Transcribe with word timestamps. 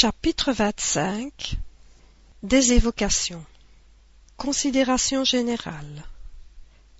Chapitre 0.00 0.52
25 0.52 1.56
Des 2.44 2.72
évocations. 2.72 3.44
Considération 4.36 5.24
générale. 5.24 6.04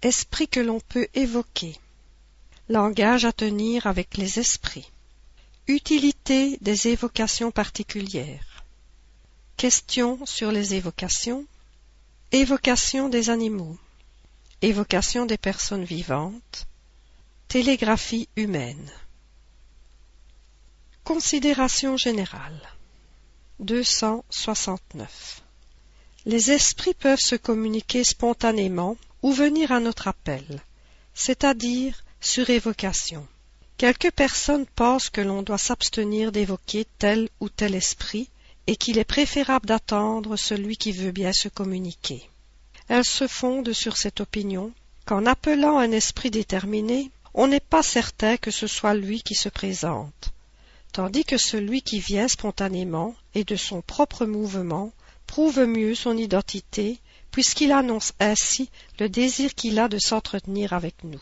Esprit 0.02 0.48
que 0.48 0.58
l'on 0.58 0.80
peut 0.80 1.06
évoquer. 1.14 1.78
Langage 2.68 3.24
à 3.24 3.32
tenir 3.32 3.86
avec 3.86 4.16
les 4.16 4.40
esprits. 4.40 4.90
Utilité 5.68 6.58
des 6.60 6.88
évocations 6.88 7.52
particulières. 7.52 8.64
Questions 9.56 10.18
sur 10.26 10.50
les 10.50 10.74
évocations. 10.74 11.46
Évocation 12.32 13.08
des 13.08 13.30
animaux. 13.30 13.78
Évocation 14.60 15.24
des 15.24 15.38
personnes 15.38 15.84
vivantes. 15.84 16.66
Télégraphie 17.46 18.28
humaine. 18.34 18.90
Considération 21.04 21.96
générale 21.96 22.60
269. 23.60 25.42
Les 26.26 26.52
esprits 26.52 26.94
peuvent 26.94 27.18
se 27.18 27.34
communiquer 27.34 28.04
spontanément 28.04 28.96
ou 29.22 29.32
venir 29.32 29.72
à 29.72 29.80
notre 29.80 30.06
appel, 30.06 30.62
c'est-à-dire 31.12 32.04
sur 32.20 32.50
évocation. 32.50 33.26
Quelques 33.76 34.12
personnes 34.12 34.66
pensent 34.66 35.10
que 35.10 35.20
l'on 35.20 35.42
doit 35.42 35.58
s'abstenir 35.58 36.30
d'évoquer 36.30 36.86
tel 36.98 37.28
ou 37.40 37.48
tel 37.48 37.74
esprit 37.74 38.28
et 38.68 38.76
qu'il 38.76 38.98
est 38.98 39.04
préférable 39.04 39.66
d'attendre 39.66 40.36
celui 40.36 40.76
qui 40.76 40.92
veut 40.92 41.10
bien 41.10 41.32
se 41.32 41.48
communiquer. 41.48 42.30
Elles 42.86 43.04
se 43.04 43.26
fondent 43.26 43.72
sur 43.72 43.96
cette 43.96 44.20
opinion 44.20 44.72
qu'en 45.04 45.26
appelant 45.26 45.78
un 45.78 45.90
esprit 45.90 46.30
déterminé, 46.30 47.10
on 47.34 47.48
n'est 47.48 47.60
pas 47.60 47.82
certain 47.82 48.36
que 48.36 48.50
ce 48.52 48.68
soit 48.68 48.94
lui 48.94 49.22
qui 49.22 49.34
se 49.34 49.48
présente 49.48 50.32
tandis 50.92 51.24
que 51.24 51.36
celui 51.36 51.82
qui 51.82 52.00
vient 52.00 52.28
spontanément 52.28 53.14
et 53.34 53.44
de 53.44 53.56
son 53.56 53.82
propre 53.82 54.26
mouvement 54.26 54.92
prouve 55.26 55.64
mieux 55.64 55.94
son 55.94 56.16
identité 56.16 56.98
puisqu'il 57.30 57.72
annonce 57.72 58.12
ainsi 58.20 58.70
le 58.98 59.08
désir 59.08 59.54
qu'il 59.54 59.78
a 59.78 59.88
de 59.88 59.98
s'entretenir 59.98 60.72
avec 60.72 61.04
nous. 61.04 61.20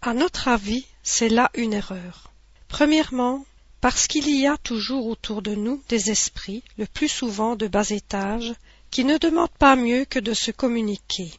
À 0.00 0.14
notre 0.14 0.48
avis, 0.48 0.86
c'est 1.02 1.28
là 1.28 1.50
une 1.54 1.72
erreur. 1.72 2.30
Premièrement, 2.68 3.44
parce 3.80 4.06
qu'il 4.06 4.28
y 4.30 4.46
a 4.46 4.56
toujours 4.58 5.06
autour 5.06 5.42
de 5.42 5.54
nous 5.54 5.82
des 5.88 6.10
esprits, 6.10 6.62
le 6.78 6.86
plus 6.86 7.08
souvent 7.08 7.56
de 7.56 7.66
bas 7.66 7.90
étage, 7.90 8.54
qui 8.90 9.04
ne 9.04 9.18
demandent 9.18 9.50
pas 9.58 9.76
mieux 9.76 10.04
que 10.04 10.18
de 10.18 10.32
se 10.32 10.50
communiquer. 10.50 11.32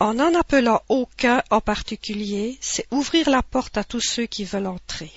En 0.00 0.14
n'en 0.14 0.34
appelant 0.34 0.82
aucun 0.88 1.42
en 1.50 1.60
particulier, 1.60 2.58
c'est 2.60 2.86
ouvrir 2.90 3.30
la 3.30 3.42
porte 3.42 3.76
à 3.78 3.84
tous 3.84 4.00
ceux 4.00 4.26
qui 4.26 4.44
veulent 4.44 4.66
entrer. 4.66 5.12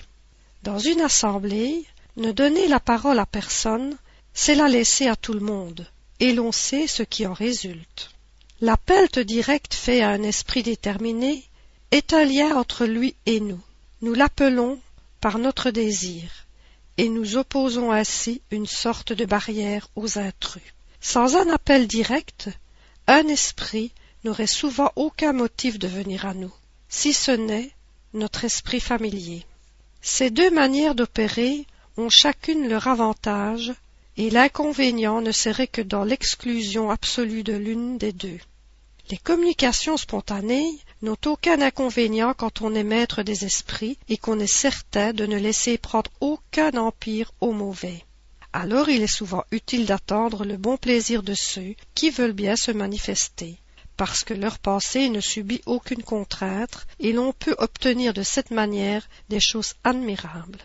Dans 0.62 0.78
une 0.78 1.00
assemblée, 1.00 1.86
ne 2.16 2.32
donner 2.32 2.68
la 2.68 2.80
parole 2.80 3.18
à 3.18 3.26
personne, 3.26 3.96
c'est 4.34 4.54
la 4.54 4.68
laisser 4.68 5.08
à 5.08 5.16
tout 5.16 5.32
le 5.32 5.40
monde, 5.40 5.90
et 6.20 6.32
l'on 6.32 6.52
sait 6.52 6.86
ce 6.86 7.02
qui 7.02 7.26
en 7.26 7.32
résulte. 7.32 8.10
L'appel 8.60 9.08
direct 9.24 9.72
fait 9.72 10.02
à 10.02 10.10
un 10.10 10.22
esprit 10.22 10.62
déterminé 10.62 11.44
est 11.90 12.12
un 12.12 12.24
lien 12.24 12.56
entre 12.56 12.84
lui 12.84 13.16
et 13.24 13.40
nous. 13.40 13.60
Nous 14.02 14.12
l'appelons 14.12 14.78
par 15.20 15.38
notre 15.38 15.70
désir, 15.70 16.46
et 16.98 17.08
nous 17.08 17.36
opposons 17.36 17.90
ainsi 17.90 18.42
une 18.50 18.66
sorte 18.66 19.14
de 19.14 19.24
barrière 19.24 19.88
aux 19.96 20.18
intrus. 20.18 20.62
Sans 21.00 21.36
un 21.36 21.48
appel 21.48 21.86
direct, 21.86 22.50
un 23.06 23.26
esprit 23.28 23.92
n'aurait 24.24 24.46
souvent 24.46 24.92
aucun 24.96 25.32
motif 25.32 25.78
de 25.78 25.88
venir 25.88 26.26
à 26.26 26.34
nous, 26.34 26.52
si 26.90 27.14
ce 27.14 27.30
n'est 27.30 27.70
notre 28.12 28.44
esprit 28.44 28.80
familier. 28.80 29.46
Ces 30.02 30.30
deux 30.30 30.50
manières 30.50 30.94
d'opérer 30.94 31.66
ont 31.96 32.08
chacune 32.08 32.68
leur 32.68 32.86
avantage, 32.86 33.72
et 34.16 34.30
l'inconvénient 34.30 35.20
ne 35.20 35.32
serait 35.32 35.66
que 35.66 35.82
dans 35.82 36.04
l'exclusion 36.04 36.90
absolue 36.90 37.42
de 37.42 37.52
l'une 37.52 37.98
des 37.98 38.12
deux. 38.12 38.38
Les 39.10 39.18
communications 39.18 39.96
spontanées 39.96 40.78
n'ont 41.02 41.16
aucun 41.26 41.60
inconvénient 41.60 42.32
quand 42.34 42.62
on 42.62 42.74
est 42.74 42.84
maître 42.84 43.22
des 43.22 43.44
esprits 43.44 43.98
et 44.08 44.16
qu'on 44.16 44.38
est 44.38 44.46
certain 44.46 45.12
de 45.12 45.26
ne 45.26 45.36
laisser 45.36 45.78
prendre 45.78 46.10
aucun 46.20 46.76
empire 46.76 47.32
au 47.40 47.52
mauvais. 47.52 48.04
Alors 48.52 48.88
il 48.88 49.02
est 49.02 49.06
souvent 49.06 49.44
utile 49.50 49.86
d'attendre 49.86 50.44
le 50.44 50.56
bon 50.56 50.76
plaisir 50.76 51.22
de 51.22 51.34
ceux 51.34 51.74
qui 51.94 52.10
veulent 52.10 52.32
bien 52.32 52.56
se 52.56 52.70
manifester 52.70 53.58
parce 54.00 54.24
que 54.24 54.32
leur 54.32 54.58
pensée 54.58 55.10
ne 55.10 55.20
subit 55.20 55.60
aucune 55.66 56.02
contrainte, 56.02 56.86
et 57.00 57.12
l'on 57.12 57.34
peut 57.34 57.54
obtenir 57.58 58.14
de 58.14 58.22
cette 58.22 58.50
manière 58.50 59.06
des 59.28 59.40
choses 59.40 59.74
admirables. 59.84 60.62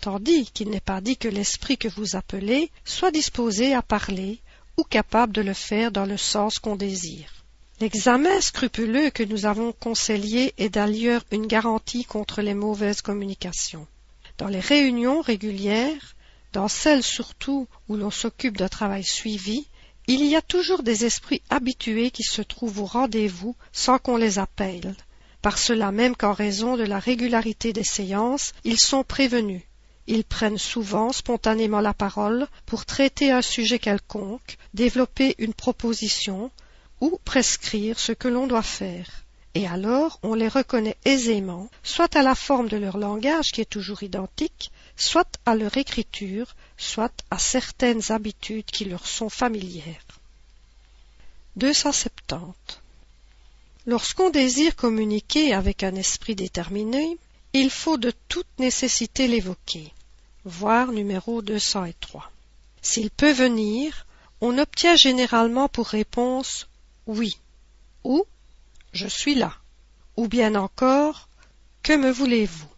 Tandis 0.00 0.52
qu'il 0.52 0.70
n'est 0.70 0.78
pas 0.78 1.00
dit 1.00 1.16
que 1.16 1.26
l'esprit 1.26 1.78
que 1.78 1.88
vous 1.88 2.14
appelez 2.14 2.70
soit 2.84 3.10
disposé 3.10 3.74
à 3.74 3.82
parler 3.82 4.38
ou 4.76 4.84
capable 4.84 5.32
de 5.32 5.42
le 5.42 5.52
faire 5.52 5.90
dans 5.90 6.04
le 6.04 6.16
sens 6.16 6.60
qu'on 6.60 6.76
désire. 6.76 7.44
L'examen 7.80 8.40
scrupuleux 8.40 9.10
que 9.10 9.24
nous 9.24 9.46
avons 9.46 9.72
conseillé 9.72 10.54
est 10.56 10.68
d'ailleurs 10.68 11.24
une 11.32 11.48
garantie 11.48 12.04
contre 12.04 12.40
les 12.40 12.54
mauvaises 12.54 13.02
communications. 13.02 13.88
Dans 14.38 14.46
les 14.46 14.60
réunions 14.60 15.22
régulières, 15.22 16.14
dans 16.52 16.68
celles 16.68 17.02
surtout 17.02 17.66
où 17.88 17.96
l'on 17.96 18.12
s'occupe 18.12 18.56
d'un 18.56 18.68
travail 18.68 19.02
suivi, 19.02 19.66
il 20.06 20.24
y 20.24 20.36
a 20.36 20.42
toujours 20.42 20.82
des 20.82 21.04
esprits 21.04 21.42
habitués 21.50 22.10
qui 22.10 22.22
se 22.22 22.42
trouvent 22.42 22.80
au 22.80 22.84
rendez-vous 22.84 23.56
sans 23.72 23.98
qu'on 23.98 24.16
les 24.16 24.38
appelle. 24.38 24.94
Par 25.42 25.58
cela 25.58 25.92
même 25.92 26.16
qu'en 26.16 26.32
raison 26.32 26.76
de 26.76 26.84
la 26.84 26.98
régularité 26.98 27.72
des 27.72 27.84
séances, 27.84 28.52
ils 28.64 28.78
sont 28.78 29.04
prévenus. 29.04 29.62
Ils 30.06 30.24
prennent 30.24 30.58
souvent 30.58 31.10
spontanément 31.12 31.80
la 31.80 31.94
parole 31.94 32.46
pour 32.64 32.86
traiter 32.86 33.32
un 33.32 33.42
sujet 33.42 33.80
quelconque, 33.80 34.56
développer 34.74 35.34
une 35.38 35.54
proposition 35.54 36.50
ou 37.00 37.18
prescrire 37.24 37.98
ce 37.98 38.12
que 38.12 38.28
l'on 38.28 38.46
doit 38.46 38.62
faire. 38.62 39.24
Et 39.54 39.66
alors 39.66 40.20
on 40.22 40.34
les 40.34 40.48
reconnaît 40.48 40.98
aisément, 41.04 41.68
soit 41.82 42.14
à 42.14 42.22
la 42.22 42.34
forme 42.34 42.68
de 42.68 42.76
leur 42.76 42.98
langage 42.98 43.52
qui 43.52 43.60
est 43.60 43.70
toujours 43.70 44.02
identique, 44.02 44.70
soit 44.96 45.28
à 45.46 45.54
leur 45.54 45.76
écriture, 45.76 46.54
soit 46.76 47.12
à 47.30 47.38
certaines 47.38 48.12
habitudes 48.12 48.66
qui 48.66 48.84
leur 48.84 49.06
sont 49.06 49.28
familières. 49.28 50.04
270. 51.56 52.80
Lorsqu'on 53.86 54.30
désire 54.30 54.76
communiquer 54.76 55.54
avec 55.54 55.82
un 55.82 55.94
esprit 55.94 56.34
déterminé, 56.34 57.16
il 57.52 57.70
faut 57.70 57.96
de 57.96 58.12
toute 58.28 58.58
nécessité 58.58 59.28
l'évoquer. 59.28 59.92
Voir 60.44 60.92
numéro 60.92 61.40
203. 61.40 62.30
S'il 62.82 63.10
peut 63.10 63.32
venir, 63.32 64.06
on 64.40 64.58
obtient 64.58 64.96
généralement 64.96 65.68
pour 65.68 65.86
réponse 65.86 66.68
oui 67.06 67.38
ou 68.04 68.24
je 68.92 69.06
suis 69.06 69.34
là 69.34 69.52
ou 70.16 70.28
bien 70.28 70.54
encore 70.54 71.28
que 71.82 71.92
me 71.92 72.10
voulez-vous? 72.10 72.68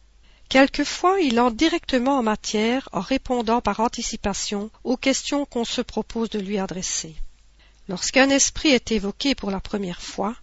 Quelquefois 0.48 1.20
il 1.20 1.38
entre 1.40 1.56
directement 1.56 2.18
en 2.18 2.22
matière 2.22 2.88
en 2.92 3.00
répondant 3.00 3.60
par 3.60 3.80
anticipation 3.80 4.70
aux 4.82 4.96
questions 4.96 5.44
qu'on 5.44 5.64
se 5.64 5.82
propose 5.82 6.30
de 6.30 6.38
lui 6.38 6.58
adresser. 6.58 7.14
Lorsqu'un 7.88 8.30
esprit 8.30 8.70
est 8.70 8.90
évoqué 8.92 9.34
pour 9.34 9.50
la 9.50 9.60
première 9.60 10.00
fois, 10.00 10.34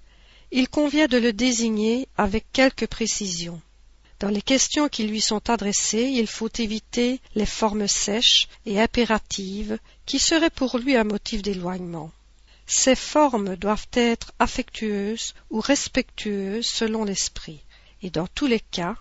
il 0.51 0.69
convient 0.69 1.07
de 1.07 1.17
le 1.17 1.33
désigner 1.33 2.07
avec 2.17 2.45
quelque 2.53 2.85
précision. 2.85 3.59
Dans 4.19 4.29
les 4.29 4.43
questions 4.43 4.89
qui 4.89 5.03
lui 5.03 5.21
sont 5.21 5.49
adressées, 5.49 6.03
il 6.13 6.27
faut 6.27 6.49
éviter 6.59 7.19
les 7.33 7.45
formes 7.45 7.87
sèches 7.87 8.47
et 8.65 8.79
impératives 8.79 9.79
qui 10.05 10.19
seraient 10.19 10.49
pour 10.49 10.77
lui 10.77 10.95
un 10.95 11.03
motif 11.03 11.41
d'éloignement. 11.41 12.11
Ces 12.67 12.95
formes 12.95 13.55
doivent 13.55 13.87
être 13.93 14.33
affectueuses 14.39 15.33
ou 15.49 15.59
respectueuses 15.59 16.65
selon 16.67 17.03
l'esprit, 17.03 17.59
et 18.01 18.09
dans 18.09 18.27
tous 18.27 18.47
les 18.47 18.59
cas, 18.59 18.95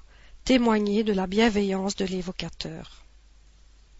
témoigner 0.44 1.05
de 1.05 1.15
la 1.15 1.27
bienveillance 1.27 1.97
de 1.97 2.05
l'évocateur. 2.05 3.03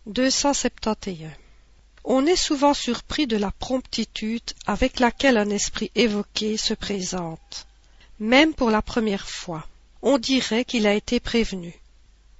271. 0.06 1.31
On 2.05 2.26
est 2.26 2.37
souvent 2.37 2.75
surpris 2.75 3.26
de 3.26 3.38
la 3.38 3.50
promptitude 3.50 4.43
avec 4.67 5.00
laquelle 5.00 5.38
un 5.38 5.49
esprit 5.49 5.91
évoqué 5.94 6.58
se 6.58 6.75
présente, 6.75 7.67
même 8.20 8.52
pour 8.52 8.70
la 8.70 8.82
première 8.82 9.26
fois. 9.26 9.67
On 10.02 10.19
dirait 10.19 10.67
qu'il 10.67 10.87
a 10.87 10.93
été 10.93 11.19
prévenu. 11.19 11.81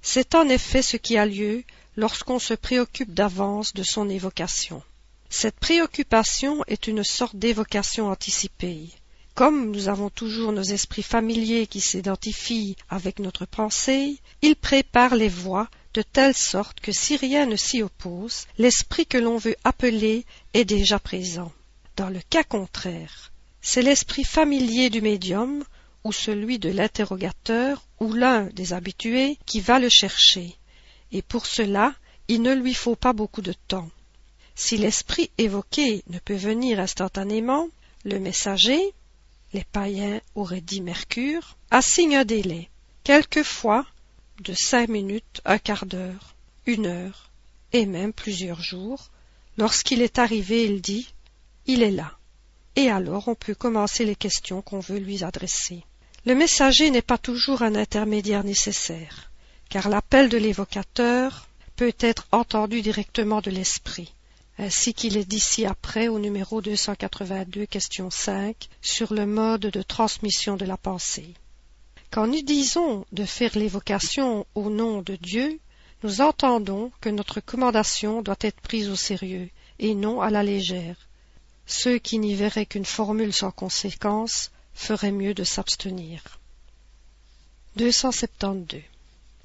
C'est 0.03 0.35
en 0.35 0.47
effet 0.49 0.83
ce 0.83 0.97
qui 0.97 1.17
a 1.17 1.25
lieu 1.25 1.63
lorsqu'on 1.95 2.37
se 2.37 2.53
préoccupe 2.53 3.11
d'avance 3.11 3.73
de 3.73 3.81
son 3.81 4.07
évocation. 4.07 4.83
Cette 5.31 5.59
préoccupation 5.59 6.63
est 6.67 6.85
une 6.85 7.03
sorte 7.03 7.37
d'évocation 7.37 8.09
anticipée. 8.09 8.89
Comme 9.35 9.71
nous 9.71 9.89
avons 9.89 10.09
toujours 10.09 10.53
nos 10.53 10.63
esprits 10.63 11.03
familiers 11.03 11.67
qui 11.67 11.81
s'identifient 11.81 12.77
avec 12.89 13.19
notre 13.19 13.45
pensée, 13.45 14.17
ils 14.41 14.55
préparent 14.55 15.15
les 15.15 15.27
voies 15.27 15.69
de 15.93 16.01
telle 16.01 16.33
sorte 16.33 16.79
que 16.79 16.93
si 16.93 17.17
rien 17.17 17.45
ne 17.45 17.57
s'y 17.57 17.83
oppose, 17.83 18.47
l'esprit 18.57 19.05
que 19.05 19.17
l'on 19.17 19.37
veut 19.37 19.57
appeler 19.65 20.25
est 20.53 20.63
déjà 20.63 20.99
présent. 20.99 21.51
Dans 21.97 22.07
le 22.07 22.21
cas 22.29 22.45
contraire, 22.45 23.33
c'est 23.61 23.81
l'esprit 23.81 24.23
familier 24.23 24.89
du 24.89 25.01
médium 25.01 25.65
ou 26.05 26.13
celui 26.13 26.57
de 26.57 26.69
l'interrogateur 26.69 27.85
ou 27.99 28.13
l'un 28.13 28.45
des 28.53 28.71
habitués 28.71 29.37
qui 29.45 29.59
va 29.59 29.79
le 29.79 29.89
chercher, 29.89 30.55
et 31.11 31.21
pour 31.21 31.45
cela 31.45 31.93
il 32.29 32.41
ne 32.41 32.53
lui 32.53 32.73
faut 32.73 32.95
pas 32.95 33.11
beaucoup 33.11 33.41
de 33.41 33.53
temps. 33.67 33.89
Si 34.55 34.77
l'esprit 34.77 35.29
évoqué 35.37 36.03
ne 36.07 36.19
peut 36.19 36.35
venir 36.35 36.79
instantanément, 36.79 37.67
le 38.05 38.19
messager, 38.19 38.93
les 39.55 39.63
païens 39.63 40.19
auraient 40.35 40.59
dit 40.59 40.81
Mercure, 40.81 41.55
assigne 41.71 42.17
un 42.17 42.25
délai, 42.25 42.69
quelquefois 43.05 43.85
de 44.41 44.53
cinq 44.53 44.89
minutes, 44.89 45.39
un 45.45 45.57
quart 45.57 45.85
d'heure, 45.85 46.35
une 46.65 46.87
heure, 46.87 47.31
et 47.71 47.85
même 47.85 48.11
plusieurs 48.11 48.61
jours. 48.61 49.11
Lorsqu'il 49.57 50.01
est 50.01 50.19
arrivé, 50.19 50.65
il 50.65 50.81
dit 50.81 51.07
Il 51.67 51.83
est 51.83 51.91
là. 51.91 52.17
Et 52.75 52.89
alors 52.89 53.29
on 53.29 53.35
peut 53.35 53.55
commencer 53.55 54.03
les 54.03 54.17
questions 54.17 54.61
qu'on 54.61 54.81
veut 54.81 54.99
lui 54.99 55.23
adresser. 55.23 55.85
Le 56.25 56.35
messager 56.35 56.91
n'est 56.91 57.01
pas 57.01 57.17
toujours 57.17 57.61
un 57.61 57.75
intermédiaire 57.75 58.43
nécessaire, 58.43 59.31
car 59.69 59.87
l'appel 59.87 60.27
de 60.27 60.37
l'évocateur 60.37 61.47
peut 61.77 61.95
être 61.99 62.27
entendu 62.33 62.81
directement 62.81 63.39
de 63.39 63.51
l'esprit, 63.51 64.13
ainsi 64.57 64.93
qu'il 64.93 65.17
est 65.17 65.25
dit 65.25 65.39
ci-après 65.39 66.07
au 66.07 66.19
numéro 66.19 66.61
282, 66.61 67.65
question 67.65 68.09
5, 68.09 68.69
sur 68.81 69.13
le 69.13 69.25
mode 69.25 69.61
de 69.61 69.81
transmission 69.81 70.55
de 70.55 70.65
la 70.65 70.77
pensée. 70.77 71.33
Quand 72.11 72.27
nous 72.27 72.41
disons 72.41 73.05
de 73.11 73.25
faire 73.25 73.57
l'évocation 73.57 74.45
au 74.55 74.69
nom 74.69 75.01
de 75.01 75.15
Dieu, 75.17 75.59
nous 76.03 76.21
entendons 76.21 76.91
que 77.01 77.09
notre 77.09 77.41
commandation 77.41 78.21
doit 78.21 78.37
être 78.39 78.61
prise 78.61 78.89
au 78.89 78.95
sérieux 78.95 79.49
et 79.79 79.95
non 79.95 80.21
à 80.21 80.29
la 80.29 80.43
légère. 80.43 80.95
Ceux 81.65 81.97
qui 81.97 82.19
n'y 82.19 82.35
verraient 82.35 82.65
qu'une 82.65 82.85
formule 82.85 83.33
sans 83.33 83.51
conséquence 83.51 84.51
feraient 84.73 85.11
mieux 85.11 85.33
de 85.33 85.43
s'abstenir. 85.43 86.21
272. 87.75 88.81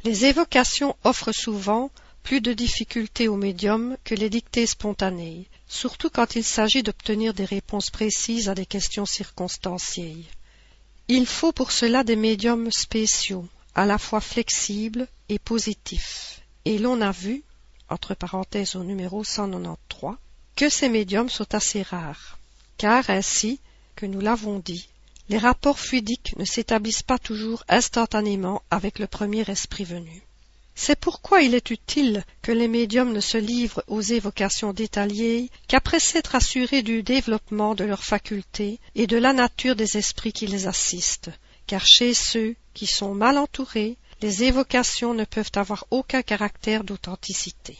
Les 0.05 0.25
évocations 0.27 0.97
offrent 1.03 1.33
souvent 1.33 1.91
plus 2.23 2.41
de 2.41 2.53
difficultés 2.53 3.29
au 3.29 3.37
médium 3.37 3.97
que 4.05 4.15
les 4.15 4.31
dictées 4.31 4.67
spontanées, 4.67 5.49
surtout 5.69 6.11
quand 6.11 6.37
il 6.37 6.45
s'agit 6.45 6.83
d'obtenir 6.83 7.35
des 7.35 7.45
réponses 7.45 7.91
précises 7.91 8.49
à 8.49 8.55
des 8.55 8.67
questions 8.67 9.07
circonstanciées. 9.07 10.25
Il 11.09 11.27
faut 11.27 11.53
pour 11.53 11.73
cela 11.73 12.05
des 12.05 12.17
médiums 12.17 12.71
spéciaux, 12.71 13.47
à 13.75 13.87
la 13.87 13.99
fois 13.99 14.21
flexibles 14.21 15.09
et 15.29 15.39
positifs, 15.39 16.41
et 16.65 16.79
l'on 16.79 17.01
a 17.01 17.11
vu, 17.11 17.43
entre 17.89 18.15
parenthèses 18.15 18.77
au 18.77 18.85
numéro 18.85 19.25
193, 19.25 20.17
que 20.57 20.69
ces 20.69 20.89
médiums 20.89 21.31
sont 21.31 21.55
assez 21.55 21.83
rares, 21.83 22.39
car 22.77 23.11
ainsi, 23.11 23.61
que 23.97 24.07
nous 24.07 24.21
l'avons 24.21 24.59
dit, 24.59 24.89
les 25.29 25.39
rapports 25.39 25.79
fluidiques 25.79 26.35
ne 26.39 26.45
s'établissent 26.45 27.03
pas 27.03 27.19
toujours 27.19 27.65
instantanément 27.69 28.63
avec 28.71 28.99
le 28.99 29.07
premier 29.07 29.49
esprit 29.49 29.85
venu. 29.85 30.23
C'est 30.82 30.99
pourquoi 30.99 31.43
il 31.43 31.55
est 31.55 31.69
utile 31.69 32.25
que 32.41 32.53
les 32.53 32.67
médiums 32.67 33.12
ne 33.12 33.21
se 33.21 33.37
livrent 33.37 33.85
aux 33.87 34.00
évocations 34.00 34.73
détaillées 34.73 35.50
qu'après 35.69 36.00
s'être 36.00 36.35
assurés 36.35 36.81
du 36.81 37.03
développement 37.03 37.75
de 37.75 37.85
leurs 37.85 38.03
facultés 38.03 38.81
et 38.94 39.06
de 39.06 39.19
la 39.19 39.35
nature 39.35 39.77
des 39.77 39.99
esprits 39.99 40.32
qui 40.32 40.47
les 40.47 40.67
assistent, 40.67 41.29
car 41.67 41.85
chez 41.85 42.15
ceux 42.15 42.56
qui 42.73 42.87
sont 42.87 43.12
mal 43.12 43.37
entourés, 43.37 43.99
les 44.23 44.44
évocations 44.44 45.12
ne 45.12 45.27
peuvent 45.27 45.53
avoir 45.55 45.85
aucun 45.91 46.23
caractère 46.23 46.83
d'authenticité. 46.83 47.76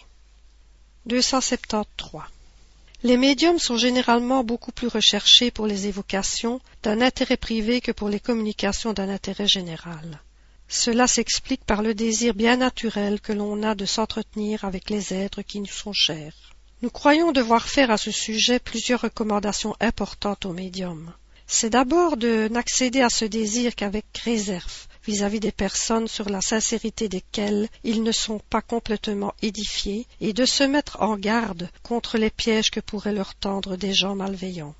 273. 1.07 2.21
Les 3.03 3.17
médiums 3.17 3.59
sont 3.59 3.79
généralement 3.79 4.45
beaucoup 4.45 4.73
plus 4.73 4.89
recherchés 4.89 5.51
pour 5.51 5.67
les 5.67 5.87
évocations 5.87 6.61
d'un 6.83 7.01
intérêt 7.01 7.39
privé 7.39 7.81
que 7.81 7.93
pour 7.93 8.11
les 8.11 8.21
communications 8.21 8.93
d'un 8.93 9.09
intérêt 9.09 9.49
général. 9.49 10.21
Cela 10.73 11.09
s'explique 11.09 11.65
par 11.65 11.83
le 11.83 11.95
désir 11.95 12.33
bien 12.33 12.57
naturel 12.57 13.21
que 13.21 13.33
l'on 13.33 13.65
a 13.65 13.75
de 13.75 13.85
s'entretenir 13.87 14.65
avec 14.65 14.89
les 14.89 15.13
êtres 15.13 15.43
qui 15.43 15.59
nous 15.59 15.67
sont 15.67 15.93
chers. 15.93 16.53
Nous 16.81 16.91
croyons 16.91 17.33
devoir 17.33 17.67
faire 17.67 17.91
à 17.91 17.99
ce 17.99 18.13
sujet 18.13 18.61
plusieurs 18.61 19.01
recommandations 19.01 19.75
importantes 19.81 20.47
aux 20.47 20.53
médiums. 20.53 21.13
C'est 21.49 21.71
d'abord 21.71 22.17
de 22.17 22.47
n'accéder 22.47 23.01
à 23.01 23.11
ce 23.11 23.25
désir 23.25 23.75
qu'avec 23.75 24.07
réserve 24.19 24.87
vis-à-vis 25.05 25.41
des 25.41 25.51
personnes 25.51 26.07
sur 26.07 26.29
la 26.29 26.41
sincérité 26.41 27.09
desquelles 27.09 27.69
ils 27.83 28.05
ne 28.05 28.13
sont 28.13 28.39
pas 28.39 28.63
complètement 28.63 29.35
édifiés 29.43 30.07
et 30.21 30.33
de 30.33 30.45
se 30.45 30.63
mettre 30.63 31.03
en 31.03 31.17
garde 31.17 31.69
contre 31.83 32.17
les 32.17 32.31
pièges 32.31 32.71
que 32.71 32.79
pourraient 32.79 33.13
leur 33.13 33.35
tendre 33.35 33.75
des 33.75 33.93
gens 33.93 34.15
malveillants. 34.15 34.77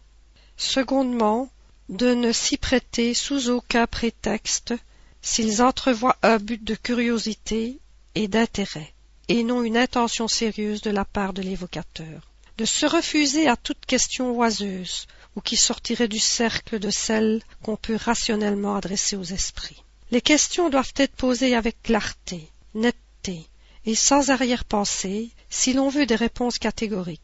Secondement, 0.57 1.49
de 1.89 2.15
ne 2.15 2.31
s'y 2.31 2.59
prêter 2.59 3.13
sous 3.13 3.51
aucun 3.51 3.89
prétexte 3.89 4.75
s'ils 5.23 5.63
entrevoient 5.63 6.17
un 6.23 6.39
but 6.39 6.63
de 6.63 6.75
curiosité 6.75 7.79
et 8.15 8.29
d'intérêt, 8.29 8.93
et 9.29 9.45
non 9.45 9.63
une 9.63 9.77
intention 9.77 10.29
sérieuse 10.29 10.81
de 10.83 10.91
la 10.91 11.05
part 11.05 11.33
de 11.33 11.43
l'évocateur, 11.43 12.31
de 12.59 12.65
se 12.65 12.87
refuser 12.87 13.49
à 13.49 13.57
toute 13.57 13.87
question 13.87 14.33
oiseuse 14.33 15.07
ou 15.37 15.41
qui 15.41 15.57
sortirait 15.57 16.09
du 16.09 16.19
cercle 16.19 16.79
de 16.79 16.91
celles 16.91 17.43
qu'on 17.63 17.77
peut 17.77 17.97
rationnellement 17.97 18.75
adresser 18.75 19.17
aux 19.17 19.23
esprits. 19.23 19.83
Les 20.11 20.21
questions 20.21 20.71
doivent 20.71 20.93
être 20.97 21.15
posées 21.15 21.55
avec 21.55 21.83
clarté, 21.83 22.49
netteté 22.75 23.47
et 23.87 23.95
sans 23.95 24.31
arrière-pensée 24.31 25.31
si 25.49 25.73
l'on 25.73 25.89
veut 25.89 26.07
des 26.07 26.17
réponses 26.17 26.59
catégoriques. 26.59 27.23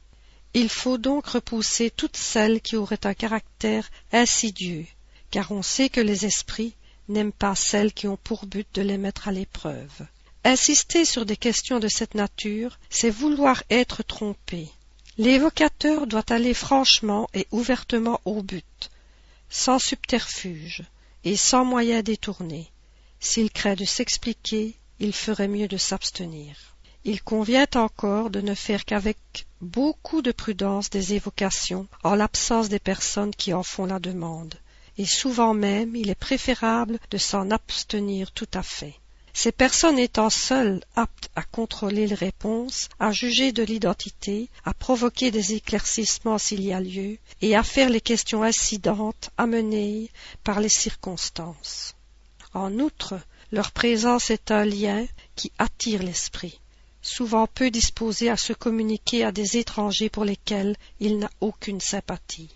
Il 0.54 0.69
faut 0.69 0.96
donc 0.96 1.26
repousser 1.26 1.90
toutes 1.90 2.16
celles 2.16 2.60
qui 2.60 2.76
auraient 2.76 3.06
un 3.06 3.14
caractère 3.14 3.90
insidieux, 4.12 4.87
car 5.31 5.50
on 5.50 5.62
sait 5.62 5.88
que 5.88 6.00
les 6.00 6.25
esprits 6.25 6.75
n'aiment 7.08 7.32
pas 7.32 7.55
celles 7.55 7.93
qui 7.93 8.08
ont 8.08 8.17
pour 8.17 8.47
but 8.47 8.67
de 8.75 8.82
les 8.82 8.99
mettre 8.99 9.29
à 9.29 9.32
l'épreuve. 9.32 10.06
Insister 10.44 11.05
sur 11.05 11.26
des 11.26 11.37
questions 11.37 11.81
de 11.81 11.88
cette 11.88 12.14
nature, 12.14 12.79
c'est 12.88 13.11
vouloir 13.11 13.62
être 13.70 14.03
trompé. 14.03 14.69
L'évocateur 15.19 16.06
doit 16.06 16.31
aller 16.31 16.55
franchement 16.55 17.29
et 17.35 17.47
ouvertement 17.50 18.20
au 18.25 18.43
but, 18.43 18.91
sans 19.49 19.79
subterfuge 19.79 20.82
et 21.25 21.37
sans 21.37 21.64
moyen 21.64 22.03
détourné. 22.03 22.70
S'il 23.19 23.50
craint 23.50 23.75
de 23.75 23.85
s'expliquer, 23.85 24.76
il 25.00 25.12
ferait 25.12 25.49
mieux 25.49 25.69
de 25.69 25.76
s'abstenir. 25.76 26.76
Il 27.05 27.23
convient 27.23 27.67
encore 27.75 28.31
de 28.31 28.41
ne 28.41 28.55
faire 28.55 28.85
qu'avec 28.85 29.19
beaucoup 29.61 30.23
de 30.23 30.32
prudence 30.32 30.91
des 30.91 31.14
évocations 31.14 31.87
en 32.05 32.14
l'absence 32.14 32.69
des 32.69 32.79
personnes 32.79 33.35
qui 33.35 33.55
en 33.55 33.62
font 33.62 33.87
la 33.87 33.99
demande 33.99 34.55
et 34.98 35.06
souvent 35.06 35.54
même 35.54 35.94
il 35.96 36.10
est 36.10 36.14
préférable 36.14 36.98
de 37.10 37.19
s'en 37.19 37.50
abstenir 37.50 38.32
tout 38.32 38.48
à 38.54 38.62
fait. 38.62 38.94
Ces 39.38 39.52
personnes 39.52 39.98
étant 39.98 40.31
seules 40.31 40.82
aptes 40.94 41.28
à 41.37 41.43
contrôler 41.43 42.06
les 42.06 42.14
réponses, 42.14 42.88
à 42.98 43.12
juger 43.12 43.52
de 43.52 43.62
l'identité, 43.62 44.48
à 44.64 44.72
provoquer 44.72 45.31
des 45.31 45.52
éclaircissements 45.52 46.38
s'il 46.38 46.62
y 46.62 46.73
a 46.73 46.80
lieu, 46.80 47.18
et 47.42 47.54
à 47.54 47.62
faire 47.62 47.90
les 47.90 48.00
questions 48.00 48.42
incidentes 48.42 49.28
amenées 49.37 50.11
par 50.42 50.61
les 50.61 50.71
circonstances. 50.71 51.94
En 52.54 52.78
outre, 52.78 53.21
leur 53.52 53.73
présence 53.73 54.30
est 54.30 54.50
un 54.50 54.64
lien 54.64 55.04
qui 55.35 55.52
attire 55.59 56.02
l'esprit, 56.02 56.59
souvent 57.02 57.47
peu 57.47 57.71
disposé 57.71 58.30
à 58.30 58.38
se 58.38 58.54
communiquer 58.54 59.23
à 59.23 59.32
des 59.32 59.59
étrangers 59.59 60.09
pour 60.09 60.25
lesquels 60.25 60.76
il 60.99 61.18
n'a 61.18 61.30
aucune 61.42 61.82
sympathie. 61.82 62.49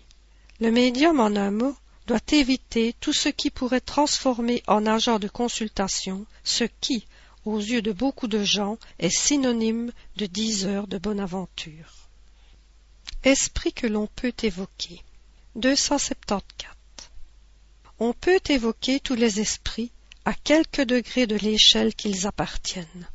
Le 0.59 0.71
médium, 0.71 1.19
en 1.19 1.35
un 1.35 1.51
mot, 1.51 1.75
doit 2.11 2.37
éviter 2.37 2.93
tout 2.99 3.13
ce 3.13 3.29
qui 3.29 3.49
pourrait 3.49 3.79
transformer 3.79 4.63
en 4.67 4.85
agent 4.85 5.17
de 5.17 5.29
consultation 5.29 6.25
ce 6.43 6.65
qui, 6.81 7.07
aux 7.45 7.57
yeux 7.57 7.81
de 7.81 7.93
beaucoup 7.93 8.27
de 8.27 8.43
gens, 8.43 8.77
est 8.99 9.09
synonyme 9.09 9.93
de 10.17 10.25
dix 10.25 10.65
heures 10.65 10.87
de 10.87 10.97
bonne 10.97 11.21
aventure. 11.21 12.09
Esprit 13.23 13.71
que 13.71 13.87
l'on 13.87 14.07
peut 14.07 14.33
évoquer. 14.43 15.01
274. 15.55 16.73
On 17.99 18.11
peut 18.11 18.41
évoquer 18.49 18.99
tous 18.99 19.15
les 19.15 19.39
esprits 19.39 19.91
à 20.25 20.33
quelque 20.33 20.81
degré 20.81 21.27
de 21.27 21.37
l'échelle 21.37 21.95
qu'ils 21.95 22.27
appartiennent. 22.27 23.07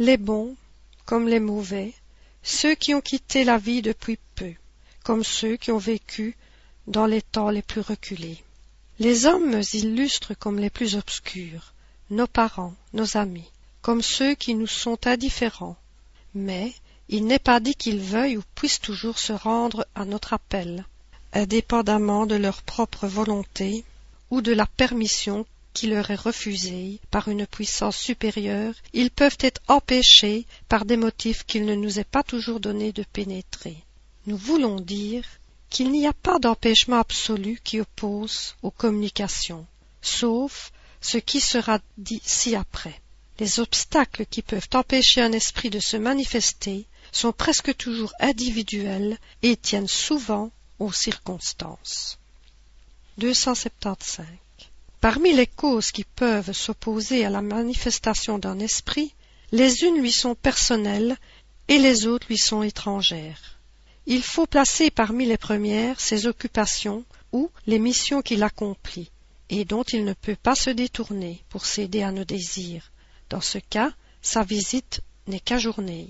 Les 0.00 0.16
bons, 0.16 0.56
comme 1.04 1.28
les 1.28 1.38
mauvais, 1.38 1.94
ceux 2.42 2.74
qui 2.74 2.94
ont 2.94 3.00
quitté 3.00 3.44
la 3.44 3.58
vie 3.58 3.80
depuis 3.80 4.18
peu, 4.34 4.54
comme 5.04 5.22
ceux 5.22 5.56
qui 5.56 5.70
ont 5.70 5.78
vécu 5.78 6.36
dans 6.90 7.06
les 7.06 7.22
temps 7.22 7.50
les 7.50 7.62
plus 7.62 7.80
reculés. 7.80 8.42
Les 8.98 9.24
hommes 9.26 9.62
illustres 9.72 10.36
comme 10.36 10.58
les 10.58 10.70
plus 10.70 10.96
obscurs, 10.96 11.72
nos 12.10 12.26
parents, 12.26 12.74
nos 12.92 13.16
amis, 13.16 13.48
comme 13.80 14.02
ceux 14.02 14.34
qui 14.34 14.54
nous 14.54 14.66
sont 14.66 15.06
indifférents, 15.06 15.76
mais 16.34 16.74
il 17.08 17.24
n'est 17.26 17.38
pas 17.38 17.60
dit 17.60 17.76
qu'ils 17.76 18.00
veuillent 18.00 18.36
ou 18.36 18.42
puissent 18.56 18.80
toujours 18.80 19.18
se 19.18 19.32
rendre 19.32 19.86
à 19.94 20.04
notre 20.04 20.32
appel, 20.32 20.84
indépendamment 21.32 22.26
de 22.26 22.34
leur 22.34 22.62
propre 22.62 23.06
volonté 23.06 23.84
ou 24.30 24.42
de 24.42 24.52
la 24.52 24.66
permission 24.66 25.46
qui 25.72 25.86
leur 25.86 26.10
est 26.10 26.16
refusée 26.16 26.98
par 27.12 27.28
une 27.28 27.46
puissance 27.46 27.96
supérieure, 27.96 28.74
ils 28.92 29.12
peuvent 29.12 29.38
être 29.38 29.62
empêchés 29.68 30.44
par 30.68 30.84
des 30.84 30.96
motifs 30.96 31.44
qu'il 31.46 31.64
ne 31.64 31.76
nous 31.76 32.00
est 32.00 32.04
pas 32.04 32.24
toujours 32.24 32.58
donné 32.58 32.92
de 32.92 33.04
pénétrer. 33.04 33.76
Nous 34.26 34.36
voulons 34.36 34.80
dire 34.80 35.24
qu'il 35.70 35.92
n'y 35.92 36.06
a 36.06 36.12
pas 36.12 36.38
d'empêchement 36.38 36.98
absolu 36.98 37.60
qui 37.62 37.80
oppose 37.80 38.56
aux 38.62 38.72
communications, 38.72 39.66
sauf 40.02 40.72
ce 41.00 41.16
qui 41.16 41.40
sera 41.40 41.78
dit 41.96 42.20
ci-après. 42.24 43.00
Les 43.38 43.60
obstacles 43.60 44.26
qui 44.26 44.42
peuvent 44.42 44.68
empêcher 44.74 45.22
un 45.22 45.32
esprit 45.32 45.70
de 45.70 45.80
se 45.80 45.96
manifester 45.96 46.86
sont 47.12 47.32
presque 47.32 47.74
toujours 47.76 48.12
individuelles 48.20 49.16
et 49.42 49.56
tiennent 49.56 49.88
souvent 49.88 50.50
aux 50.78 50.92
circonstances. 50.92 52.18
275. 53.16 54.26
Parmi 55.00 55.32
les 55.32 55.46
causes 55.46 55.92
qui 55.92 56.04
peuvent 56.04 56.52
s'opposer 56.52 57.24
à 57.24 57.30
la 57.30 57.40
manifestation 57.40 58.38
d'un 58.38 58.58
esprit, 58.58 59.14
les 59.52 59.84
unes 59.84 60.00
lui 60.00 60.12
sont 60.12 60.34
personnelles 60.34 61.16
et 61.68 61.78
les 61.78 62.06
autres 62.06 62.26
lui 62.28 62.38
sont 62.38 62.62
étrangères. 62.62 63.59
Il 64.12 64.24
faut 64.24 64.46
placer 64.46 64.90
parmi 64.90 65.24
les 65.24 65.36
premières 65.36 66.00
ses 66.00 66.26
occupations 66.26 67.04
ou 67.30 67.48
les 67.68 67.78
missions 67.78 68.22
qu'il 68.22 68.42
accomplit, 68.42 69.08
et 69.50 69.64
dont 69.64 69.84
il 69.84 70.04
ne 70.04 70.14
peut 70.14 70.34
pas 70.34 70.56
se 70.56 70.70
détourner 70.70 71.44
pour 71.48 71.64
céder 71.64 72.02
à 72.02 72.10
nos 72.10 72.24
désirs. 72.24 72.90
Dans 73.28 73.40
ce 73.40 73.58
cas, 73.58 73.92
sa 74.20 74.42
visite 74.42 75.02
n'est 75.28 75.38
qu'ajournée. 75.38 76.08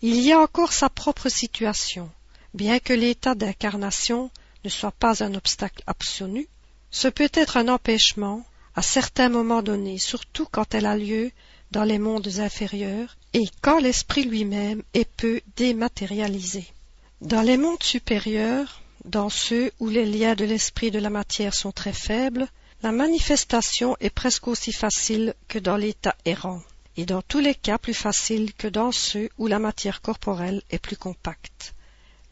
Il 0.00 0.18
y 0.22 0.32
a 0.32 0.40
encore 0.40 0.72
sa 0.72 0.88
propre 0.88 1.28
situation. 1.28 2.10
Bien 2.54 2.78
que 2.78 2.94
l'état 2.94 3.34
d'incarnation 3.34 4.30
ne 4.64 4.70
soit 4.70 4.90
pas 4.90 5.22
un 5.22 5.34
obstacle 5.34 5.82
absolu, 5.86 6.48
ce 6.90 7.08
peut 7.08 7.30
être 7.34 7.58
un 7.58 7.68
empêchement 7.68 8.46
à 8.76 8.80
certains 8.80 9.28
moments 9.28 9.62
donnés, 9.62 9.98
surtout 9.98 10.46
quand 10.50 10.74
elle 10.74 10.86
a 10.86 10.96
lieu 10.96 11.30
dans 11.70 11.84
les 11.84 11.98
mondes 11.98 12.38
inférieurs 12.38 13.18
et 13.34 13.44
quand 13.60 13.78
l'esprit 13.78 14.24
lui-même 14.24 14.82
est 14.94 15.04
peu 15.04 15.42
dématérialisé. 15.56 16.64
Dans 17.22 17.42
les 17.42 17.56
mondes 17.56 17.84
supérieurs, 17.84 18.82
dans 19.04 19.28
ceux 19.28 19.70
où 19.78 19.88
les 19.88 20.04
liens 20.04 20.34
de 20.34 20.44
l'esprit 20.44 20.90
de 20.90 20.98
la 20.98 21.08
matière 21.08 21.54
sont 21.54 21.70
très 21.70 21.92
faibles, 21.92 22.48
la 22.82 22.90
manifestation 22.90 23.96
est 24.00 24.10
presque 24.10 24.48
aussi 24.48 24.72
facile 24.72 25.34
que 25.46 25.60
dans 25.60 25.76
l'état 25.76 26.16
errant, 26.24 26.60
et 26.96 27.06
dans 27.06 27.22
tous 27.22 27.38
les 27.38 27.54
cas 27.54 27.78
plus 27.78 27.94
facile 27.94 28.52
que 28.54 28.66
dans 28.66 28.90
ceux 28.90 29.28
où 29.38 29.46
la 29.46 29.60
matière 29.60 30.02
corporelle 30.02 30.62
est 30.70 30.80
plus 30.80 30.96
compacte. 30.96 31.74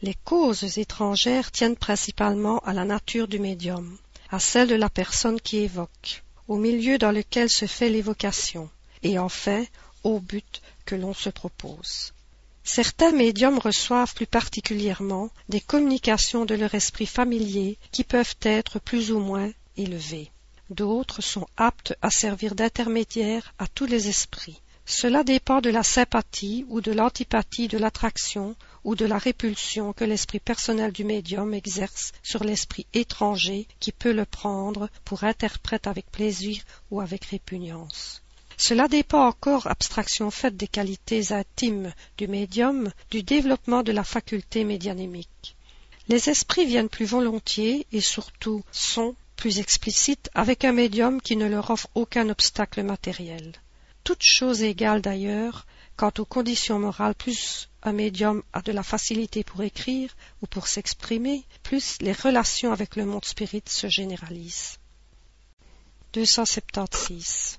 Les 0.01 0.13
causes 0.25 0.77
étrangères 0.77 1.53
tiennent 1.53 1.77
principalement 1.77 2.59
à 2.59 2.73
la 2.73 2.83
nature 2.83 3.29
du 3.29 3.39
médium, 3.39 3.97
à 4.29 4.39
celle 4.39 4.67
de 4.67 4.75
la 4.75 4.89
personne 4.89 5.39
qui 5.39 5.59
évoque, 5.59 6.21
au 6.49 6.57
milieu 6.57 6.97
dans 6.97 7.11
lequel 7.13 7.49
se 7.49 7.65
fait 7.65 7.89
l'évocation, 7.89 8.69
et 9.03 9.17
enfin 9.17 9.63
au 10.03 10.19
but 10.19 10.61
que 10.85 10.95
l'on 10.95 11.13
se 11.13 11.29
propose. 11.29 12.11
Certains 12.63 13.11
médiums 13.11 13.59
reçoivent 13.59 14.13
plus 14.13 14.27
particulièrement 14.27 15.29
des 15.49 15.61
communications 15.61 16.45
de 16.45 16.55
leur 16.55 16.73
esprit 16.75 17.07
familier 17.07 17.77
qui 17.91 18.03
peuvent 18.03 18.35
être 18.43 18.79
plus 18.79 19.11
ou 19.11 19.19
moins 19.19 19.51
élevées. 19.77 20.31
D'autres 20.69 21.21
sont 21.21 21.47
aptes 21.57 21.95
à 22.01 22.09
servir 22.09 22.55
d'intermédiaires 22.55 23.53
à 23.59 23.67
tous 23.67 23.85
les 23.85 24.07
esprits. 24.07 24.61
Cela 24.85 25.23
dépend 25.23 25.61
de 25.61 25.69
la 25.69 25.83
sympathie 25.83 26.65
ou 26.69 26.81
de 26.81 26.91
l'antipathie 26.91 27.67
de 27.67 27.77
l'attraction 27.77 28.55
ou 28.83 28.95
de 28.95 29.05
la 29.05 29.17
répulsion 29.17 29.93
que 29.93 30.03
l'esprit 30.03 30.39
personnel 30.39 30.91
du 30.91 31.03
médium 31.03 31.53
exerce 31.53 32.11
sur 32.23 32.43
l'esprit 32.43 32.87
étranger 32.93 33.67
qui 33.79 33.91
peut 33.91 34.11
le 34.11 34.25
prendre 34.25 34.89
pour 35.05 35.23
interprète 35.23 35.87
avec 35.87 36.09
plaisir 36.11 36.63
ou 36.89 37.01
avec 37.01 37.25
répugnance. 37.25 38.20
Cela 38.61 38.87
dépend 38.87 39.25
encore, 39.25 39.65
abstraction 39.65 40.29
faite 40.29 40.55
des 40.55 40.67
qualités 40.67 41.33
intimes 41.33 41.91
du 42.19 42.27
médium, 42.27 42.91
du 43.09 43.23
développement 43.23 43.81
de 43.81 43.91
la 43.91 44.03
faculté 44.03 44.63
médianémique. 44.63 45.55
Les 46.09 46.29
esprits 46.29 46.67
viennent 46.67 46.87
plus 46.87 47.07
volontiers 47.07 47.87
et 47.91 48.01
surtout 48.01 48.61
sont 48.71 49.15
plus 49.35 49.57
explicites 49.57 50.29
avec 50.35 50.63
un 50.63 50.73
médium 50.73 51.21
qui 51.21 51.37
ne 51.37 51.47
leur 51.47 51.71
offre 51.71 51.87
aucun 51.95 52.29
obstacle 52.29 52.83
matériel. 52.83 53.53
Toute 54.03 54.21
chose 54.21 54.61
égale 54.61 55.01
d'ailleurs, 55.01 55.65
quant 55.95 56.13
aux 56.19 56.25
conditions 56.25 56.77
morales, 56.77 57.15
plus 57.15 57.67
un 57.81 57.93
médium 57.93 58.43
a 58.53 58.61
de 58.61 58.71
la 58.71 58.83
facilité 58.83 59.43
pour 59.43 59.63
écrire 59.63 60.15
ou 60.43 60.45
pour 60.45 60.67
s'exprimer, 60.67 61.45
plus 61.63 61.97
les 61.99 62.13
relations 62.13 62.71
avec 62.71 62.95
le 62.95 63.07
monde 63.07 63.25
spirit 63.25 63.63
se 63.65 63.89
généralisent. 63.89 64.77
276. 66.13 67.57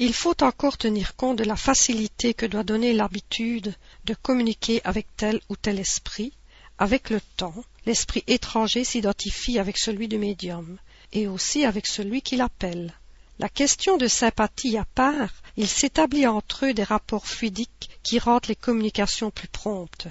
Il 0.00 0.14
faut 0.14 0.44
encore 0.44 0.78
tenir 0.78 1.16
compte 1.16 1.38
de 1.38 1.44
la 1.44 1.56
facilité 1.56 2.32
que 2.32 2.46
doit 2.46 2.62
donner 2.62 2.92
l'habitude 2.92 3.74
de 4.04 4.14
communiquer 4.14 4.80
avec 4.84 5.08
tel 5.16 5.40
ou 5.48 5.56
tel 5.56 5.80
esprit. 5.80 6.32
Avec 6.78 7.10
le 7.10 7.20
temps, 7.36 7.64
l'esprit 7.84 8.22
étranger 8.28 8.84
s'identifie 8.84 9.58
avec 9.58 9.76
celui 9.76 10.06
du 10.06 10.16
médium, 10.16 10.78
et 11.12 11.26
aussi 11.26 11.64
avec 11.64 11.88
celui 11.88 12.22
qui 12.22 12.36
l'appelle. 12.36 12.94
La 13.40 13.48
question 13.48 13.96
de 13.96 14.06
sympathie 14.06 14.78
à 14.78 14.84
part, 14.84 15.32
il 15.56 15.66
s'établit 15.66 16.28
entre 16.28 16.66
eux 16.66 16.74
des 16.74 16.84
rapports 16.84 17.26
fluidiques 17.26 17.90
qui 18.04 18.20
rendent 18.20 18.46
les 18.46 18.54
communications 18.54 19.32
plus 19.32 19.48
promptes. 19.48 20.06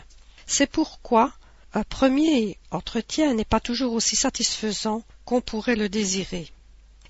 C'est 0.46 0.70
pourquoi 0.70 1.32
un 1.74 1.84
premier 1.84 2.58
entretien 2.72 3.34
n'est 3.34 3.46
pas 3.46 3.62
toujours 3.62 3.94
aussi 3.94 4.18
satisfaisant 4.18 5.04
qu'on 5.24 5.40
pourrait 5.40 5.78
le 5.78 5.88
désirer. 5.88 6.52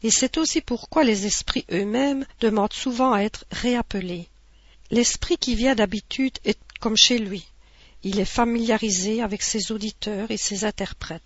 Et 0.04 0.12
c'est 0.12 0.38
aussi 0.38 0.62
pourquoi 0.62 1.04
les 1.04 1.26
esprits 1.26 1.66
eux-mêmes 1.72 2.26
demandent 2.40 2.74
souvent 2.74 3.14
à 3.14 3.22
être 3.22 3.46
réappelés. 3.52 4.28
L'esprit 4.92 5.38
qui 5.38 5.56
vient 5.56 5.76
d'habitude 5.76 6.38
est 6.46 6.60
comme 6.80 6.98
chez 6.98 7.18
lui. 7.18 7.46
Il 8.04 8.20
est 8.20 8.26
familiarisé 8.26 9.22
avec 9.22 9.42
ses 9.42 9.72
auditeurs 9.72 10.32
et 10.32 10.38
ses 10.38 10.66
interprètes. 10.66 11.22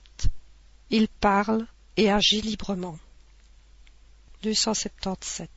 Il 0.89 1.07
parle 1.07 1.67
et 1.97 2.09
agit 2.09 2.41
librement. 2.41 2.97
277. 4.43 5.49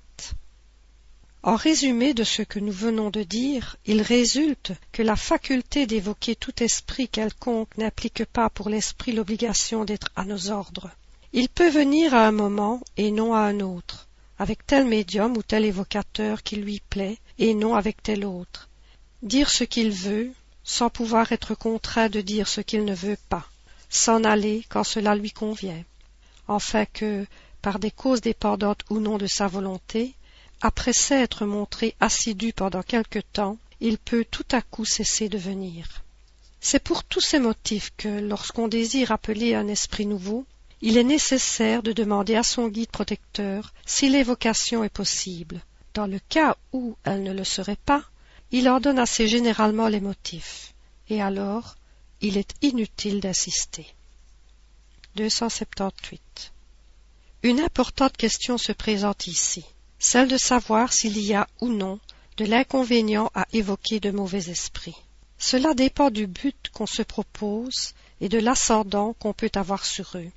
En 1.42 1.56
résumé 1.56 2.14
de 2.14 2.24
ce 2.24 2.42
que 2.42 2.58
nous 2.58 2.72
venons 2.72 3.10
de 3.10 3.22
dire, 3.22 3.76
il 3.84 4.00
résulte 4.00 4.72
que 4.92 5.02
la 5.02 5.16
faculté 5.16 5.86
d'évoquer 5.86 6.36
tout 6.36 6.62
esprit 6.62 7.08
quelconque 7.08 7.76
n'implique 7.76 8.24
pas 8.24 8.48
pour 8.48 8.68
l'esprit 8.68 9.12
l'obligation 9.12 9.84
d'être 9.84 10.10
à 10.16 10.24
nos 10.24 10.50
ordres. 10.50 10.90
Il 11.36 11.48
peut 11.48 11.68
venir 11.68 12.14
à 12.14 12.28
un 12.28 12.30
moment 12.30 12.80
et 12.96 13.10
non 13.10 13.34
à 13.34 13.40
un 13.40 13.58
autre, 13.58 14.06
avec 14.38 14.64
tel 14.64 14.86
médium 14.86 15.36
ou 15.36 15.42
tel 15.42 15.64
évocateur 15.64 16.44
qui 16.44 16.54
lui 16.54 16.80
plaît 16.88 17.18
et 17.40 17.54
non 17.54 17.74
avec 17.74 18.00
tel 18.04 18.24
autre, 18.24 18.68
dire 19.20 19.50
ce 19.50 19.64
qu'il 19.64 19.90
veut 19.90 20.30
sans 20.62 20.90
pouvoir 20.90 21.32
être 21.32 21.56
contraint 21.56 22.08
de 22.08 22.20
dire 22.20 22.46
ce 22.46 22.60
qu'il 22.60 22.84
ne 22.84 22.94
veut 22.94 23.18
pas, 23.28 23.48
s'en 23.90 24.22
aller 24.22 24.64
quand 24.68 24.84
cela 24.84 25.16
lui 25.16 25.32
convient, 25.32 25.82
enfin 26.46 26.86
que, 26.86 27.26
par 27.62 27.80
des 27.80 27.90
causes 27.90 28.20
dépendantes 28.20 28.84
ou 28.88 29.00
non 29.00 29.18
de 29.18 29.26
sa 29.26 29.48
volonté, 29.48 30.14
après 30.60 30.92
s'être 30.92 31.46
montré 31.46 31.96
assidu 31.98 32.52
pendant 32.52 32.84
quelque 32.84 33.18
temps, 33.18 33.58
il 33.80 33.98
peut 33.98 34.24
tout 34.30 34.46
à 34.52 34.62
coup 34.62 34.84
cesser 34.84 35.28
de 35.28 35.38
venir. 35.38 36.04
C'est 36.60 36.82
pour 36.82 37.02
tous 37.02 37.20
ces 37.20 37.40
motifs 37.40 37.92
que, 37.96 38.20
lorsqu'on 38.20 38.68
désire 38.68 39.10
appeler 39.10 39.56
un 39.56 39.66
esprit 39.66 40.06
nouveau, 40.06 40.46
il 40.86 40.98
est 40.98 41.04
nécessaire 41.04 41.82
de 41.82 41.94
demander 41.94 42.36
à 42.36 42.42
son 42.42 42.68
guide 42.68 42.90
protecteur 42.90 43.72
si 43.86 44.10
l'évocation 44.10 44.84
est 44.84 44.90
possible. 44.90 45.62
Dans 45.94 46.06
le 46.06 46.18
cas 46.28 46.58
où 46.74 46.94
elle 47.04 47.22
ne 47.22 47.32
le 47.32 47.42
serait 47.42 47.78
pas, 47.86 48.04
il 48.50 48.68
en 48.68 48.80
donne 48.80 48.98
assez 48.98 49.26
généralement 49.26 49.88
les 49.88 50.02
motifs, 50.02 50.74
et 51.08 51.22
alors 51.22 51.76
il 52.20 52.36
est 52.36 52.52
inutile 52.60 53.20
d'insister. 53.20 53.86
278. 55.16 56.52
Une 57.44 57.60
importante 57.60 58.18
question 58.18 58.58
se 58.58 58.72
présente 58.72 59.26
ici 59.26 59.64
celle 59.98 60.28
de 60.28 60.36
savoir 60.36 60.92
s'il 60.92 61.18
y 61.18 61.32
a 61.32 61.46
ou 61.62 61.68
non 61.68 61.98
de 62.36 62.44
l'inconvénient 62.44 63.30
à 63.34 63.46
évoquer 63.54 64.00
de 64.00 64.10
mauvais 64.10 64.50
esprits. 64.50 65.00
Cela 65.38 65.72
dépend 65.72 66.10
du 66.10 66.26
but 66.26 66.68
qu'on 66.74 66.86
se 66.86 67.00
propose 67.00 67.94
et 68.20 68.28
de 68.28 68.38
l'ascendant 68.38 69.14
qu'on 69.14 69.32
peut 69.32 69.52
avoir 69.54 69.86
sur 69.86 70.10
eux. 70.16 70.30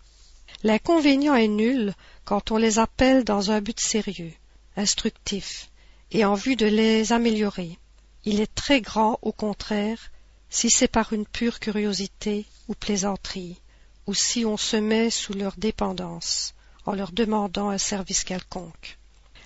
L'inconvénient 0.63 1.35
est 1.35 1.47
nul 1.47 1.93
quand 2.25 2.51
on 2.51 2.57
les 2.57 2.79
appelle 2.79 3.23
dans 3.23 3.51
un 3.51 3.61
but 3.61 3.79
sérieux, 3.79 4.33
instructif, 4.75 5.69
et 6.11 6.25
en 6.25 6.33
vue 6.33 6.55
de 6.55 6.65
les 6.65 7.13
améliorer. 7.13 7.77
Il 8.25 8.41
est 8.41 8.53
très 8.53 8.81
grand, 8.81 9.19
au 9.21 9.31
contraire, 9.31 10.11
si 10.49 10.69
c'est 10.69 10.87
par 10.87 11.13
une 11.13 11.25
pure 11.25 11.59
curiosité 11.59 12.45
ou 12.67 12.73
plaisanterie, 12.73 13.61
ou 14.07 14.13
si 14.13 14.45
on 14.45 14.57
se 14.57 14.77
met 14.77 15.09
sous 15.09 15.33
leur 15.33 15.55
dépendance, 15.57 16.53
en 16.85 16.93
leur 16.93 17.11
demandant 17.11 17.69
un 17.69 17.77
service 17.77 18.23
quelconque. 18.23 18.97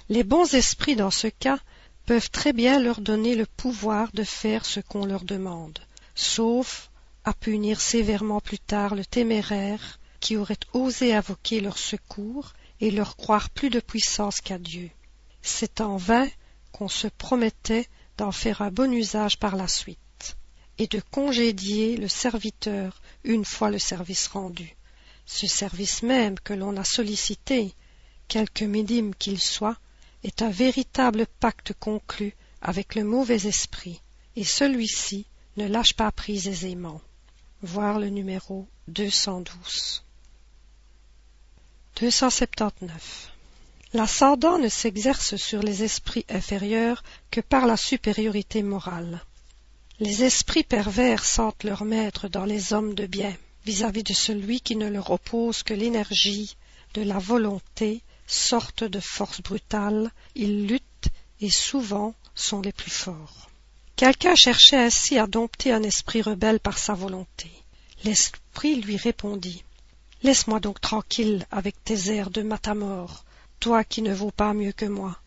Les 0.09 0.23
bons 0.23 0.53
esprits 0.53 0.95
dans 0.95 1.11
ce 1.11 1.27
cas 1.27 1.59
peuvent 2.05 2.29
très 2.29 2.53
bien 2.53 2.79
leur 2.79 3.01
donner 3.01 3.35
le 3.35 3.45
pouvoir 3.45 4.11
de 4.13 4.23
faire 4.23 4.65
ce 4.65 4.79
qu'on 4.79 5.05
leur 5.05 5.23
demande, 5.23 5.79
sauf 6.15 6.89
à 7.23 7.33
punir 7.33 7.81
sévèrement 7.81 8.39
plus 8.39 8.59
tard 8.59 8.95
le 8.95 9.05
téméraire 9.05 9.99
qui 10.21 10.37
aurait 10.37 10.55
osé 10.71 11.13
invoquer 11.13 11.59
leur 11.59 11.77
secours 11.77 12.53
et 12.79 12.91
leur 12.91 13.17
croire 13.17 13.49
plus 13.49 13.69
de 13.69 13.81
puissance 13.81 14.39
qu'à 14.39 14.57
Dieu. 14.57 14.89
C'est 15.41 15.81
en 15.81 15.97
vain 15.97 16.27
qu'on 16.71 16.87
se 16.87 17.07
promettait 17.07 17.89
d'en 18.17 18.31
faire 18.31 18.61
un 18.61 18.71
bon 18.71 18.93
usage 18.93 19.37
par 19.37 19.55
la 19.55 19.67
suite, 19.67 20.37
et 20.77 20.87
de 20.87 21.01
congédier 21.11 21.97
le 21.97 22.07
serviteur 22.07 23.01
une 23.23 23.45
fois 23.45 23.69
le 23.69 23.79
service 23.79 24.27
rendu. 24.27 24.75
Ce 25.25 25.47
service 25.47 26.03
même 26.03 26.39
que 26.39 26.53
l'on 26.53 26.77
a 26.77 26.83
sollicité, 26.83 27.73
quelque 28.27 28.63
médime 28.63 29.13
qu'il 29.15 29.39
soit, 29.39 29.77
est 30.23 30.41
un 30.41 30.49
véritable 30.49 31.25
pacte 31.39 31.73
conclu 31.73 32.35
avec 32.61 32.95
le 32.95 33.03
mauvais 33.03 33.47
esprit, 33.47 34.01
et 34.35 34.43
celui-ci 34.43 35.25
ne 35.57 35.67
lâche 35.67 35.93
pas 35.93 36.11
prise 36.11 36.47
aisément. 36.47 37.01
Voir 37.61 37.99
le 37.99 38.09
numéro 38.09 38.67
212. 41.95 42.11
279. 42.11 43.31
L'ascendant 43.93 44.57
ne 44.57 44.69
s'exerce 44.69 45.35
sur 45.35 45.61
les 45.61 45.83
esprits 45.83 46.25
inférieurs 46.29 47.03
que 47.29 47.41
par 47.41 47.65
la 47.65 47.75
supériorité 47.75 48.63
morale. 48.63 49.21
Les 49.99 50.23
esprits 50.23 50.63
pervers 50.63 51.25
sentent 51.25 51.63
leur 51.63 51.83
maître 51.83 52.29
dans 52.29 52.45
les 52.45 52.73
hommes 52.73 52.95
de 52.95 53.05
bien, 53.05 53.35
vis-à-vis 53.65 54.03
de 54.03 54.13
celui 54.13 54.61
qui 54.61 54.75
ne 54.75 54.87
leur 54.87 55.11
oppose 55.11 55.63
que 55.63 55.73
l'énergie 55.73 56.55
de 56.93 57.01
la 57.01 57.19
volonté, 57.19 58.01
sorte 58.25 58.83
de 58.83 58.99
force 58.99 59.41
brutale, 59.41 60.09
ils 60.35 60.67
luttent 60.67 61.09
et 61.41 61.49
souvent 61.49 62.15
sont 62.33 62.61
les 62.61 62.71
plus 62.71 62.91
forts. 62.91 63.49
Quelqu'un 63.97 64.35
cherchait 64.35 64.77
ainsi 64.77 65.19
à 65.19 65.27
dompter 65.27 65.71
un 65.73 65.83
esprit 65.83 66.21
rebelle 66.21 66.59
par 66.59 66.77
sa 66.77 66.93
volonté. 66.93 67.51
L'esprit 68.03 68.75
lui 68.81 68.97
répondit 68.97 69.63
Laisse-moi 70.23 70.59
donc 70.59 70.79
tranquille 70.79 71.45
avec 71.51 71.83
tes 71.83 72.13
airs 72.13 72.29
de 72.29 72.41
matamore 72.41 73.23
toi 73.61 73.83
qui 73.83 74.01
ne 74.01 74.13
vaux 74.13 74.31
pas 74.31 74.53
mieux 74.53 74.73
que 74.73 74.85
moi. 74.85 75.17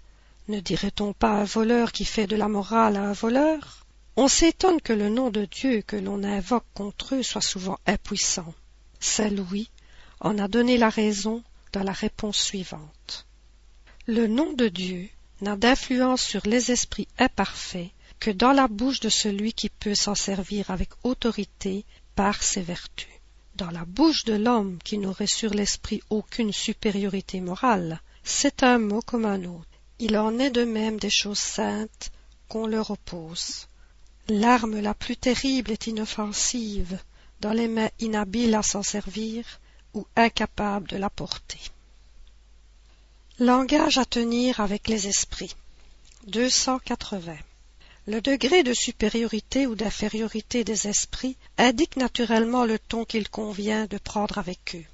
Ne 0.48 0.60
dirait-on 0.60 1.12
pas 1.14 1.30
un 1.30 1.44
voleur 1.44 1.92
qui 1.92 2.04
fait 2.04 2.26
de 2.26 2.36
la 2.36 2.48
morale 2.48 2.96
à 2.96 3.04
un 3.04 3.12
voleur? 3.12 3.86
On 4.16 4.28
s'étonne 4.28 4.80
que 4.80 4.92
le 4.92 5.08
nom 5.08 5.30
de 5.30 5.46
Dieu 5.46 5.82
que 5.86 5.96
l'on 5.96 6.22
invoque 6.24 6.66
contre 6.74 7.14
eux 7.14 7.22
soit 7.22 7.40
souvent 7.40 7.78
impuissant. 7.86 8.52
Saint 9.00 9.30
Louis 9.30 9.70
en 10.20 10.38
a 10.38 10.48
donné 10.48 10.76
la 10.76 10.90
raison 10.90 11.42
dans 11.72 11.84
la 11.84 11.92
réponse 11.92 12.38
suivante. 12.38 13.26
Le 14.06 14.26
nom 14.26 14.52
de 14.52 14.68
Dieu 14.68 15.08
n'a 15.40 15.56
d'influence 15.56 16.22
sur 16.22 16.42
les 16.44 16.72
esprits 16.72 17.08
imparfaits 17.18 17.90
que 18.18 18.30
dans 18.30 18.52
la 18.52 18.66
bouche 18.66 19.00
de 19.00 19.08
celui 19.08 19.52
qui 19.52 19.68
peut 19.68 19.94
s'en 19.94 20.14
servir 20.14 20.70
avec 20.70 20.90
autorité 21.04 21.84
par 22.16 22.42
ses 22.42 22.62
vertus. 22.62 23.13
Dans 23.56 23.70
la 23.70 23.84
bouche 23.84 24.24
de 24.24 24.34
l'homme 24.34 24.78
qui 24.82 24.98
n'aurait 24.98 25.28
sur 25.28 25.54
l'esprit 25.54 26.02
aucune 26.10 26.52
supériorité 26.52 27.40
morale, 27.40 28.00
c'est 28.24 28.64
un 28.64 28.78
mot 28.78 29.00
comme 29.00 29.26
un 29.26 29.44
autre. 29.44 29.68
Il 30.00 30.18
en 30.18 30.38
est 30.40 30.50
de 30.50 30.64
même 30.64 30.98
des 30.98 31.10
choses 31.10 31.38
saintes 31.38 32.10
qu'on 32.48 32.66
leur 32.66 32.90
oppose. 32.90 33.68
L'arme 34.28 34.80
la 34.80 34.94
plus 34.94 35.16
terrible 35.16 35.70
est 35.70 35.86
inoffensive 35.86 36.98
dans 37.40 37.52
les 37.52 37.68
mains 37.68 37.90
inhabiles 38.00 38.54
à 38.56 38.62
s'en 38.62 38.82
servir 38.82 39.44
ou 39.92 40.04
incapables 40.16 40.88
de 40.88 40.96
la 40.96 41.10
porter. 41.10 41.60
Langage 43.38 43.98
à 43.98 44.04
tenir 44.04 44.58
avec 44.60 44.88
les 44.88 45.06
esprits. 45.06 45.54
280. 48.06 48.16
Le 48.16 48.20
degré 48.20 48.62
de 48.62 48.74
supériorité 48.74 49.66
ou 49.66 49.74
d'infériorité 49.74 50.62
des 50.62 50.88
esprits 50.88 51.36
indique 51.56 51.96
naturellement 51.96 52.66
le 52.66 52.78
ton 52.78 53.06
qu'il 53.06 53.30
convient 53.30 53.86
de 53.86 53.96
prendre 53.96 54.36
avec 54.36 54.74
eux. 54.74 54.84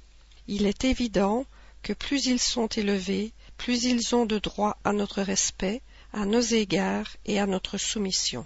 Il 0.47 0.65
est 0.65 0.85
évident 0.85 1.45
que 1.83 1.93
plus 1.93 2.25
ils 2.27 2.39
sont 2.39 2.67
élevés, 2.67 3.33
plus 3.57 3.83
ils 3.83 4.15
ont 4.15 4.25
de 4.25 4.39
droit 4.39 4.77
à 4.85 4.93
notre 4.93 5.21
respect, 5.21 5.81
à 6.13 6.25
nos 6.25 6.41
égards 6.41 7.17
et 7.25 7.39
à 7.39 7.47
notre 7.47 7.77
soumission. 7.77 8.45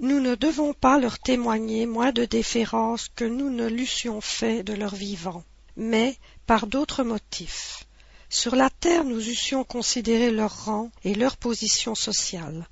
Nous 0.00 0.18
ne 0.18 0.34
devons 0.34 0.72
pas 0.72 0.98
leur 0.98 1.18
témoigner 1.18 1.86
moins 1.86 2.10
de 2.10 2.24
déférence 2.24 3.08
que 3.14 3.24
nous 3.24 3.50
ne 3.50 3.68
l'eussions 3.68 4.20
fait 4.20 4.64
de 4.64 4.72
leur 4.72 4.94
vivant, 4.94 5.44
mais 5.76 6.16
par 6.46 6.66
d'autres 6.66 7.04
motifs. 7.04 7.84
Sur 8.28 8.56
la 8.56 8.70
terre 8.70 9.04
nous 9.04 9.28
eussions 9.28 9.62
considéré 9.62 10.30
leur 10.30 10.64
rang 10.64 10.90
et 11.04 11.14
leur 11.14 11.36
position 11.36 11.94
sociale. 11.94 12.66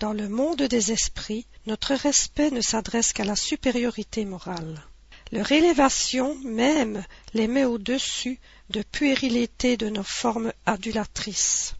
Dans 0.00 0.12
le 0.12 0.28
monde 0.28 0.62
des 0.62 0.90
esprits, 0.90 1.46
notre 1.66 1.94
respect 1.94 2.50
ne 2.50 2.60
s'adresse 2.60 3.12
qu'à 3.12 3.24
la 3.24 3.36
supériorité 3.36 4.24
morale. 4.24 4.82
Leur 5.30 5.52
élévation 5.52 6.36
même 6.44 7.04
les 7.32 7.46
met 7.46 7.64
au-dessus 7.64 8.40
de 8.70 8.82
puérilité 8.82 9.76
de 9.76 9.88
nos 9.88 10.02
formes 10.02 10.52
adulatrices. 10.66 11.76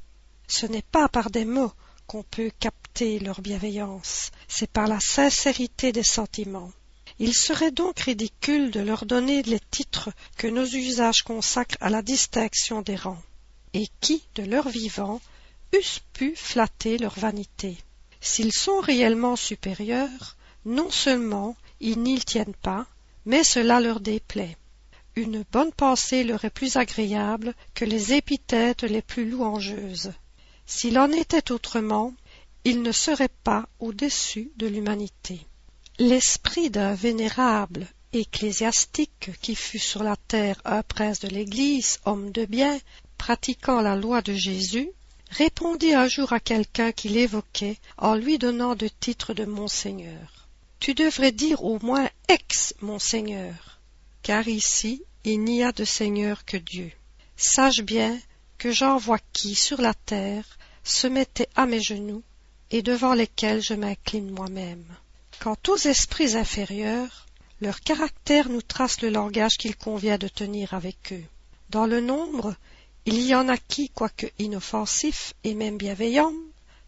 Ce 0.46 0.66
n'est 0.66 0.82
pas 0.82 1.08
par 1.08 1.30
des 1.30 1.44
mots 1.44 1.72
qu'on 2.06 2.22
peut 2.22 2.52
capter 2.60 3.18
leur 3.18 3.40
bienveillance, 3.40 4.30
c'est 4.46 4.70
par 4.70 4.86
la 4.86 5.00
sincérité 5.00 5.90
des 5.90 6.04
sentiments. 6.04 6.70
Il 7.18 7.34
serait 7.34 7.72
donc 7.72 7.98
ridicule 8.00 8.70
de 8.70 8.80
leur 8.80 9.06
donner 9.06 9.42
les 9.42 9.60
titres 9.70 10.10
que 10.36 10.46
nos 10.46 10.66
usages 10.66 11.22
consacrent 11.22 11.78
à 11.80 11.90
la 11.90 12.02
distinction 12.02 12.80
des 12.82 12.96
rangs, 12.96 13.22
et 13.72 13.88
qui, 14.00 14.22
de 14.36 14.44
leur 14.44 14.68
vivant, 14.68 15.20
eussent 15.72 16.02
pu 16.12 16.34
flatter 16.36 16.98
leur 16.98 17.18
vanité. 17.18 17.76
S'ils 18.26 18.54
sont 18.54 18.80
réellement 18.80 19.36
supérieurs, 19.36 20.36
non 20.64 20.90
seulement 20.90 21.56
ils 21.78 22.00
n'y 22.00 22.18
tiennent 22.18 22.54
pas, 22.62 22.86
mais 23.26 23.44
cela 23.44 23.80
leur 23.80 24.00
déplaît. 24.00 24.56
Une 25.14 25.44
bonne 25.52 25.72
pensée 25.72 26.24
leur 26.24 26.42
est 26.46 26.50
plus 26.50 26.76
agréable 26.76 27.54
que 27.74 27.84
les 27.84 28.14
épithètes 28.14 28.82
les 28.82 29.02
plus 29.02 29.28
louangeuses. 29.28 30.14
S'il 30.64 30.98
en 30.98 31.12
était 31.12 31.52
autrement, 31.52 32.14
ils 32.64 32.80
ne 32.80 32.92
seraient 32.92 33.36
pas 33.44 33.68
au-dessus 33.78 34.50
de 34.56 34.68
l'humanité. 34.68 35.46
L'esprit 35.98 36.70
d'un 36.70 36.94
vénérable 36.94 37.86
ecclésiastique 38.14 39.32
qui 39.42 39.54
fut 39.54 39.78
sur 39.78 40.02
la 40.02 40.16
terre 40.16 40.62
un 40.64 40.82
prince 40.82 41.20
de 41.20 41.28
l'Église, 41.28 42.00
homme 42.06 42.32
de 42.32 42.46
bien, 42.46 42.80
pratiquant 43.18 43.82
la 43.82 43.96
loi 43.96 44.22
de 44.22 44.32
Jésus, 44.32 44.88
répondit 45.36 45.94
un 45.94 46.06
jour 46.06 46.32
à 46.32 46.40
quelqu'un 46.40 46.92
qui 46.92 47.08
l'évoquait 47.08 47.78
en 47.98 48.14
lui 48.14 48.38
donnant 48.38 48.74
de 48.74 48.88
titre 48.88 49.34
de 49.34 49.44
Monseigneur. 49.44 50.48
Tu 50.80 50.94
devrais 50.94 51.32
dire 51.32 51.64
au 51.64 51.78
moins 51.80 52.08
ex 52.28 52.74
monseigneur 52.80 53.74
car 54.24 54.48
ici 54.48 55.02
il 55.24 55.44
n'y 55.44 55.62
a 55.62 55.70
de 55.70 55.84
seigneur 55.84 56.44
que 56.44 56.56
dieu. 56.56 56.90
Sache 57.36 57.82
bien 57.82 58.18
que 58.58 58.72
j'en 58.72 58.96
vois 58.96 59.20
qui 59.32 59.54
sur 59.54 59.80
la 59.80 59.94
terre 59.94 60.58
se 60.82 61.06
mettaient 61.06 61.48
à 61.54 61.66
mes 61.66 61.80
genoux 61.80 62.22
et 62.70 62.82
devant 62.82 63.14
lesquels 63.14 63.62
je 63.62 63.74
m'incline 63.74 64.30
moi-même. 64.30 64.86
Quant 65.40 65.58
aux 65.68 65.76
esprits 65.76 66.36
inférieurs 66.36 67.26
leur 67.60 67.80
caractère 67.80 68.48
nous 68.48 68.62
trace 68.62 69.00
le 69.02 69.10
langage 69.10 69.56
qu'il 69.58 69.76
convient 69.76 70.18
de 70.18 70.28
tenir 70.28 70.74
avec 70.74 71.12
eux. 71.12 71.24
Dans 71.70 71.86
le 71.86 72.00
nombre 72.00 72.54
il 73.06 73.20
y 73.20 73.34
en 73.34 73.48
a 73.48 73.56
qui 73.56 73.90
quoique 73.90 74.26
inoffensifs 74.38 75.34
et 75.44 75.54
même 75.54 75.76
bienveillants 75.76 76.32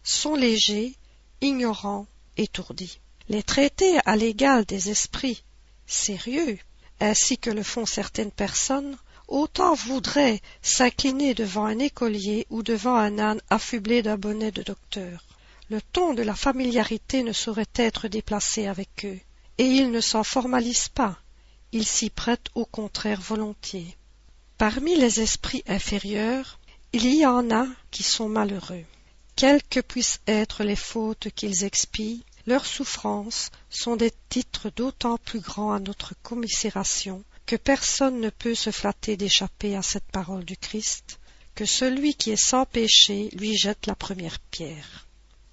sont 0.03 0.35
légers 0.35 0.95
ignorants 1.41 2.07
étourdis 2.37 2.99
les 3.29 3.43
traiter 3.43 3.97
à 4.05 4.15
l'égal 4.15 4.65
des 4.65 4.89
esprits 4.89 5.43
sérieux, 5.85 6.57
ainsi 6.99 7.37
que 7.37 7.49
le 7.49 7.63
font 7.63 7.85
certaines 7.85 8.31
personnes, 8.31 8.97
autant 9.27 9.73
voudraient 9.73 10.41
s'incliner 10.61 11.33
devant 11.33 11.65
un 11.65 11.79
écolier 11.79 12.47
ou 12.49 12.63
devant 12.63 12.95
un 12.95 13.19
âne 13.19 13.41
affublé 13.49 14.01
d'un 14.01 14.17
bonnet 14.17 14.51
de 14.51 14.63
docteur. 14.63 15.25
Le 15.69 15.81
ton 15.81 16.13
de 16.13 16.23
la 16.23 16.35
familiarité 16.35 17.23
ne 17.23 17.33
saurait 17.33 17.65
être 17.75 18.07
déplacé 18.07 18.67
avec 18.67 19.05
eux, 19.05 19.19
et 19.57 19.65
ils 19.65 19.91
ne 19.91 19.99
s'en 19.99 20.23
formalisent 20.23 20.89
pas, 20.89 21.17
ils 21.73 21.85
s'y 21.85 22.09
prêtent 22.09 22.49
au 22.55 22.65
contraire 22.65 23.19
volontiers. 23.19 23.97
Parmi 24.57 24.95
les 24.95 25.19
esprits 25.19 25.63
inférieurs, 25.67 26.59
il 26.91 27.05
y 27.13 27.25
en 27.27 27.51
a 27.51 27.67
qui 27.91 28.01
sont 28.01 28.27
malheureux. 28.27 28.85
Quelles 29.35 29.61
que 29.61 29.79
puissent 29.79 30.19
être 30.25 30.63
les 30.63 30.75
fautes 30.75 31.27
qu'ils 31.35 31.63
expient, 31.63 32.23
leurs 32.47 32.65
souffrances 32.65 33.51
sont 33.69 33.95
des 33.95 34.11
titres 34.29 34.71
d'autant 34.75 35.19
plus 35.19 35.41
grands 35.41 35.73
à 35.73 35.79
notre 35.79 36.15
commisération 36.23 37.23
que 37.45 37.55
personne 37.55 38.19
ne 38.19 38.31
peut 38.31 38.55
se 38.55 38.71
flatter 38.71 39.15
d'échapper 39.15 39.75
à 39.75 39.83
cette 39.83 40.11
parole 40.11 40.43
du 40.43 40.57
Christ, 40.57 41.19
que 41.53 41.65
celui 41.65 42.15
qui 42.15 42.31
est 42.31 42.35
sans 42.35 42.65
péché 42.65 43.29
lui 43.33 43.55
jette 43.55 43.85
la 43.85 43.95
première 43.95 44.39
pierre. 44.39 45.07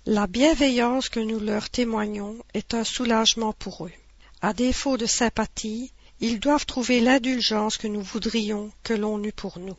La 0.07 0.27
bienveillance 0.27 1.11
que 1.11 1.21
nous 1.21 1.41
leur 1.41 1.69
témoignons 1.69 2.39
est 2.55 2.73
un 2.73 2.85
soulagement 2.85 3.53
pour 3.53 3.87
eux. 3.87 3.93
À 4.41 4.55
défaut 4.55 4.97
de 4.97 5.07
sympathie, 5.07 5.93
ils 6.25 6.41
doivent 6.41 6.65
trouver 6.65 7.01
l'indulgence 7.01 7.77
que 7.77 7.87
nous 7.87 8.01
voudrions 8.01 8.73
que 8.83 8.95
l'on 8.95 9.23
eût 9.23 9.33
pour 9.33 9.59
nous. 9.59 9.77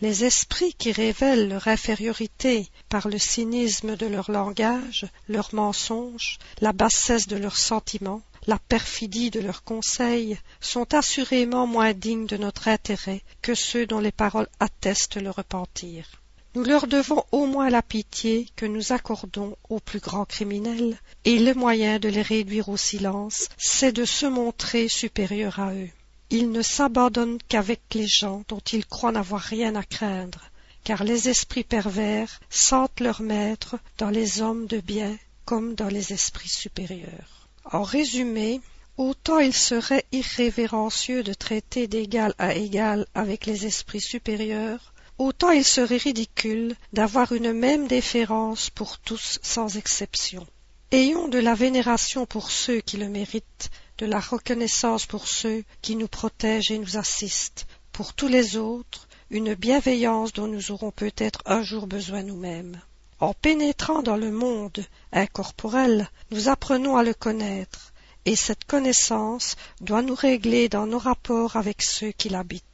Les 0.00 0.24
esprits 0.24 0.74
qui 0.74 0.92
révèlent 0.92 1.48
leur 1.48 1.66
infériorité 1.66 2.68
par 2.88 3.08
le 3.08 3.18
cynisme 3.18 3.96
de 3.96 4.06
leur 4.06 4.30
langage, 4.30 5.06
leurs 5.28 5.52
mensonges, 5.52 6.38
la 6.60 6.72
bassesse 6.72 7.26
de 7.26 7.36
leurs 7.36 7.58
sentiments, 7.58 8.22
la 8.46 8.60
perfidie 8.60 9.30
de 9.30 9.40
leurs 9.40 9.64
conseils, 9.64 10.38
sont 10.60 10.94
assurément 10.94 11.66
moins 11.66 11.94
dignes 11.94 12.26
de 12.26 12.36
notre 12.36 12.68
intérêt 12.68 13.22
que 13.42 13.56
ceux 13.56 13.84
dont 13.84 14.00
les 14.00 14.12
paroles 14.12 14.48
attestent 14.60 15.20
le 15.20 15.30
repentir. 15.30 16.21
Nous 16.54 16.64
leur 16.64 16.86
devons 16.86 17.24
au 17.32 17.46
moins 17.46 17.70
la 17.70 17.82
pitié 17.82 18.48
que 18.56 18.66
nous 18.66 18.92
accordons 18.92 19.56
aux 19.68 19.80
plus 19.80 20.00
grands 20.00 20.26
criminels, 20.26 20.98
et 21.24 21.38
le 21.38 21.54
moyen 21.54 21.98
de 21.98 22.08
les 22.08 22.22
réduire 22.22 22.68
au 22.68 22.76
silence, 22.76 23.48
c'est 23.58 23.92
de 23.92 24.04
se 24.04 24.26
montrer 24.26 24.88
supérieurs 24.88 25.60
à 25.60 25.74
eux 25.74 25.88
ils 26.32 26.50
ne 26.50 26.62
s'abandonnent 26.62 27.38
qu'avec 27.46 27.82
les 27.92 28.06
gens 28.06 28.42
dont 28.48 28.62
ils 28.72 28.86
croient 28.86 29.12
n'avoir 29.12 29.42
rien 29.42 29.74
à 29.74 29.82
craindre, 29.82 30.40
car 30.82 31.04
les 31.04 31.28
esprits 31.28 31.62
pervers 31.62 32.40
sentent 32.48 33.00
leur 33.00 33.20
maître 33.20 33.76
dans 33.98 34.08
les 34.08 34.40
hommes 34.40 34.66
de 34.66 34.80
bien 34.80 35.14
comme 35.44 35.74
dans 35.74 35.88
les 35.88 36.14
esprits 36.14 36.48
supérieurs. 36.48 37.48
En 37.70 37.82
résumé, 37.82 38.62
autant 38.96 39.40
il 39.40 39.52
serait 39.52 40.06
irrévérencieux 40.10 41.22
de 41.22 41.34
traiter 41.34 41.86
d'égal 41.86 42.34
à 42.38 42.54
égal 42.54 43.06
avec 43.14 43.44
les 43.44 43.66
esprits 43.66 44.00
supérieurs, 44.00 44.91
autant 45.22 45.50
il 45.50 45.64
serait 45.64 45.96
ridicule 45.96 46.74
d'avoir 46.92 47.32
une 47.32 47.52
même 47.52 47.86
déférence 47.86 48.70
pour 48.70 48.98
tous 48.98 49.38
sans 49.42 49.76
exception. 49.76 50.46
Ayons 50.90 51.28
de 51.28 51.38
la 51.38 51.54
vénération 51.54 52.26
pour 52.26 52.50
ceux 52.50 52.80
qui 52.80 52.96
le 52.96 53.08
méritent, 53.08 53.70
de 53.98 54.06
la 54.06 54.20
reconnaissance 54.20 55.06
pour 55.06 55.28
ceux 55.28 55.64
qui 55.80 55.96
nous 55.96 56.08
protègent 56.08 56.70
et 56.70 56.78
nous 56.78 56.96
assistent, 56.96 57.66
pour 57.92 58.14
tous 58.14 58.28
les 58.28 58.56
autres, 58.56 59.08
une 59.30 59.54
bienveillance 59.54 60.32
dont 60.32 60.48
nous 60.48 60.70
aurons 60.70 60.90
peut-être 60.90 61.40
un 61.46 61.62
jour 61.62 61.86
besoin 61.86 62.22
nous-mêmes. 62.22 62.80
En 63.20 63.32
pénétrant 63.32 64.02
dans 64.02 64.16
le 64.16 64.30
monde 64.30 64.84
incorporel, 65.12 66.10
nous 66.30 66.48
apprenons 66.48 66.96
à 66.96 67.04
le 67.04 67.14
connaître, 67.14 67.92
et 68.24 68.36
cette 68.36 68.64
connaissance 68.64 69.56
doit 69.80 70.02
nous 70.02 70.14
régler 70.14 70.68
dans 70.68 70.86
nos 70.86 70.98
rapports 70.98 71.56
avec 71.56 71.82
ceux 71.82 72.10
qui 72.12 72.28
l'habitent. 72.28 72.64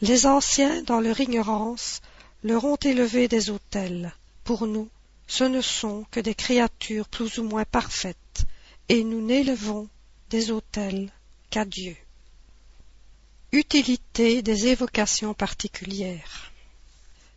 Les 0.00 0.26
anciens, 0.26 0.82
dans 0.82 1.00
leur 1.00 1.20
ignorance, 1.20 2.00
leur 2.42 2.64
ont 2.64 2.76
élevé 2.76 3.28
des 3.28 3.50
autels. 3.50 4.12
Pour 4.44 4.66
nous, 4.66 4.88
ce 5.26 5.44
ne 5.44 5.60
sont 5.60 6.04
que 6.10 6.20
des 6.20 6.34
créatures 6.34 7.08
plus 7.08 7.38
ou 7.38 7.44
moins 7.44 7.64
parfaites, 7.64 8.44
et 8.88 9.04
nous 9.04 9.20
n'élevons 9.20 9.88
des 10.30 10.50
autels 10.50 11.10
qu'à 11.50 11.64
Dieu. 11.64 11.96
Utilité 13.52 14.42
des 14.42 14.66
évocations 14.66 15.32
particulières 15.32 16.52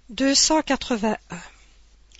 281. 0.10 1.18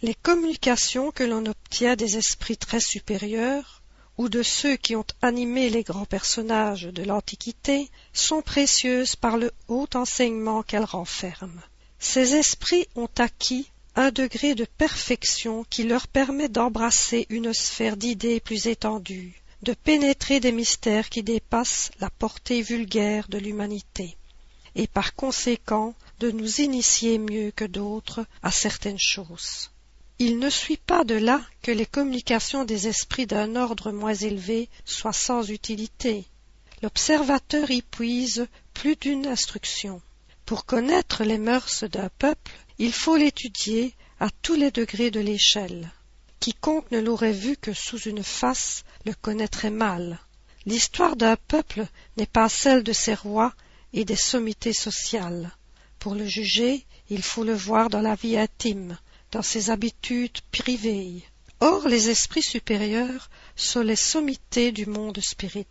Les 0.02 0.14
communications 0.14 1.12
que 1.12 1.24
l'on 1.24 1.46
obtient 1.46 1.96
des 1.96 2.18
esprits 2.18 2.58
très 2.58 2.80
supérieurs 2.80 3.77
ou 4.18 4.30
de 4.30 4.42
ceux 4.42 4.76
qui 4.76 4.96
ont 4.96 5.06
animé 5.22 5.70
les 5.70 5.84
grands 5.84 6.06
personnages 6.06 6.84
de 6.84 7.04
l'Antiquité 7.04 7.90
sont 8.14 8.42
précieuses 8.42 9.16
par 9.16 9.38
le 9.38 9.52
haut 9.68 9.88
enseignement 9.94 10.64
qu'elles 10.64 10.84
renferment. 10.84 11.62
Ces 12.00 12.36
esprits 12.36 12.88
ont 12.96 13.10
acquis 13.18 13.72
un 13.96 14.12
degré 14.12 14.54
de 14.54 14.66
perfection 14.78 15.66
qui 15.70 15.84
leur 15.84 16.08
permet 16.08 16.50
d'embrasser 16.50 17.26
une 17.30 17.54
sphère 17.54 17.98
d'idées 17.98 18.40
plus 18.40 18.68
étendue, 18.68 19.42
de 19.64 19.74
pénétrer 19.74 20.40
des 20.40 20.52
mystères 20.52 21.10
qui 21.10 21.24
dépassent 21.24 21.92
la 22.00 22.12
portée 22.12 22.62
vulgaire 22.62 23.28
de 23.28 23.40
l'humanité, 23.40 24.16
et 24.76 24.88
par 24.88 25.16
conséquent 25.16 25.96
de 26.20 26.30
nous 26.30 26.62
initier 26.62 27.18
mieux 27.18 27.52
que 27.52 27.66
d'autres 27.66 28.26
à 28.44 28.52
certaines 28.52 29.00
choses. 29.00 29.72
Il 30.20 30.40
ne 30.40 30.50
suit 30.50 30.78
pas 30.78 31.04
de 31.04 31.14
là 31.14 31.42
que 31.62 31.72
les 31.72 31.86
communications 31.86 32.64
des 32.64 32.88
esprits 32.88 33.28
d'un 33.28 33.56
ordre 33.56 33.92
moins 33.92 34.16
élevé 34.16 34.68
soient 34.84 35.14
sans 35.14 35.50
utilité. 35.52 36.26
L'observateur 36.82 37.70
y 37.70 37.84
puise 37.84 38.48
plus 38.74 38.96
d'une 38.96 39.28
instruction. 39.28 40.02
Pour 40.48 40.66
connaître 40.66 41.24
les 41.24 41.38
mœurs 41.38 41.84
d'un 41.84 42.10
peuple, 42.18 42.52
il 42.80 42.94
faut 42.94 43.16
l'étudier 43.16 43.94
à 44.20 44.30
tous 44.42 44.56
les 44.56 44.72
degrés 44.72 45.12
de 45.12 45.20
l'échelle. 45.20 45.92
Quiconque 46.40 46.90
ne 46.90 47.00
l'aurait 47.00 47.32
vu 47.32 47.56
que 47.56 47.74
sous 47.74 48.00
une 48.00 48.24
face 48.24 48.86
le 49.06 49.14
connaîtrait 49.14 49.72
mal. 49.72 50.20
L'histoire 50.66 51.16
d'un 51.16 51.36
peuple 51.36 51.86
n'est 52.18 52.26
pas 52.26 52.50
celle 52.50 52.84
de 52.84 52.94
ses 52.94 53.14
rois 53.14 53.54
et 53.94 54.04
des 54.04 54.16
sommités 54.16 54.74
sociales. 54.74 55.52
Pour 56.00 56.16
le 56.16 56.26
juger, 56.26 56.86
il 57.10 57.22
faut 57.22 57.44
le 57.44 57.54
voir 57.54 57.90
dans 57.90 58.02
la 58.02 58.16
vie 58.16 58.38
intime, 58.38 58.98
dans 59.32 59.42
ses 59.42 59.70
habitudes 59.70 60.40
privées. 60.52 61.24
Or 61.60 61.88
les 61.88 62.10
esprits 62.10 62.44
supérieurs 62.44 63.30
sont 63.56 63.82
les 63.82 63.96
sommités 63.96 64.72
du 64.72 64.86
monde 64.86 65.20
spirit. 65.22 65.66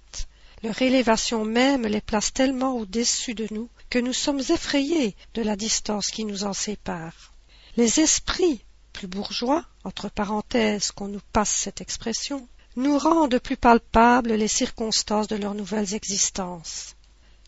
Leur 0.62 0.81
élévation 0.83 1.45
même 1.45 1.87
les 1.87 2.01
place 2.01 2.33
tellement 2.33 2.77
au-dessus 2.77 3.35
de 3.35 3.47
nous 3.51 3.69
que 3.88 3.99
nous 3.99 4.12
sommes 4.12 4.40
effrayés 4.40 5.14
de 5.35 5.42
la 5.42 5.55
distance 5.55 6.11
qui 6.11 6.25
nous 6.25 6.45
en 6.45 6.53
sépare. 6.53 7.35
Les 7.77 8.01
esprits 8.01 8.64
plus 8.92 9.07
bourgeois, 9.07 9.64
entre 9.85 10.09
parenthèses 10.09 10.90
qu'on 10.90 11.09
nous 11.09 11.21
passe 11.33 11.51
cette 11.51 11.83
expression, 11.83 12.49
nous 12.77 12.99
rendent 12.99 13.38
plus 13.38 13.57
palpables 13.57 14.33
les 14.33 14.49
circonstances 14.49 15.29
de 15.29 15.37
leurs 15.37 15.55
nouvelles 15.55 15.95
existences. 15.95 16.97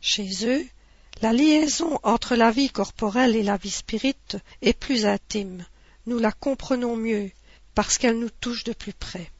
Chez 0.00 0.28
eux, 0.44 0.66
la 1.22 1.32
liaison 1.32 1.98
entre 2.02 2.36
la 2.36 2.50
vie 2.50 2.70
corporelle 2.70 3.34
et 3.34 3.42
la 3.42 3.56
vie 3.56 3.70
spirite 3.70 4.36
est 4.62 4.78
plus 4.78 5.06
intime, 5.06 5.64
nous 6.08 6.18
la 6.18 6.32
comprenons 6.32 6.96
mieux, 6.96 7.30
parce 7.74 7.98
qu'elle 7.98 8.18
nous 8.18 8.30
touche 8.30 8.64
de 8.64 8.72
plus 8.72 8.94
près. 8.94 9.30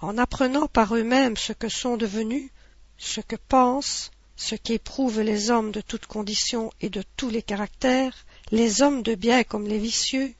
En 0.00 0.18
apprenant 0.18 0.66
par 0.66 0.96
eux-mêmes 0.96 1.36
ce 1.36 1.52
que 1.52 1.68
sont 1.68 1.96
devenus, 1.96 2.50
ce 2.98 3.20
que 3.20 3.36
pensent, 3.36 4.10
ce 4.34 4.56
qu'éprouvent 4.56 5.20
les 5.20 5.50
hommes 5.50 5.70
de 5.70 5.80
toutes 5.80 6.06
conditions 6.06 6.72
et 6.80 6.90
de 6.90 7.04
tous 7.16 7.30
les 7.30 7.42
caractères, 7.42 8.26
les 8.50 8.82
hommes 8.82 9.02
de 9.02 9.14
bien 9.14 9.44
comme 9.44 9.68
les 9.68 9.78
vicieux, 9.78 10.34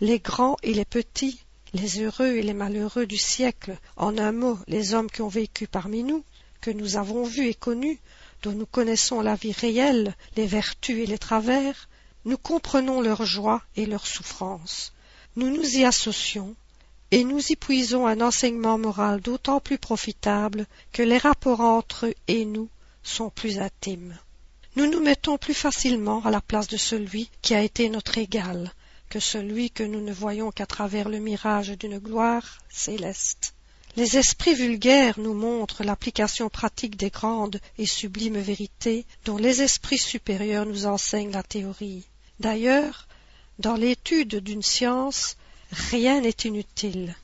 les 0.00 0.20
grands 0.20 0.56
et 0.62 0.74
les 0.74 0.84
petits, 0.84 1.40
les 1.74 2.00
heureux 2.00 2.36
et 2.36 2.42
les 2.42 2.54
malheureux 2.54 3.06
du 3.06 3.18
siècle, 3.18 3.76
en 3.96 4.16
un 4.18 4.32
mot 4.32 4.58
les 4.68 4.94
hommes 4.94 5.10
qui 5.10 5.22
ont 5.22 5.28
vécu 5.28 5.66
parmi 5.66 6.04
nous, 6.04 6.24
que 6.60 6.70
nous 6.70 6.96
avons 6.96 7.24
vus 7.24 7.48
et 7.48 7.54
connus, 7.54 7.98
dont 8.42 8.52
nous 8.52 8.66
connaissons 8.66 9.20
la 9.20 9.34
vie 9.34 9.52
réelle, 9.52 10.14
les 10.36 10.46
vertus 10.46 10.98
et 10.98 11.06
les 11.06 11.18
travers, 11.18 11.88
nous 12.24 12.38
comprenons 12.38 13.00
leurs 13.00 13.26
joies 13.26 13.62
et 13.74 13.86
leurs 13.86 14.06
souffrances. 14.06 14.92
Nous 15.34 15.48
nous 15.48 15.76
y 15.76 15.84
associons, 15.84 16.54
et 17.10 17.24
nous 17.24 17.40
y 17.50 17.56
puisons 17.56 18.06
un 18.06 18.20
enseignement 18.20 18.76
moral 18.78 19.20
d'autant 19.20 19.60
plus 19.60 19.78
profitable 19.78 20.66
que 20.92 21.02
les 21.02 21.18
rapports 21.18 21.60
entre 21.60 22.06
eux 22.06 22.14
et 22.28 22.44
nous 22.44 22.68
sont 23.02 23.30
plus 23.30 23.58
intimes. 23.58 24.18
Nous 24.76 24.90
nous 24.90 25.02
mettons 25.02 25.38
plus 25.38 25.54
facilement 25.54 26.24
à 26.24 26.30
la 26.30 26.40
place 26.40 26.68
de 26.68 26.76
celui 26.76 27.30
qui 27.42 27.54
a 27.54 27.62
été 27.62 27.88
notre 27.88 28.18
égal, 28.18 28.72
que 29.10 29.20
celui 29.20 29.70
que 29.70 29.82
nous 29.82 30.00
ne 30.00 30.12
voyons 30.12 30.50
qu'à 30.50 30.66
travers 30.66 31.08
le 31.08 31.18
mirage 31.18 31.70
d'une 31.78 31.98
gloire 31.98 32.58
céleste. 32.70 33.54
Les 33.96 34.16
esprits 34.16 34.54
vulgaires 34.54 35.18
nous 35.18 35.34
montrent 35.34 35.84
l'application 35.84 36.48
pratique 36.48 36.96
des 36.96 37.10
grandes 37.10 37.60
et 37.76 37.84
sublimes 37.84 38.40
vérités 38.40 39.04
dont 39.26 39.36
les 39.36 39.60
esprits 39.60 39.98
supérieurs 39.98 40.64
nous 40.64 40.86
enseignent 40.86 41.32
la 41.32 41.42
théorie. 41.42 42.06
D'ailleurs, 42.40 43.06
dans 43.62 43.76
l'étude 43.76 44.36
d'une 44.40 44.62
science, 44.62 45.36
rien 45.70 46.20
n'est 46.20 46.44
inutile. 46.44 47.14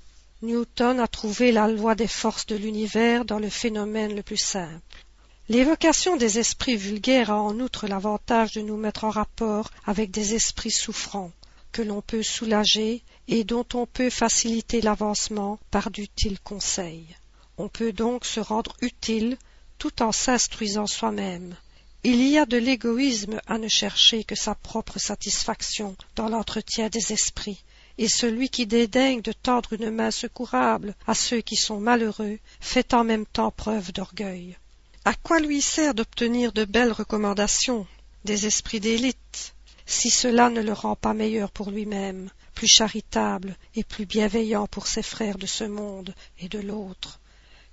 Newton 0.42 1.00
a 1.00 1.08
trouvé 1.08 1.50
la 1.50 1.66
loi 1.66 1.96
des 1.96 2.06
forces 2.06 2.46
de 2.46 2.54
l'univers 2.54 3.24
dans 3.24 3.40
le 3.40 3.50
phénomène 3.50 4.14
le 4.14 4.22
plus 4.22 4.36
simple. 4.36 5.04
L'évocation 5.48 6.16
des 6.16 6.38
esprits 6.38 6.76
vulgaires 6.76 7.32
a 7.32 7.42
en 7.42 7.58
outre 7.58 7.88
l'avantage 7.88 8.52
de 8.52 8.60
nous 8.60 8.76
mettre 8.76 9.02
en 9.02 9.10
rapport 9.10 9.70
avec 9.84 10.12
des 10.12 10.36
esprits 10.36 10.70
souffrants, 10.70 11.32
que 11.72 11.82
l'on 11.82 12.02
peut 12.02 12.22
soulager 12.22 13.02
et 13.26 13.42
dont 13.42 13.66
on 13.74 13.86
peut 13.86 14.10
faciliter 14.10 14.80
l'avancement 14.80 15.58
par 15.72 15.90
d'utiles 15.90 16.38
conseils. 16.38 17.16
On 17.56 17.68
peut 17.68 17.92
donc 17.92 18.24
se 18.24 18.38
rendre 18.38 18.76
utile 18.80 19.38
tout 19.78 20.04
en 20.04 20.12
s'instruisant 20.12 20.86
soi-même. 20.86 21.56
Il 22.04 22.22
y 22.28 22.38
a 22.38 22.46
de 22.46 22.56
l'égoïsme 22.56 23.40
à 23.48 23.58
ne 23.58 23.66
chercher 23.66 24.22
que 24.22 24.36
sa 24.36 24.54
propre 24.54 25.00
satisfaction 25.00 25.96
dans 26.14 26.28
l'entretien 26.28 26.88
des 26.88 27.12
esprits, 27.12 27.64
et 27.98 28.08
celui 28.08 28.48
qui 28.48 28.66
dédaigne 28.66 29.20
de 29.20 29.32
tendre 29.32 29.72
une 29.72 29.90
main 29.90 30.12
secourable 30.12 30.94
à 31.08 31.14
ceux 31.14 31.40
qui 31.40 31.56
sont 31.56 31.80
malheureux 31.80 32.38
fait 32.60 32.94
en 32.94 33.02
même 33.02 33.26
temps 33.26 33.50
preuve 33.50 33.92
d'orgueil. 33.92 34.56
À 35.04 35.14
quoi 35.14 35.40
lui 35.40 35.60
sert 35.60 35.94
d'obtenir 35.94 36.52
de 36.52 36.64
belles 36.64 36.92
recommandations 36.92 37.86
des 38.24 38.46
esprits 38.46 38.80
d'élite 38.80 39.54
si 39.84 40.10
cela 40.10 40.50
ne 40.50 40.60
le 40.60 40.72
rend 40.72 40.94
pas 40.94 41.14
meilleur 41.14 41.50
pour 41.50 41.70
lui-même, 41.70 42.30
plus 42.54 42.68
charitable 42.68 43.56
et 43.74 43.82
plus 43.82 44.06
bienveillant 44.06 44.66
pour 44.66 44.86
ses 44.86 45.02
frères 45.02 45.38
de 45.38 45.46
ce 45.46 45.64
monde 45.64 46.14
et 46.38 46.48
de 46.48 46.60
l'autre? 46.60 47.20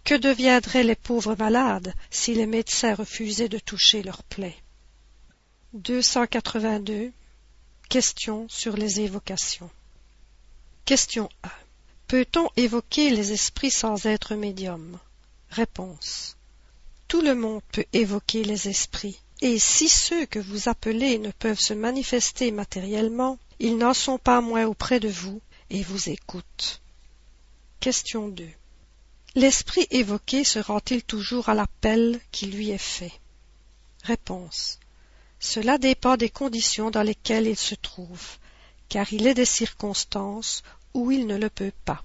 Que 0.06 0.14
deviendraient 0.14 0.84
les 0.84 0.96
pauvres 0.96 1.36
malades 1.36 1.94
si 2.12 2.36
les 2.36 2.46
médecins 2.46 2.94
refusaient 2.94 3.50
de 3.50 3.58
toucher 3.58 4.04
leurs 4.04 4.22
plaies 4.22 4.56
282. 5.74 7.12
Questions 7.90 8.48
sur 8.48 8.78
les 8.78 9.02
évocations. 9.02 9.70
Question 10.86 11.28
1. 11.44 11.50
Peut-on 12.08 12.50
évoquer 12.56 13.10
les 13.10 13.32
esprits 13.32 13.72
sans 13.72 14.06
être 14.06 14.36
médium? 14.36 15.00
Réponse. 15.50 16.38
Tout 17.08 17.22
le 17.22 17.34
monde 17.34 17.62
peut 17.72 17.86
évoquer 17.92 18.44
les 18.44 18.68
esprits, 18.68 19.20
et 19.42 19.58
si 19.58 19.90
ceux 19.90 20.28
que 20.28 20.40
vous 20.40 20.70
appelez 20.70 21.18
ne 21.18 21.32
peuvent 21.32 21.60
se 21.60 21.74
manifester 21.74 22.52
matériellement, 22.52 23.40
ils 23.60 23.78
n'en 23.78 23.96
sont 23.96 24.20
pas 24.20 24.40
moins 24.42 24.66
auprès 24.68 25.00
de 25.00 25.10
vous 25.10 25.42
et 25.72 25.82
vous 25.82 26.10
écoutent. 26.10 26.82
Question 29.36 29.42
2. 29.42 29.46
L'esprit 29.46 29.88
évoqué 29.92 30.44
se 30.46 30.60
rend-il 30.60 31.04
toujours 31.04 31.50
à 31.50 31.54
l'appel 31.54 32.20
qui 32.32 32.46
lui 32.48 32.70
est 32.70 32.78
fait? 32.78 33.12
Réponse. 34.04 34.80
Cela 35.40 35.78
dépend 35.78 36.16
des 36.16 36.30
conditions 36.30 36.90
dans 36.90 37.04
lesquelles 37.04 37.48
il 37.48 37.58
se 37.58 37.76
trouve, 37.76 38.38
car 38.88 39.12
il 39.12 39.28
est 39.28 39.34
des 39.34 39.46
circonstances 39.46 40.64
où 40.94 41.12
il 41.12 41.28
ne 41.28 41.38
le 41.38 41.50
peut 41.50 41.74
pas. 41.84 42.04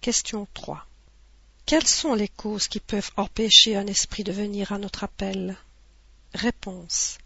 Question 0.00 0.48
3. 0.54 0.84
Quelles 1.66 1.86
sont 1.86 2.14
les 2.14 2.28
causes 2.28 2.68
qui 2.68 2.80
peuvent 2.80 3.12
empêcher 3.16 3.76
un 3.76 3.86
esprit 3.86 4.24
de 4.24 4.32
venir 4.32 4.72
à 4.72 4.78
notre 4.78 5.04
appel? 5.04 5.56
Réponse. 6.34 7.18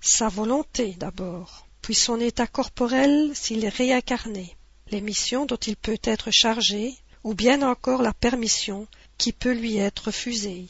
Sa 0.00 0.28
volonté 0.28 0.94
d'abord, 0.98 1.66
puis 1.82 1.94
son 1.94 2.20
état 2.20 2.46
corporel 2.46 3.32
s'il 3.34 3.64
est 3.64 3.76
réincarné, 3.76 4.56
les 4.90 5.00
missions 5.00 5.46
dont 5.46 5.60
il 5.66 5.76
peut 5.76 6.00
être 6.04 6.30
chargé, 6.30 6.96
ou 7.24 7.34
bien 7.34 7.62
encore 7.62 8.02
la 8.02 8.12
permission 8.12 8.86
qui 9.18 9.32
peut 9.32 9.52
lui 9.52 9.76
être 9.76 10.06
refusée. 10.06 10.66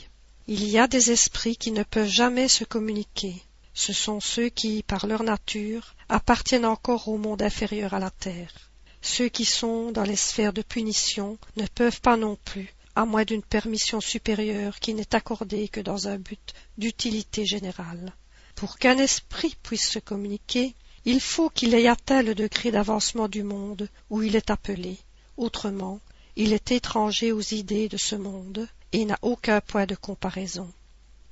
Il 0.47 0.65
y 0.69 0.79
a 0.79 0.89
des 0.89 1.11
esprits 1.11 1.57
qui 1.57 1.71
ne 1.71 1.83
peuvent 1.83 2.09
jamais 2.09 2.49
se 2.49 2.65
communiquer. 2.65 3.43
Ce 3.75 3.93
sont 3.93 4.21
ceux 4.21 4.49
qui, 4.49 4.83
par 4.83 5.07
leur 5.07 5.23
nature, 5.23 5.95
appartiennent 6.09 6.67
encore 6.67 7.09
au 7.09 7.17
monde 7.17 7.43
inférieur 7.43 7.95
à 7.95 7.99
la 7.99 8.11
terre. 8.11 8.71
Ceux 9.01 9.29
qui 9.29 9.45
sont 9.45 9.93
dans 9.93 10.05
les 10.05 10.17
sphères 10.17 10.53
de 10.53 10.63
punition 10.63 11.39
ne 11.57 11.67
peuvent 11.67 12.01
pas 12.01 12.17
non 12.17 12.37
plus, 12.45 12.75
à 12.95 13.07
moins 13.07 13.25
d'une 13.25 13.43
permission 13.43 14.01
supérieure 14.01 14.79
qui 14.79 14.95
n'est 14.95 15.15
accordée 15.15 15.69
que 15.69 15.81
dans 15.81 16.09
un 16.09 16.19
but 16.19 16.55
d'utilité 16.77 17.47
générale. 17.47 18.13
Pour 18.55 18.79
qu'un 18.79 18.99
esprit 18.99 19.57
puisse 19.63 19.89
se 19.89 19.99
communiquer, 19.99 20.75
il 21.05 21.21
faut 21.21 21.51
qu'il 21.51 21.75
ait 21.75 21.89
atteint 21.89 22.23
le 22.23 22.35
degré 22.35 22.71
d'avancement 22.71 23.29
du 23.29 23.43
monde 23.43 23.89
où 24.11 24.23
il 24.23 24.37
est 24.37 24.51
appelé. 24.51 24.99
Autrement, 25.37 26.01
il 26.37 26.53
est 26.53 26.73
étranger 26.73 27.33
aux 27.33 27.43
idées 27.43 27.89
de 27.89 27.97
ce 27.97 28.15
monde 28.15 28.69
et 28.93 29.05
n'a 29.05 29.19
aucun 29.23 29.61
point 29.61 29.87
de 29.87 29.95
comparaison. 29.95 30.71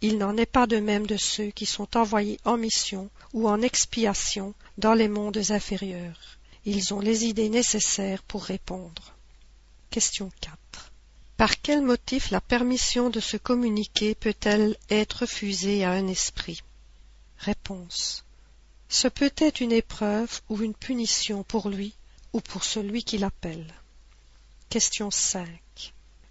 Il 0.02 0.18
n'en 0.18 0.36
est 0.36 0.46
pas 0.46 0.66
de 0.66 0.78
même 0.78 1.06
de 1.06 1.16
ceux 1.16 1.50
qui 1.50 1.66
sont 1.66 1.96
envoyés 1.96 2.38
en 2.44 2.56
mission 2.56 3.10
ou 3.32 3.48
en 3.48 3.60
expiation 3.60 4.54
dans 4.78 4.94
les 4.94 5.08
mondes 5.08 5.50
inférieurs. 5.50 6.38
Ils 6.64 6.92
ont 6.94 7.00
les 7.00 7.24
idées 7.24 7.48
nécessaires 7.48 8.22
pour 8.22 8.44
répondre. 8.44 9.14
Question 9.90 10.30
4. 10.40 10.92
Par 11.36 11.60
quel 11.60 11.80
motif 11.80 12.30
la 12.30 12.40
permission 12.40 13.08
de 13.08 13.20
se 13.20 13.38
communiquer 13.38 14.14
peut-elle 14.14 14.76
être 14.90 15.20
refusée 15.20 15.84
à 15.84 15.92
un 15.92 16.06
esprit? 16.06 16.62
Réponse. 17.38 18.24
Ce 18.88 19.08
peut 19.08 19.32
être 19.38 19.60
une 19.60 19.72
épreuve 19.72 20.40
ou 20.50 20.60
une 20.62 20.74
punition 20.74 21.42
pour 21.42 21.70
lui 21.70 21.94
ou 22.34 22.40
pour 22.40 22.64
celui 22.64 23.04
qui 23.04 23.16
l'appelle. 23.16 23.72
Question 24.70 25.10
5. 25.10 25.48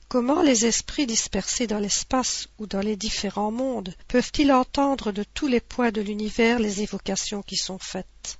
Comment 0.08 0.42
les 0.42 0.66
esprits 0.66 1.06
dispersés 1.06 1.68
dans 1.68 1.78
l'espace 1.78 2.48
ou 2.58 2.68
dans 2.68 2.80
les 2.80 2.96
différents 2.96 3.52
mondes 3.52 3.94
peuvent-ils 4.08 4.54
entendre 4.54 5.12
de 5.12 5.26
tous 5.26 5.48
les 5.48 5.60
points 5.60 5.92
de 5.92 6.00
l'univers 6.00 6.58
les 6.58 6.82
évocations 6.82 7.42
qui 7.42 7.58
sont 7.58 7.80
faites? 7.80 8.40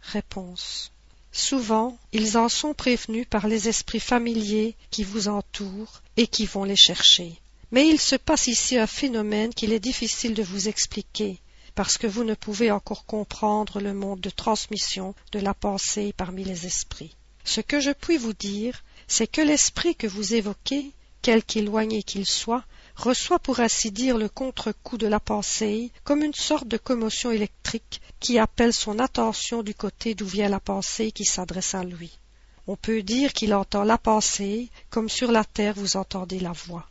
Réponse. 0.00 0.92
Souvent, 1.32 1.98
ils 2.12 2.38
en 2.38 2.48
sont 2.48 2.72
prévenus 2.72 3.26
par 3.28 3.48
les 3.48 3.68
esprits 3.68 3.98
familiers 3.98 4.76
qui 4.92 5.02
vous 5.02 5.26
entourent 5.26 6.02
et 6.16 6.28
qui 6.28 6.46
vont 6.46 6.62
les 6.62 6.76
chercher. 6.76 7.34
Mais 7.72 7.88
il 7.88 7.98
se 7.98 8.14
passe 8.14 8.46
ici 8.46 8.78
un 8.78 8.86
phénomène 8.86 9.52
qu'il 9.52 9.72
est 9.72 9.80
difficile 9.80 10.34
de 10.34 10.44
vous 10.44 10.68
expliquer, 10.68 11.40
parce 11.74 11.98
que 11.98 12.06
vous 12.06 12.22
ne 12.22 12.34
pouvez 12.34 12.70
encore 12.70 13.06
comprendre 13.06 13.80
le 13.80 13.92
monde 13.92 14.20
de 14.20 14.30
transmission 14.30 15.16
de 15.32 15.40
la 15.40 15.52
pensée 15.52 16.14
parmi 16.16 16.44
les 16.44 16.64
esprits. 16.64 17.16
Ce 17.44 17.60
que 17.60 17.80
je 17.80 17.90
puis 17.90 18.18
vous 18.18 18.34
dire, 18.34 18.84
c'est 19.14 19.26
que 19.26 19.42
l'esprit 19.42 19.94
que 19.94 20.06
vous 20.06 20.32
évoquez, 20.32 20.90
quelque 21.20 21.58
éloigné 21.58 22.02
qu'il 22.02 22.24
soit, 22.24 22.64
reçoit 22.96 23.38
pour 23.38 23.60
ainsi 23.60 23.90
dire 23.90 24.16
le 24.16 24.30
contre-coup 24.30 24.96
de 24.96 25.06
la 25.06 25.20
pensée 25.20 25.92
comme 26.02 26.22
une 26.22 26.32
sorte 26.32 26.66
de 26.66 26.78
commotion 26.78 27.30
électrique 27.30 28.00
qui 28.20 28.38
appelle 28.38 28.72
son 28.72 28.98
attention 28.98 29.62
du 29.62 29.74
côté 29.74 30.14
d'où 30.14 30.24
vient 30.24 30.48
la 30.48 30.60
pensée 30.60 31.12
qui 31.12 31.26
s'adresse 31.26 31.74
à 31.74 31.84
lui. 31.84 32.18
On 32.66 32.74
peut 32.74 33.02
dire 33.02 33.34
qu'il 33.34 33.52
entend 33.52 33.84
la 33.84 33.98
pensée 33.98 34.70
comme 34.88 35.10
sur 35.10 35.30
la 35.30 35.44
terre 35.44 35.74
vous 35.74 35.98
entendez 35.98 36.40
la 36.40 36.52
voix. 36.52 36.88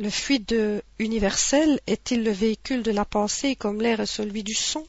Le 0.00 0.10
fluide 0.10 0.82
universel 0.98 1.78
est-il 1.86 2.24
le 2.24 2.32
véhicule 2.32 2.82
de 2.82 2.90
la 2.90 3.04
pensée 3.04 3.54
comme 3.54 3.80
l'air 3.80 4.00
est 4.00 4.06
celui 4.06 4.42
du 4.42 4.54
son? 4.54 4.84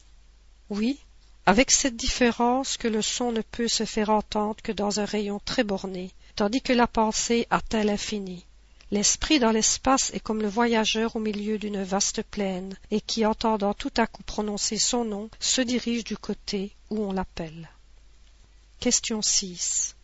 Oui, 0.70 0.98
avec 1.46 1.70
cette 1.70 1.96
différence 1.96 2.76
que 2.76 2.88
le 2.88 3.00
son 3.00 3.30
ne 3.30 3.42
peut 3.42 3.68
se 3.68 3.84
faire 3.84 4.10
entendre 4.10 4.60
que 4.60 4.72
dans 4.72 4.98
un 4.98 5.04
rayon 5.04 5.40
très 5.44 5.62
borné, 5.62 6.10
tandis 6.36 6.62
que 6.62 6.72
la 6.72 6.86
pensée 6.86 7.46
atteint 7.50 7.84
l'infini. 7.84 8.46
L'esprit 8.90 9.38
dans 9.38 9.52
l'espace 9.52 10.10
est 10.12 10.20
comme 10.20 10.42
le 10.42 10.48
voyageur 10.48 11.16
au 11.16 11.18
milieu 11.18 11.58
d'une 11.58 11.82
vaste 11.82 12.22
plaine, 12.22 12.76
et 12.90 13.00
qui, 13.00 13.24
entendant 13.24 13.72
tout 13.72 13.92
à 13.96 14.06
coup 14.06 14.22
prononcer 14.22 14.76
son 14.76 15.04
nom, 15.04 15.30
se 15.40 15.62
dirige 15.62 16.04
du 16.04 16.16
côté 16.16 16.76
où 16.90 17.02
on 17.02 17.12
l'appelle. 17.12 17.70
Question 18.80 19.22
6. 19.22 19.96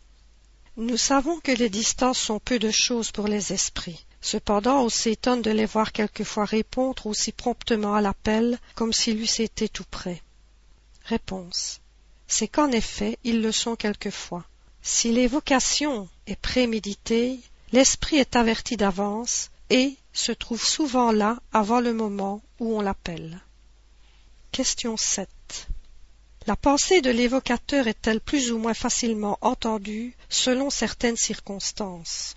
Nous 0.77 0.97
savons 0.97 1.39
que 1.39 1.51
les 1.51 1.69
distances 1.69 2.17
sont 2.17 2.39
peu 2.39 2.57
de 2.57 2.71
choses 2.71 3.11
pour 3.11 3.27
les 3.27 3.53
esprits. 3.53 4.05
Cependant, 4.21 4.83
on 4.83 4.89
s'étonne 4.89 5.41
de 5.41 5.51
les 5.51 5.65
voir 5.65 5.91
quelquefois 5.91 6.45
répondre 6.45 7.05
aussi 7.05 7.31
promptement 7.31 7.95
à 7.95 8.01
l'appel, 8.01 8.57
comme 8.75 8.93
s'ils 8.93 9.21
eussent 9.21 9.39
été 9.39 9.69
tout 9.69 9.85
près. 9.91 10.21
Réponse. 11.03 11.81
C'est 12.27 12.47
qu'en 12.47 12.71
effet, 12.71 13.19
ils 13.23 13.41
le 13.41 13.51
sont 13.51 13.75
quelquefois. 13.75 14.45
Si 14.81 15.11
l'évocation 15.11 16.07
est 16.27 16.39
préméditée, 16.39 17.39
l'esprit 17.71 18.17
est 18.17 18.35
averti 18.35 18.77
d'avance 18.77 19.49
et 19.69 19.95
se 20.13 20.31
trouve 20.31 20.63
souvent 20.63 21.11
là 21.11 21.39
avant 21.51 21.79
le 21.79 21.93
moment 21.93 22.41
où 22.59 22.77
on 22.77 22.81
l'appelle. 22.81 23.39
Question 24.51 24.97
7. 24.97 25.29
La 26.47 26.55
pensée 26.55 27.01
de 27.01 27.11
l'évocateur 27.11 27.87
est-elle 27.87 28.21
plus 28.21 28.51
ou 28.51 28.57
moins 28.57 28.73
facilement 28.73 29.37
entendue 29.41 30.15
selon 30.29 30.69
certaines 30.69 31.17
circonstances? 31.17 32.35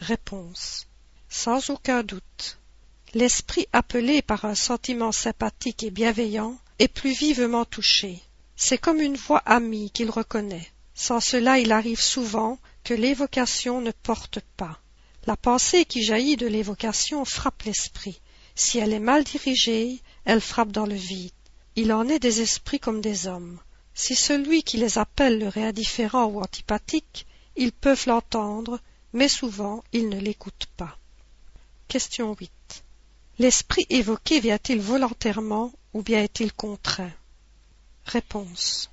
Réponse. 0.00 0.86
Sans 1.28 1.70
aucun 1.70 2.02
doute. 2.02 2.58
L'esprit 3.14 3.68
appelé 3.72 4.22
par 4.22 4.44
un 4.44 4.54
sentiment 4.54 5.12
sympathique 5.12 5.82
et 5.82 5.90
bienveillant 5.90 6.58
est 6.78 6.88
plus 6.88 7.12
vivement 7.12 7.64
touché. 7.64 8.20
C'est 8.56 8.78
comme 8.78 9.00
une 9.00 9.16
voix 9.16 9.42
amie 9.46 9.90
qu'il 9.90 10.10
reconnaît. 10.10 10.68
Sans 11.00 11.20
cela 11.20 11.60
il 11.60 11.70
arrive 11.70 12.00
souvent 12.00 12.58
que 12.82 12.92
l'évocation 12.92 13.80
ne 13.80 13.92
porte 13.92 14.40
pas. 14.56 14.80
La 15.26 15.36
pensée 15.36 15.84
qui 15.84 16.02
jaillit 16.02 16.36
de 16.36 16.48
l'évocation 16.48 17.24
frappe 17.24 17.62
l'esprit. 17.62 18.20
Si 18.56 18.78
elle 18.80 18.92
est 18.92 18.98
mal 18.98 19.22
dirigée, 19.22 20.02
elle 20.24 20.40
frappe 20.40 20.72
dans 20.72 20.86
le 20.86 20.96
vide. 20.96 21.30
Il 21.76 21.92
en 21.92 22.08
est 22.08 22.18
des 22.18 22.40
esprits 22.40 22.80
comme 22.80 23.00
des 23.00 23.28
hommes. 23.28 23.60
Si 23.94 24.16
celui 24.16 24.64
qui 24.64 24.76
les 24.76 24.98
appelle 24.98 25.38
leur 25.38 25.56
est 25.56 25.66
indifférent 25.66 26.24
ou 26.24 26.40
antipathique, 26.40 27.28
ils 27.54 27.70
peuvent 27.70 28.08
l'entendre, 28.08 28.80
mais 29.12 29.28
souvent 29.28 29.84
ils 29.92 30.08
ne 30.08 30.18
l'écoutent 30.18 30.68
pas. 30.76 30.98
Question 31.86 32.34
8. 32.34 32.50
L'esprit 33.38 33.86
évoqué 33.88 34.40
vient-il 34.40 34.80
volontairement 34.80 35.72
ou 35.92 36.02
bien 36.02 36.24
est-il 36.24 36.52
contraint? 36.52 37.12
Réponse. 38.04 38.90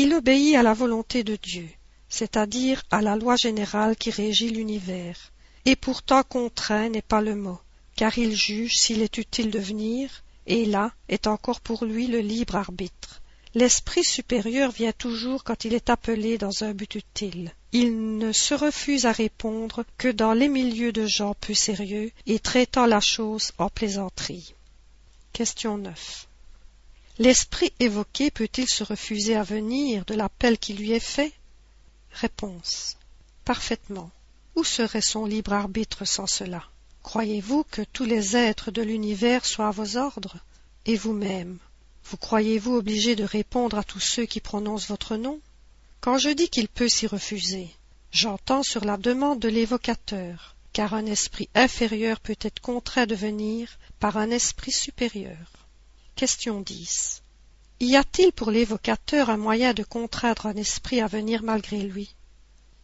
Il 0.00 0.14
obéit 0.14 0.54
à 0.54 0.62
la 0.62 0.74
volonté 0.74 1.24
de 1.24 1.36
Dieu 1.36 1.68
c'est-à-dire 2.08 2.82
à 2.90 3.02
la 3.02 3.16
loi 3.16 3.36
générale 3.36 3.96
qui 3.96 4.10
régit 4.10 4.50
l'univers. 4.50 5.32
Et 5.64 5.76
pourtant 5.76 6.22
contraint 6.22 6.88
n'est 6.88 7.02
pas 7.02 7.20
le 7.20 7.34
mot, 7.34 7.58
car 7.96 8.16
il 8.18 8.34
juge 8.34 8.76
s'il 8.76 9.02
est 9.02 9.18
utile 9.18 9.50
de 9.50 9.58
venir, 9.58 10.22
et 10.46 10.64
là 10.64 10.92
est 11.08 11.26
encore 11.26 11.60
pour 11.60 11.84
lui 11.84 12.06
le 12.06 12.20
libre 12.20 12.56
arbitre. 12.56 13.20
L'esprit 13.54 14.04
supérieur 14.04 14.70
vient 14.70 14.92
toujours 14.92 15.44
quand 15.44 15.64
il 15.64 15.74
est 15.74 15.90
appelé 15.90 16.38
dans 16.38 16.64
un 16.64 16.72
but 16.72 16.94
utile. 16.94 17.52
Il 17.72 18.16
ne 18.18 18.32
se 18.32 18.54
refuse 18.54 19.04
à 19.04 19.12
répondre 19.12 19.84
que 19.98 20.08
dans 20.08 20.32
les 20.32 20.48
milieux 20.48 20.92
de 20.92 21.06
gens 21.06 21.34
peu 21.34 21.54
sérieux 21.54 22.10
et 22.26 22.38
traitant 22.38 22.86
la 22.86 23.00
chose 23.00 23.52
en 23.58 23.68
plaisanterie. 23.68 24.54
Question 27.18 27.30
9. 27.30 27.34
L'esprit 27.34 27.72
évoqué 27.80 28.30
peut-il 28.30 28.68
se 28.68 28.84
refuser 28.84 29.34
à 29.34 29.42
venir 29.42 30.04
de 30.04 30.14
l'appel 30.14 30.56
qui 30.56 30.72
lui 30.74 30.92
est 30.92 31.00
fait? 31.00 31.32
Réponse. 32.12 32.96
Parfaitement. 33.44 34.10
Où 34.54 34.62
serait 34.62 35.00
son 35.00 35.26
libre 35.26 35.52
arbitre 35.52 36.04
sans 36.04 36.28
cela? 36.28 36.62
Croyez-vous 37.02 37.64
que 37.64 37.82
tous 37.82 38.04
les 38.04 38.36
êtres 38.36 38.70
de 38.70 38.82
l'univers 38.82 39.44
soient 39.44 39.68
à 39.68 39.72
vos 39.72 39.96
ordres? 39.96 40.36
Et 40.86 40.94
vous-même? 40.96 41.58
Vous 42.04 42.16
croyez-vous 42.18 42.76
obligé 42.76 43.16
de 43.16 43.24
répondre 43.24 43.78
à 43.78 43.84
tous 43.84 44.00
ceux 44.00 44.26
qui 44.26 44.40
prononcent 44.40 44.88
votre 44.88 45.16
nom? 45.16 45.40
Quand 46.00 46.18
je 46.18 46.30
dis 46.30 46.48
qu'il 46.48 46.68
peut 46.68 46.88
s'y 46.88 47.08
refuser, 47.08 47.68
j'entends 48.12 48.62
sur 48.62 48.84
la 48.84 48.96
demande 48.96 49.40
de 49.40 49.48
l'évocateur, 49.48 50.54
car 50.72 50.94
un 50.94 51.06
esprit 51.06 51.48
inférieur 51.56 52.20
peut 52.20 52.38
être 52.40 52.60
contraint 52.60 53.06
de 53.06 53.16
venir 53.16 53.76
par 53.98 54.18
un 54.18 54.30
esprit 54.30 54.70
supérieur. 54.70 55.57
Question 56.18 56.60
10. 56.62 57.22
Y 57.78 57.94
a-t-il 57.94 58.32
pour 58.32 58.50
l'évocateur 58.50 59.30
un 59.30 59.36
moyen 59.36 59.72
de 59.72 59.84
contraindre 59.84 60.46
un 60.46 60.56
esprit 60.56 61.00
à 61.00 61.06
venir 61.06 61.44
malgré 61.44 61.80
lui? 61.80 62.12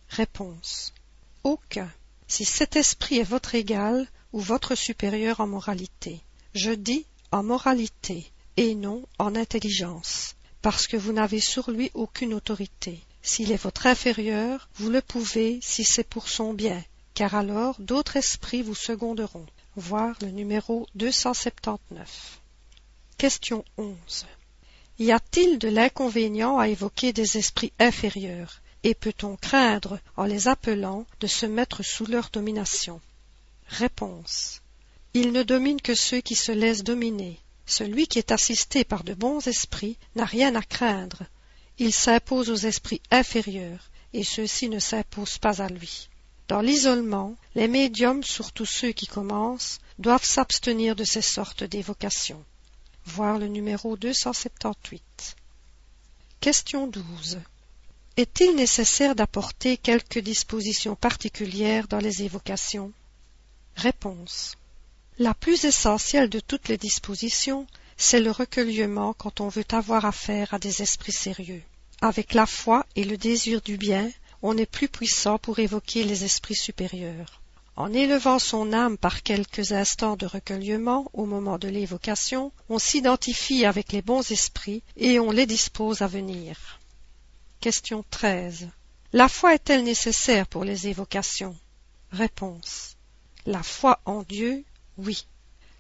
Réponse. 0.09 0.95
Aucun, 1.43 1.93
si 2.29 2.45
cet 2.45 2.77
esprit 2.77 3.19
est 3.19 3.29
votre 3.29 3.57
égal 3.57 4.07
ou 4.33 4.39
votre 4.39 4.77
supérieur 4.77 5.41
en 5.41 5.49
moralité. 5.49 6.21
Je 6.55 6.71
dis 6.71 7.07
en 7.33 7.43
moralité 7.43 8.31
et 8.57 8.77
non 8.77 9.05
en 9.19 9.35
intelligence, 9.35 10.37
parce 10.63 10.87
que 10.87 10.97
vous 10.97 11.13
n'avez 11.13 11.41
sur 11.41 11.73
lui 11.73 11.91
aucune 11.95 12.35
autorité. 12.35 13.01
S'il 13.21 13.51
est 13.51 13.61
votre 13.61 13.89
inférieur, 13.89 14.69
vous 14.77 14.91
le 14.91 15.03
pouvez 15.03 15.59
si 15.61 15.83
c'est 15.83 16.09
pour 16.09 16.29
son 16.29 16.55
bien, 16.55 16.85
car 17.15 17.35
alors 17.35 17.75
d'autres 17.81 18.15
esprits 18.15 18.63
vous 18.63 18.77
seconderont. 18.77 19.47
Voir 19.75 20.15
le 20.21 20.29
numéro 20.29 20.87
279. 20.95 22.41
Question 23.17 23.65
11. 23.79 24.27
Y 24.99 25.13
a-t-il 25.13 25.59
de 25.59 25.69
l'inconvénient 25.69 26.59
à 26.59 26.69
évoquer 26.69 27.13
des 27.13 27.39
esprits 27.39 27.73
inférieurs, 27.79 28.61
et 28.83 28.95
peut-on 28.95 29.37
craindre, 29.37 30.01
en 30.17 30.25
les 30.25 30.49
appelant, 30.49 31.07
de 31.21 31.29
se 31.29 31.47
mettre 31.47 31.85
sous 31.85 32.07
leur 32.07 32.31
domination? 32.31 33.01
Réponse. 33.69 34.63
Ils 35.15 35.31
ne 35.31 35.45
dominent 35.45 35.81
que 35.81 35.95
ceux 35.95 36.21
qui 36.21 36.35
se 36.35 36.51
laissent 36.51 36.83
dominer. 36.83 37.39
Celui 37.67 38.09
qui 38.09 38.19
est 38.19 38.33
assisté 38.33 38.83
par 38.85 39.05
de 39.05 39.15
bons 39.15 39.47
esprits 39.47 39.97
n'a 40.17 40.25
rien 40.25 40.55
à 40.57 40.63
craindre. 40.63 41.23
Il 41.79 41.93
s'impose 41.93 42.51
aux 42.51 42.67
esprits 42.67 43.01
inférieurs, 43.13 43.91
et 44.13 44.25
ceux-ci 44.25 44.69
ne 44.69 44.81
s'imposent 44.81 45.39
pas 45.39 45.63
à 45.63 45.69
lui. 45.69 46.09
Dans 46.49 46.61
l'isolement, 46.61 47.37
les 47.55 47.69
médiums, 47.69 48.25
surtout 48.25 48.67
ceux 48.67 48.93
qui 48.93 49.07
commencent, 49.07 49.79
doivent 49.99 50.27
s'abstenir 50.27 50.97
de 50.97 51.05
ces 51.05 51.23
sortes 51.23 51.65
d'évocations 51.65 52.45
voir 53.07 53.39
le 53.39 53.47
numéro 53.49 53.97
278. 53.97 55.37
Question 56.41 56.87
12. 56.87 57.41
Est-il 58.17 58.55
nécessaire 58.55 59.15
d'apporter 59.15 59.77
quelques 59.77 60.21
dispositions 60.21 60.95
particulières 60.95 61.89
dans 61.89 61.99
les 61.99 62.23
évocations? 62.23 62.93
Réponse. 63.77 64.57
La 65.19 65.35
plus 65.35 65.65
essentielle 65.65 66.29
de 66.29 66.41
toutes 66.41 66.69
les 66.69 66.77
dispositions, 66.77 67.67
c'est 67.97 68.21
le 68.21 68.31
recueillement 68.31 69.15
quand 69.15 69.41
on 69.41 69.49
veut 69.49 69.67
avoir 69.71 70.05
affaire 70.05 70.53
à 70.55 70.59
des 70.59 70.83
esprits 70.83 71.13
sérieux. 71.13 71.63
Avec 72.01 72.35
la 72.35 72.47
foi 72.47 72.85
et 72.97 73.05
le 73.05 73.17
désir 73.17 73.61
du 73.63 73.77
bien, 73.77 74.11
on 74.43 74.57
est 74.57 74.67
plus 74.67 74.89
puissant 74.89 75.39
pour 75.39 75.59
évoquer 75.59 76.05
les 76.05 76.25
esprits 76.25 76.55
supérieurs. 76.55 77.41
En 77.77 77.93
élevant 77.93 78.39
son 78.39 78.73
âme 78.73 78.97
par 78.97 79.25
quelques 79.25 79.73
instants 79.73 80.17
de 80.17 80.27
recueillement 80.27 81.11
au 81.13 81.27
moment 81.27 81.59
de 81.59 81.67
l'évocation, 81.67 82.53
on 82.69 82.79
s'identifie 82.79 83.65
avec 83.65 83.91
les 83.91 84.03
bons 84.03 84.31
esprits 84.31 84.85
et 84.97 85.19
on 85.19 85.33
les 85.33 85.47
dispose 85.47 86.01
à 86.03 86.07
venir. 86.07 86.79
Question 87.61 88.05
13. 88.11 88.69
La 89.13 89.29
foi 89.29 89.55
est-elle 89.55 89.83
nécessaire 89.83 90.47
pour 90.47 90.63
les 90.63 90.87
évocations? 90.87 91.57
Réponse. 92.13 92.97
La 93.45 93.63
foi 93.65 94.01
en 94.05 94.23
Dieu, 94.23 94.65
oui. 94.97 95.27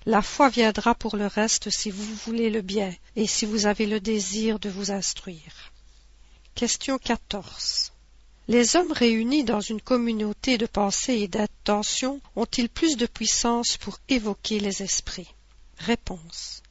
La 0.05 0.21
foi 0.21 0.49
viendra 0.49 0.97
pour 0.97 1.17
le 1.17 1.29
reste 1.29 1.71
si 1.71 1.91
vous 1.91 2.15
voulez 2.27 2.51
le 2.51 2.61
bien 2.61 2.93
et 3.15 3.29
si 3.29 3.47
vous 3.47 3.67
avez 3.67 3.87
le 3.87 4.01
désir 4.01 4.59
de 4.59 4.69
vous 4.69 4.91
instruire. 4.91 5.73
Question 6.57 6.99
14. 6.99 7.94
Les 8.47 8.77
hommes 8.77 8.93
réunis 8.93 9.43
dans 9.43 9.63
une 9.63 9.81
communauté 9.81 10.59
de 10.59 10.67
pensée 10.67 11.15
et 11.15 11.29
d'intention 11.29 12.21
ont-ils 12.37 12.69
plus 12.69 12.99
de 12.99 13.07
puissance 13.07 13.79
pour 13.79 13.99
évoquer 14.11 14.61
les 14.61 14.83
esprits? 14.83 15.35
Réponse. 15.79 16.63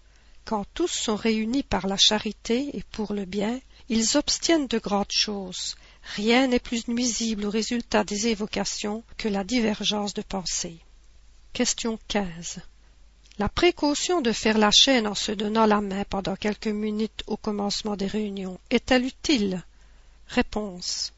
Quand 0.46 0.66
tous 0.76 0.92
sont 0.92 1.16
réunis 1.16 1.64
par 1.64 1.88
la 1.88 1.98
charité 1.98 2.70
et 2.78 2.84
pour 2.92 3.14
le 3.14 3.26
bien, 3.26 3.60
ils 3.90 4.18
obtiennent 4.18 4.68
de 4.68 4.78
grandes 4.78 5.12
choses. 5.12 5.76
Rien 6.16 6.46
n'est 6.46 6.60
plus 6.60 6.88
nuisible 6.88 7.46
au 7.46 7.50
résultat 7.50 8.04
des 8.04 8.28
évocations 8.28 9.04
que 9.18 9.28
la 9.28 9.44
divergence 9.44 10.14
de 10.14 10.22
pensée. 10.22 10.78
Question 11.54 11.98
15. 12.08 12.60
La 13.40 13.50
précaution 13.50 14.22
de 14.22 14.32
faire 14.32 14.60
la 14.60 14.70
chaîne 14.70 15.08
en 15.08 15.16
se 15.16 15.32
donnant 15.32 15.66
la 15.66 15.82
main 15.82 16.04
pendant 16.08 16.36
quelques 16.36 16.68
minutes 16.68 17.24
au 17.26 17.36
commencement 17.36 17.96
des 17.96 18.06
réunions 18.06 18.60
est-elle 18.70 19.06
utile? 19.06 19.64
Réponse. 20.28 21.13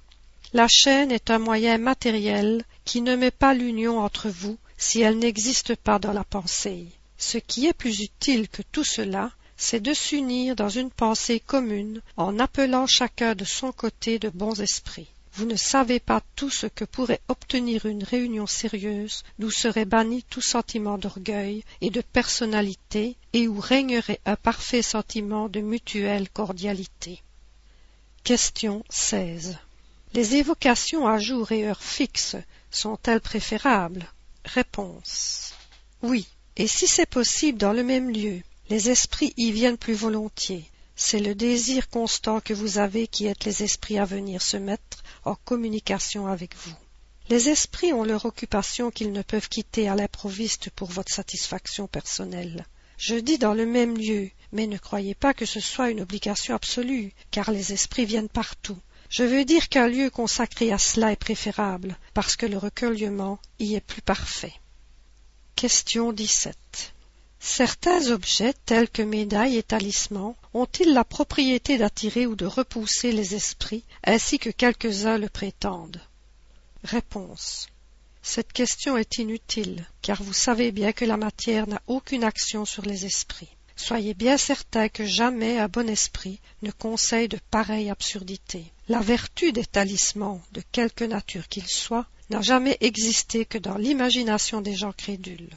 La 0.56 0.70
chaîne 0.70 1.12
est 1.12 1.32
un 1.32 1.38
moyen 1.38 1.78
matériel 1.78 2.64
qui 2.86 3.02
ne 3.02 3.18
met 3.18 3.30
pas 3.30 3.54
l'union 3.54 4.00
entre 4.00 4.30
vous 4.30 4.58
si 4.78 5.02
elle 5.02 5.20
n'existe 5.20 5.76
pas 5.76 6.00
dans 6.00 6.14
la 6.14 6.24
pensée. 6.24 6.86
Ce 7.18 7.38
qui 7.38 7.66
est 7.66 7.74
plus 7.74 8.00
utile 8.00 8.48
que 8.48 8.62
tout 8.72 8.86
cela, 8.86 9.34
c'est 9.58 9.82
de 9.82 9.94
s'unir 9.94 10.56
dans 10.56 10.70
une 10.70 10.92
pensée 10.92 11.42
commune 11.42 12.02
en 12.16 12.40
appelant 12.40 12.88
chacun 12.88 13.36
de 13.36 13.44
son 13.44 13.74
côté 13.74 14.18
de 14.18 14.30
bons 14.30 14.62
esprits. 14.62 15.10
Vous 15.34 15.44
ne 15.44 15.58
savez 15.58 16.00
pas 16.00 16.22
tout 16.38 16.50
ce 16.50 16.68
que 16.68 16.86
pourrait 16.86 17.20
obtenir 17.28 17.86
une 17.86 18.06
réunion 18.06 18.48
sérieuse 18.48 19.24
d'où 19.40 19.52
serait 19.52 19.84
banni 19.84 20.24
tout 20.24 20.40
sentiment 20.40 20.98
d'orgueil 20.98 21.66
et 21.82 21.90
de 21.90 22.00
personnalité 22.00 23.18
et 23.34 23.50
où 23.50 23.60
régnerait 23.60 24.22
un 24.26 24.38
parfait 24.38 24.84
sentiment 24.84 25.50
de 25.50 25.60
mutuelle 25.60 26.30
cordialité. 26.30 27.22
Question 28.24 28.86
16. 28.90 29.58
Les 30.16 30.38
évocations 30.38 31.10
à 31.10 31.20
jour 31.20 31.52
et 31.52 31.68
heure 31.68 31.84
fixe 31.84 32.38
sont-elles 32.72 33.20
préférables? 33.20 34.10
Réponse. 34.46 35.54
Oui, 36.02 36.26
et 36.56 36.68
si 36.68 36.88
c'est 36.88 37.06
possible 37.06 37.58
dans 37.58 37.74
le 37.74 37.84
même 37.84 38.10
lieu, 38.10 38.40
les 38.70 38.90
esprits 38.90 39.34
y 39.36 39.52
viennent 39.52 39.78
plus 39.78 39.94
volontiers. 39.94 40.72
C'est 40.96 41.20
le 41.20 41.36
désir 41.36 41.90
constant 41.90 42.40
que 42.40 42.54
vous 42.54 42.78
avez 42.78 43.08
qui 43.08 43.26
est 43.26 43.44
les 43.44 43.62
esprits 43.62 43.98
à 43.98 44.06
venir 44.06 44.42
se 44.42 44.56
mettre 44.56 45.04
en 45.26 45.36
communication 45.36 46.28
avec 46.28 46.56
vous. 46.56 46.76
Les 47.28 47.50
esprits 47.50 47.92
ont 47.92 48.06
leur 48.06 48.24
occupation 48.24 48.92
qu'ils 48.92 49.12
ne 49.12 49.22
peuvent 49.22 49.50
quitter 49.50 49.90
à 49.90 49.96
l'improviste 49.96 50.70
pour 50.70 50.90
votre 50.90 51.12
satisfaction 51.12 51.88
personnelle. 51.88 52.66
Je 52.98 53.16
dis 53.16 53.38
dans 53.38 53.54
le 53.54 53.66
même 53.66 53.98
lieu, 53.98 54.30
mais 54.54 54.66
ne 54.66 54.78
croyez 54.78 55.14
pas 55.14 55.34
que 55.34 55.46
ce 55.46 55.60
soit 55.60 55.90
une 55.90 56.00
obligation 56.00 56.56
absolue, 56.56 57.12
car 57.32 57.52
les 57.52 57.74
esprits 57.74 58.06
viennent 58.06 58.30
partout, 58.30 58.80
je 59.18 59.24
veux 59.24 59.46
dire 59.46 59.70
qu'un 59.70 59.88
lieu 59.88 60.10
consacré 60.10 60.74
à 60.74 60.78
cela 60.78 61.14
est 61.14 61.16
préférable, 61.16 61.98
parce 62.14 62.36
que 62.36 62.46
le 62.46 62.58
recueillement 62.58 63.40
y 63.60 63.76
est 63.76 63.80
plus 63.80 64.02
parfait. 64.02 64.52
Question 65.56 66.12
17. 66.12 66.58
Certains 67.40 68.12
objets, 68.12 68.54
tels 68.66 68.90
que 68.90 69.02
médailles 69.02 69.56
et 69.56 69.64
talismans, 69.64 70.36
ont-ils 70.54 70.92
la 70.92 71.06
propriété 71.06 71.78
d'attirer 71.78 72.26
ou 72.26 72.36
de 72.36 72.46
repousser 72.46 73.14
les 73.14 73.36
esprits, 73.36 73.86
ainsi 74.04 74.38
que 74.38 74.50
quelques-uns 74.50 75.18
le 75.18 75.30
prétendent? 75.30 76.02
Réponse. 76.84 77.68
Cette 78.22 78.52
question 78.52 78.98
est 78.98 79.18
inutile, 79.18 79.88
car 80.02 80.22
vous 80.22 80.34
savez 80.34 80.74
bien 80.74 80.92
que 80.92 81.06
la 81.06 81.16
matière 81.16 81.68
n'a 81.68 81.82
aucune 81.88 82.26
action 82.26 82.66
sur 82.66 82.84
les 82.84 83.06
esprits. 83.06 83.55
Soyez 83.76 84.14
bien 84.14 84.38
certain 84.38 84.90
que 84.90 85.06
jamais 85.06 85.60
un 85.60 85.68
bon 85.68 85.90
esprit 85.90 86.40
ne 86.62 86.72
conseille 86.72 87.28
de 87.28 87.40
pareilles 87.52 87.90
absurdités. 87.90 88.66
La 88.88 89.00
vertu 89.00 89.52
des 89.52 89.66
talismans, 89.66 90.42
de 90.54 90.62
quelque 90.72 91.04
nature 91.04 91.48
qu'ils 91.48 91.68
soient, 91.68 92.08
n'a 92.30 92.42
jamais 92.42 92.78
existé 92.82 93.46
que 93.46 93.58
dans 93.58 93.78
l'imagination 93.78 94.62
des 94.62 94.76
gens 94.76 94.94
crédules. 94.94 95.50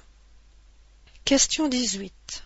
Question 1.25 1.69
18. 1.69 2.45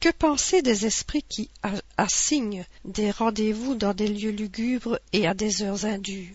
Que 0.00 0.08
penser 0.08 0.62
des 0.62 0.86
esprits 0.86 1.22
qui 1.22 1.50
assignent 1.98 2.64
des 2.84 3.10
rendez-vous 3.10 3.74
dans 3.74 3.92
des 3.92 4.08
lieux 4.08 4.30
lugubres 4.30 4.98
et 5.12 5.26
à 5.26 5.34
des 5.34 5.62
heures 5.62 5.84
indues? 5.84 6.34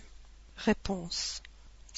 Réponse. 0.56 1.42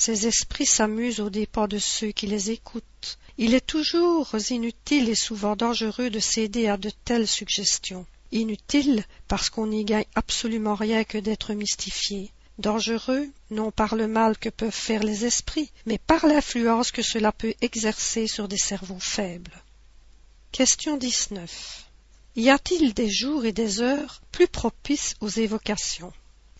Ces 0.00 0.28
esprits 0.28 0.64
s'amusent 0.64 1.18
aux 1.18 1.28
dépens 1.28 1.66
de 1.66 1.78
ceux 1.78 2.12
qui 2.12 2.28
les 2.28 2.52
écoutent, 2.52 3.18
il 3.36 3.52
est 3.52 3.66
toujours 3.66 4.32
inutile 4.48 5.08
et 5.08 5.16
souvent 5.16 5.56
dangereux 5.56 6.08
de 6.08 6.20
céder 6.20 6.68
à 6.68 6.76
de 6.76 6.90
telles 7.04 7.26
suggestions. 7.26 8.06
Inutile 8.30 9.04
parce 9.26 9.50
qu'on 9.50 9.66
n'y 9.66 9.84
gagne 9.84 10.04
absolument 10.14 10.76
rien 10.76 11.02
que 11.02 11.18
d'être 11.18 11.52
mystifié. 11.52 12.30
Dangereux, 12.58 13.28
non 13.50 13.72
par 13.72 13.96
le 13.96 14.06
mal 14.06 14.38
que 14.38 14.50
peuvent 14.50 14.70
faire 14.70 15.02
les 15.02 15.24
esprits, 15.24 15.72
mais 15.84 15.98
par 15.98 16.26
l'influence 16.26 16.92
que 16.92 17.02
cela 17.02 17.32
peut 17.32 17.54
exercer 17.60 18.28
sur 18.28 18.46
des 18.46 18.56
cerveaux 18.56 19.00
faibles. 19.00 19.64
Question 20.52 20.96
19. 20.96 21.86
Y 22.36 22.50
a-t-il 22.50 22.94
des 22.94 23.10
jours 23.10 23.44
et 23.44 23.52
des 23.52 23.80
heures 23.80 24.22
plus 24.30 24.46
propices 24.46 25.16
aux 25.20 25.28
évocations? 25.28 26.12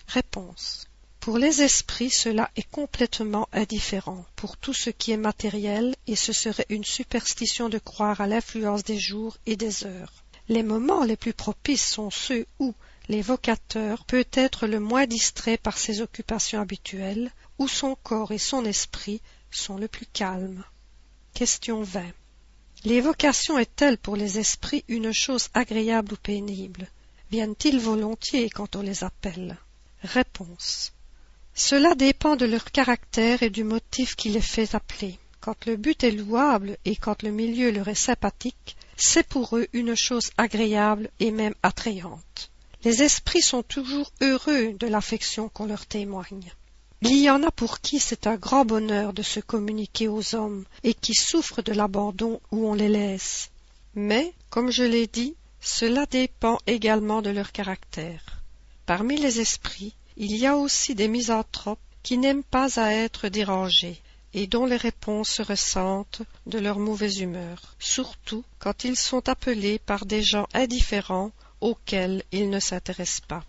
Réponse. 0.09 0.88
Pour 1.29 1.37
les 1.37 1.61
esprits, 1.61 2.09
cela 2.09 2.51
est 2.57 2.71
complètement 2.71 3.51
indifférent 3.53 4.25
pour 4.35 4.57
tout 4.57 4.73
ce 4.73 4.89
qui 4.89 5.13
est 5.13 5.19
matériel, 5.19 5.95
et 6.07 6.17
ce 6.17 6.33
serait 6.33 6.65
une 6.71 6.87
superstition 6.87 7.69
de 7.69 7.77
croire 7.77 8.23
à 8.23 8.27
l'influence 8.27 8.83
des 8.83 8.99
jours 8.99 9.37
et 9.45 9.55
des 9.55 9.85
heures. 9.85 10.25
Les 10.49 10.63
moments 10.63 11.05
les 11.05 11.19
plus 11.19 11.35
propices 11.35 11.87
sont 11.87 12.09
ceux 12.09 12.47
où 12.59 12.75
l'évocateur 13.11 14.07
peut 14.07 14.25
être 14.33 14.67
le 14.67 14.81
moins 14.81 15.07
distrait 15.07 15.59
par 15.59 15.77
ses 15.77 16.01
occupations 16.01 16.63
habituelles, 16.63 17.31
où 17.59 17.69
son 17.69 17.95
corps 17.95 18.33
et 18.33 18.39
son 18.39 18.65
esprit 18.65 19.21
sont 19.51 19.77
le 19.77 19.87
plus 19.87 20.07
calmes. 20.07 20.65
Question 21.35 21.83
20. 21.83 22.05
L'évocation 22.87 23.59
est-elle 23.59 23.99
pour 23.99 24.17
les 24.17 24.39
esprits 24.39 24.83
une 24.89 25.13
chose 25.13 25.51
agréable 25.53 26.15
ou 26.15 26.17
pénible? 26.17 26.89
Viennent-ils 27.31 27.81
volontiers 27.81 28.49
quand 28.49 28.77
on 28.77 28.81
les 28.81 29.05
appelle? 29.05 29.59
Réponse. 30.03 30.95
Cela 31.59 31.97
dépend 31.97 32.37
de 32.37 32.47
leur 32.47 32.67
caractère 32.67 33.43
et 33.43 33.51
du 33.51 33.65
motif 33.65 34.15
qui 34.15 34.29
les 34.29 34.41
fait 34.41 34.77
appeler. 34.77 35.19
Quand 35.41 35.67
le 35.67 35.75
but 35.75 36.05
est 36.05 36.13
louable 36.13 36.79
et 36.85 36.95
quand 36.95 37.25
le 37.25 37.33
milieu 37.33 37.73
leur 37.73 37.89
est 37.89 37.97
sympathique, 37.97 38.77
c'est 38.97 39.27
pour 39.27 39.57
eux 39.57 39.67
une 39.73 39.97
chose 39.97 40.31
agréable 40.39 41.11
et 41.19 41.33
même 41.33 41.57
attrayante. 41.65 42.53
Les 42.85 43.03
esprits 43.03 43.43
sont 43.43 43.65
toujours 43.65 44.13
heureux 44.21 44.75
de 44.79 44.87
l'affection 44.87 45.49
qu'on 45.49 45.67
leur 45.67 45.85
témoigne. 45.87 46.53
Il 47.03 47.19
y 47.19 47.29
en 47.29 47.43
a 47.43 47.51
pour 47.51 47.81
qui 47.81 47.99
c'est 47.99 48.29
un 48.29 48.37
grand 48.37 48.65
bonheur 48.65 49.13
de 49.13 49.23
se 49.23 49.41
communiquer 49.41 50.07
aux 50.07 50.37
hommes 50.37 50.65
et 50.85 50.95
qui 50.95 51.15
souffrent 51.15 51.63
de 51.63 51.73
l'abandon 51.73 52.41
où 52.53 52.69
on 52.69 52.75
les 52.75 52.89
laisse. 52.89 53.51
Mais, 53.97 54.33
comme 54.49 54.71
je 54.71 54.85
l'ai 54.85 55.09
dit, 55.09 55.35
cela 55.61 56.07
dépend 56.07 56.61
également 56.69 57.21
de 57.21 57.31
leur 57.31 57.51
caractère. 57.51 58.45
Parmi 58.87 59.17
les 59.17 59.41
esprits, 59.41 59.97
il 60.21 60.37
y 60.37 60.47
a 60.47 60.57
aussi 60.57 60.97
des 60.97 61.07
misanthropes 61.07 61.79
qui 62.03 62.19
n'aiment 62.19 62.43
pas 62.43 62.81
à 62.81 62.93
être 62.93 63.29
dérangés 63.29 64.03
et 64.35 64.49
dont 64.49 64.67
les 64.67 64.77
réponses 64.77 65.31
se 65.31 65.43
ressentent 65.43 66.23
de 66.47 66.59
leur 66.59 66.81
mauvaise 66.81 67.21
humeur, 67.21 67.77
surtout 67.79 68.45
quand 68.59 68.83
ils 68.83 68.97
sont 68.97 69.29
appelés 69.29 69.79
par 69.79 70.07
des 70.07 70.23
gens 70.23 70.49
indifférents 70.55 71.31
auxquels 71.61 72.25
ils 72.33 72.51
ne 72.51 72.59
s'intéressent 72.59 73.27
pas. 73.29 73.45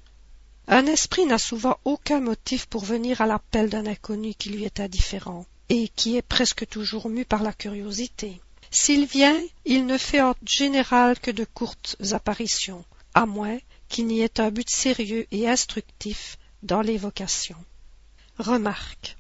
Un 0.67 0.85
esprit 0.85 1.25
n'a 1.25 1.39
souvent 1.39 1.77
aucun 1.85 2.19
motif 2.19 2.67
pour 2.67 2.85
venir 2.85 3.21
à 3.21 3.25
l'appel 3.25 3.69
d'un 3.69 3.87
inconnu 3.87 4.35
qui 4.35 4.49
lui 4.49 4.63
est 4.63 4.79
indifférent, 4.79 5.47
et 5.69 5.87
qui 5.87 6.17
est 6.17 6.21
presque 6.21 6.67
toujours 6.67 7.09
mu 7.09 7.25
par 7.25 7.41
la 7.41 7.53
curiosité. 7.53 8.39
S'il 8.69 9.05
vient, 9.05 9.39
il 9.65 9.87
ne 9.87 9.97
fait 9.97 10.21
en 10.21 10.35
général 10.45 11.19
que 11.19 11.31
de 11.31 11.45
courtes 11.45 11.95
apparitions, 12.11 12.85
à 13.15 13.25
moins 13.25 13.57
qu'il 13.87 14.05
n'y 14.05 14.21
ait 14.21 14.39
un 14.39 14.51
but 14.51 14.69
sérieux 14.69 15.25
et 15.31 15.49
instructif 15.49 16.37
dans 16.63 16.81
l'évocation. 16.81 17.57
Remarque. 18.37 19.17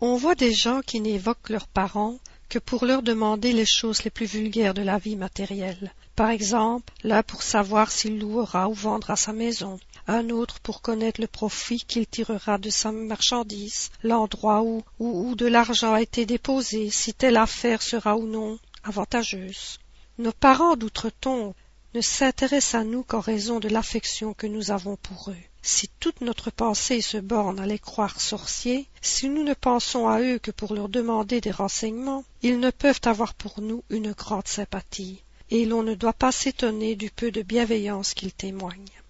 On 0.00 0.16
voit 0.16 0.34
des 0.34 0.52
gens 0.52 0.82
qui 0.82 1.00
n'évoquent 1.00 1.50
leurs 1.50 1.68
parents 1.68 2.18
que 2.48 2.58
pour 2.58 2.84
leur 2.84 3.02
demander 3.02 3.52
les 3.52 3.66
choses 3.66 4.04
les 4.04 4.10
plus 4.10 4.26
vulgaires 4.26 4.74
de 4.74 4.82
la 4.82 4.98
vie 4.98 5.16
matérielle. 5.16 5.92
Par 6.14 6.30
exemple, 6.30 6.92
l'un 7.02 7.22
pour 7.22 7.42
savoir 7.42 7.90
s'il 7.90 8.18
louera 8.18 8.68
ou 8.68 8.74
vendra 8.74 9.16
sa 9.16 9.32
maison, 9.32 9.78
un 10.06 10.30
autre 10.30 10.60
pour 10.60 10.80
connaître 10.80 11.20
le 11.20 11.26
profit 11.26 11.80
qu'il 11.80 12.06
tirera 12.06 12.58
de 12.58 12.70
sa 12.70 12.92
marchandise, 12.92 13.90
l'endroit 14.02 14.62
où, 14.62 14.82
où, 14.98 15.34
de 15.34 15.46
l'argent 15.46 15.92
a 15.92 16.02
été 16.02 16.24
déposé, 16.24 16.90
si 16.90 17.12
telle 17.12 17.36
affaire 17.36 17.82
sera 17.82 18.16
ou 18.16 18.26
non 18.26 18.58
avantageuse. 18.84 19.78
Nos 20.18 20.32
parents 20.32 20.76
d'outre-tombe 20.76 21.54
ne 21.94 22.00
s'intéressent 22.00 22.80
à 22.80 22.84
nous 22.84 23.02
qu'en 23.02 23.20
raison 23.20 23.58
de 23.58 23.68
l'affection 23.68 24.32
que 24.32 24.46
nous 24.46 24.70
avons 24.70 24.96
pour 24.96 25.30
eux. 25.30 25.36
Si 25.68 25.88
toute 25.98 26.20
notre 26.20 26.52
pensée 26.52 27.00
se 27.00 27.16
borne 27.16 27.58
à 27.58 27.66
les 27.66 27.80
croire 27.80 28.20
sorciers, 28.20 28.86
si 29.02 29.28
nous 29.28 29.42
ne 29.42 29.52
pensons 29.52 30.06
à 30.06 30.20
eux 30.20 30.38
que 30.38 30.52
pour 30.52 30.72
leur 30.74 30.88
demander 30.88 31.40
des 31.40 31.50
renseignements, 31.50 32.24
ils 32.42 32.60
ne 32.60 32.70
peuvent 32.70 33.00
avoir 33.02 33.34
pour 33.34 33.60
nous 33.60 33.82
une 33.90 34.12
grande 34.12 34.46
sympathie, 34.46 35.24
et 35.50 35.66
l'on 35.66 35.82
ne 35.82 35.96
doit 35.96 36.12
pas 36.12 36.30
s'étonner 36.30 36.94
du 36.94 37.10
peu 37.10 37.32
de 37.32 37.42
bienveillance 37.42 38.14
qu'ils 38.14 38.32
témoignent. 38.32 39.02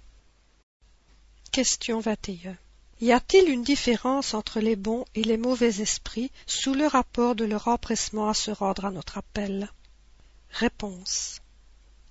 Question 1.52 2.00
21. 2.00 2.56
Y 3.02 3.12
a-t-il 3.12 3.50
une 3.50 3.62
différence 3.62 4.32
entre 4.32 4.60
les 4.60 4.76
bons 4.76 5.04
et 5.14 5.24
les 5.24 5.36
mauvais 5.36 5.82
esprits 5.82 6.30
sous 6.46 6.72
le 6.72 6.86
rapport 6.86 7.34
de 7.34 7.44
leur 7.44 7.68
empressement 7.68 8.30
à 8.30 8.34
se 8.34 8.50
rendre 8.50 8.86
à 8.86 8.90
notre 8.90 9.18
appel? 9.18 9.70
Réponse. 10.48 11.42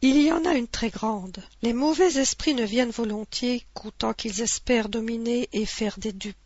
Il 0.07 0.21
y 0.21 0.31
en 0.31 0.45
a 0.45 0.53
une 0.53 0.67
très 0.67 0.91
grande. 0.91 1.43
Les 1.63 1.73
mauvais 1.73 2.19
esprits 2.19 2.53
ne 2.53 2.63
viennent 2.63 2.91
volontiers 2.91 3.65
qu'autant 3.73 4.13
qu'ils 4.13 4.41
espèrent 4.41 4.87
dominer 4.87 5.49
et 5.51 5.65
faire 5.65 5.97
des 5.97 6.13
dupes. 6.13 6.37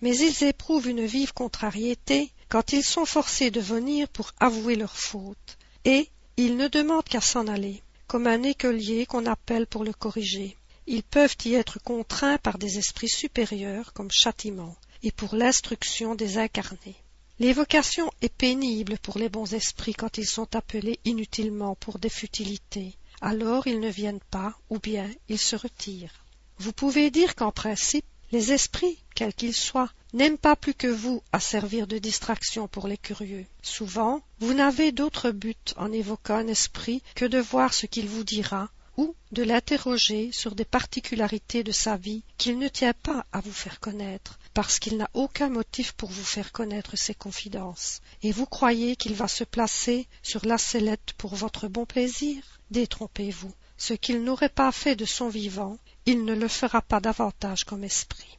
Mais 0.00 0.16
ils 0.16 0.44
éprouvent 0.44 0.88
une 0.88 1.04
vive 1.04 1.32
contrariété 1.32 2.30
quand 2.48 2.72
ils 2.72 2.84
sont 2.84 3.06
forcés 3.06 3.50
de 3.50 3.60
venir 3.60 4.08
pour 4.08 4.30
avouer 4.38 4.76
leurs 4.76 4.96
fautes. 4.96 5.58
Et 5.84 6.08
ils 6.36 6.56
ne 6.56 6.68
demandent 6.68 7.02
qu'à 7.02 7.20
s'en 7.20 7.48
aller, 7.48 7.82
comme 8.06 8.28
un 8.28 8.44
écolier 8.44 9.06
qu'on 9.06 9.26
appelle 9.26 9.66
pour 9.66 9.82
le 9.82 9.92
corriger 9.92 10.56
ils 10.86 11.04
peuvent 11.04 11.36
y 11.44 11.54
être 11.54 11.78
contraints 11.80 12.38
par 12.38 12.58
des 12.58 12.78
esprits 12.78 13.08
supérieurs 13.08 13.92
comme 13.92 14.10
châtiment 14.10 14.76
et 15.04 15.12
pour 15.12 15.36
l'instruction 15.36 16.16
des 16.16 16.36
incarnés. 16.36 16.96
L'évocation 17.38 18.10
est 18.22 18.34
pénible 18.34 18.98
pour 18.98 19.16
les 19.16 19.28
bons 19.28 19.54
esprits 19.54 19.94
quand 19.94 20.18
ils 20.18 20.26
sont 20.26 20.56
appelés 20.56 20.98
inutilement 21.04 21.76
pour 21.76 22.00
des 22.00 22.08
futilités. 22.08 22.96
Alors 23.20 23.66
ils 23.66 23.80
ne 23.80 23.88
viennent 23.88 24.20
pas, 24.30 24.54
ou 24.70 24.78
bien 24.78 25.10
ils 25.28 25.38
se 25.38 25.56
retirent. 25.56 26.24
Vous 26.58 26.72
pouvez 26.72 27.10
dire 27.10 27.34
qu'en 27.34 27.52
principe, 27.52 28.04
les 28.32 28.52
esprits, 28.52 28.98
quels 29.14 29.34
qu'ils 29.34 29.54
soient, 29.54 29.90
n'aiment 30.12 30.38
pas 30.38 30.56
plus 30.56 30.74
que 30.74 30.86
vous 30.86 31.22
à 31.32 31.40
servir 31.40 31.86
de 31.86 31.98
distraction 31.98 32.68
pour 32.68 32.88
les 32.88 32.96
curieux. 32.96 33.46
Souvent, 33.62 34.22
vous 34.38 34.54
n'avez 34.54 34.92
d'autre 34.92 35.30
but 35.30 35.74
en 35.76 35.92
évoquant 35.92 36.36
un 36.36 36.46
esprit 36.46 37.02
que 37.14 37.24
de 37.24 37.38
voir 37.38 37.74
ce 37.74 37.86
qu'il 37.86 38.08
vous 38.08 38.24
dira 38.24 38.70
ou 38.96 39.14
de 39.32 39.42
l'interroger 39.42 40.30
sur 40.32 40.54
des 40.54 40.64
particularités 40.64 41.62
de 41.62 41.72
sa 41.72 41.96
vie 41.96 42.22
qu'il 42.38 42.58
ne 42.58 42.68
tient 42.68 42.92
pas 42.92 43.24
à 43.32 43.40
vous 43.40 43.52
faire 43.52 43.80
connaître, 43.80 44.38
parce 44.52 44.78
qu'il 44.78 44.96
n'a 44.96 45.10
aucun 45.14 45.48
motif 45.48 45.92
pour 45.92 46.10
vous 46.10 46.24
faire 46.24 46.52
connaître 46.52 46.96
ses 46.96 47.14
confidences, 47.14 48.00
et 48.22 48.32
vous 48.32 48.46
croyez 48.46 48.96
qu'il 48.96 49.14
va 49.14 49.28
se 49.28 49.44
placer 49.44 50.06
sur 50.22 50.44
la 50.44 50.58
sellette 50.58 51.14
pour 51.16 51.34
votre 51.34 51.68
bon 51.68 51.86
plaisir 51.86 52.59
Détrompez-vous. 52.70 53.52
Ce 53.76 53.94
qu'il 53.94 54.22
n'aurait 54.22 54.48
pas 54.48 54.72
fait 54.72 54.96
de 54.96 55.04
son 55.04 55.28
vivant, 55.28 55.78
il 56.06 56.24
ne 56.24 56.34
le 56.34 56.48
fera 56.48 56.82
pas 56.82 57.00
davantage 57.00 57.64
comme 57.64 57.84
esprit. 57.84 58.38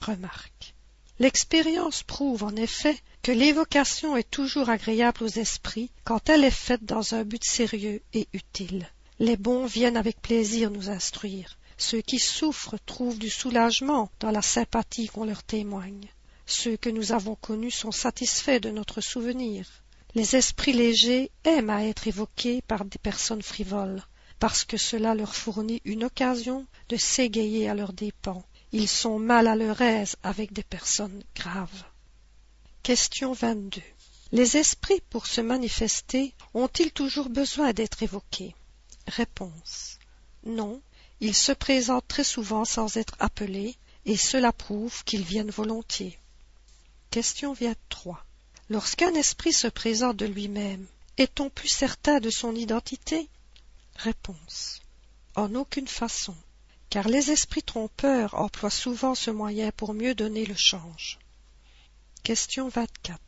Remarque. 0.00 0.74
L'expérience 1.18 2.02
prouve 2.02 2.42
en 2.42 2.54
effet 2.56 2.98
que 3.22 3.32
l'évocation 3.32 4.16
est 4.16 4.30
toujours 4.30 4.68
agréable 4.68 5.24
aux 5.24 5.28
esprits 5.28 5.90
quand 6.04 6.28
elle 6.28 6.44
est 6.44 6.50
faite 6.50 6.84
dans 6.84 7.14
un 7.14 7.24
but 7.24 7.42
sérieux 7.44 8.02
et 8.12 8.28
utile. 8.32 8.88
Les 9.18 9.36
bons 9.36 9.64
viennent 9.64 9.96
avec 9.96 10.20
plaisir 10.20 10.70
nous 10.70 10.90
instruire. 10.90 11.58
Ceux 11.78 12.02
qui 12.02 12.18
souffrent 12.18 12.78
trouvent 12.84 13.18
du 13.18 13.30
soulagement 13.30 14.10
dans 14.20 14.30
la 14.30 14.42
sympathie 14.42 15.08
qu'on 15.08 15.24
leur 15.24 15.42
témoigne. 15.42 16.08
Ceux 16.46 16.76
que 16.76 16.90
nous 16.90 17.12
avons 17.12 17.34
connus 17.34 17.70
sont 17.70 17.92
satisfaits 17.92 18.60
de 18.60 18.70
notre 18.70 19.00
souvenir. 19.00 19.66
Les 20.16 20.34
esprits 20.34 20.72
légers 20.72 21.30
aiment 21.44 21.68
à 21.68 21.84
être 21.84 22.08
évoqués 22.08 22.62
par 22.62 22.86
des 22.86 22.96
personnes 22.96 23.42
frivoles, 23.42 24.02
parce 24.38 24.64
que 24.64 24.78
cela 24.78 25.14
leur 25.14 25.34
fournit 25.34 25.82
une 25.84 26.04
occasion 26.04 26.66
de 26.88 26.96
s'égayer 26.96 27.68
à 27.68 27.74
leurs 27.74 27.92
dépens. 27.92 28.42
Ils 28.72 28.88
sont 28.88 29.18
mal 29.18 29.46
à 29.46 29.56
leur 29.56 29.78
aise 29.82 30.16
avec 30.22 30.54
des 30.54 30.62
personnes 30.62 31.22
graves. 31.34 31.84
Question 32.82 33.34
22. 33.34 33.82
Les 34.32 34.56
esprits, 34.56 35.02
pour 35.10 35.26
se 35.26 35.42
manifester, 35.42 36.32
ont-ils 36.54 36.92
toujours 36.92 37.28
besoin 37.28 37.74
d'être 37.74 38.02
évoqués? 38.02 38.54
Réponse. 39.06 39.98
Non, 40.46 40.80
ils 41.20 41.36
se 41.36 41.52
présentent 41.52 42.08
très 42.08 42.24
souvent 42.24 42.64
sans 42.64 42.96
être 42.96 43.16
appelés, 43.18 43.76
et 44.06 44.16
cela 44.16 44.54
prouve 44.54 45.04
qu'ils 45.04 45.24
viennent 45.24 45.50
volontiers. 45.50 46.18
Question 47.10 47.52
23. 47.52 48.25
Lorsqu'un 48.68 49.14
esprit 49.14 49.52
se 49.52 49.68
présente 49.68 50.16
de 50.16 50.26
lui-même, 50.26 50.86
est-on 51.18 51.50
plus 51.50 51.68
certain 51.68 52.18
de 52.18 52.30
son 52.30 52.54
identité? 52.54 53.28
Réponse. 53.94 54.82
En 55.36 55.54
aucune 55.54 55.86
façon, 55.86 56.34
car 56.90 57.08
les 57.08 57.30
esprits 57.30 57.62
trompeurs 57.62 58.34
emploient 58.34 58.70
souvent 58.70 59.14
ce 59.14 59.30
moyen 59.30 59.70
pour 59.70 59.94
mieux 59.94 60.14
donner 60.14 60.44
le 60.44 60.56
change. 60.56 61.18
Question 62.24 62.68
24. 62.68 63.20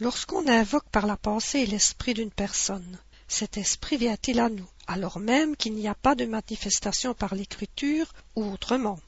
Lorsqu'on 0.00 0.48
invoque 0.48 0.88
par 0.90 1.06
la 1.06 1.16
pensée 1.16 1.66
l'esprit 1.66 2.14
d'une 2.14 2.32
personne, 2.32 2.98
cet 3.28 3.56
esprit 3.56 3.96
vient-il 3.96 4.40
à 4.40 4.48
nous, 4.48 4.68
alors 4.88 5.20
même 5.20 5.56
qu'il 5.56 5.74
n'y 5.74 5.86
a 5.86 5.94
pas 5.94 6.16
de 6.16 6.24
manifestation 6.24 7.14
par 7.14 7.36
l'écriture 7.36 8.12
ou 8.34 8.50
autrement? 8.50 8.98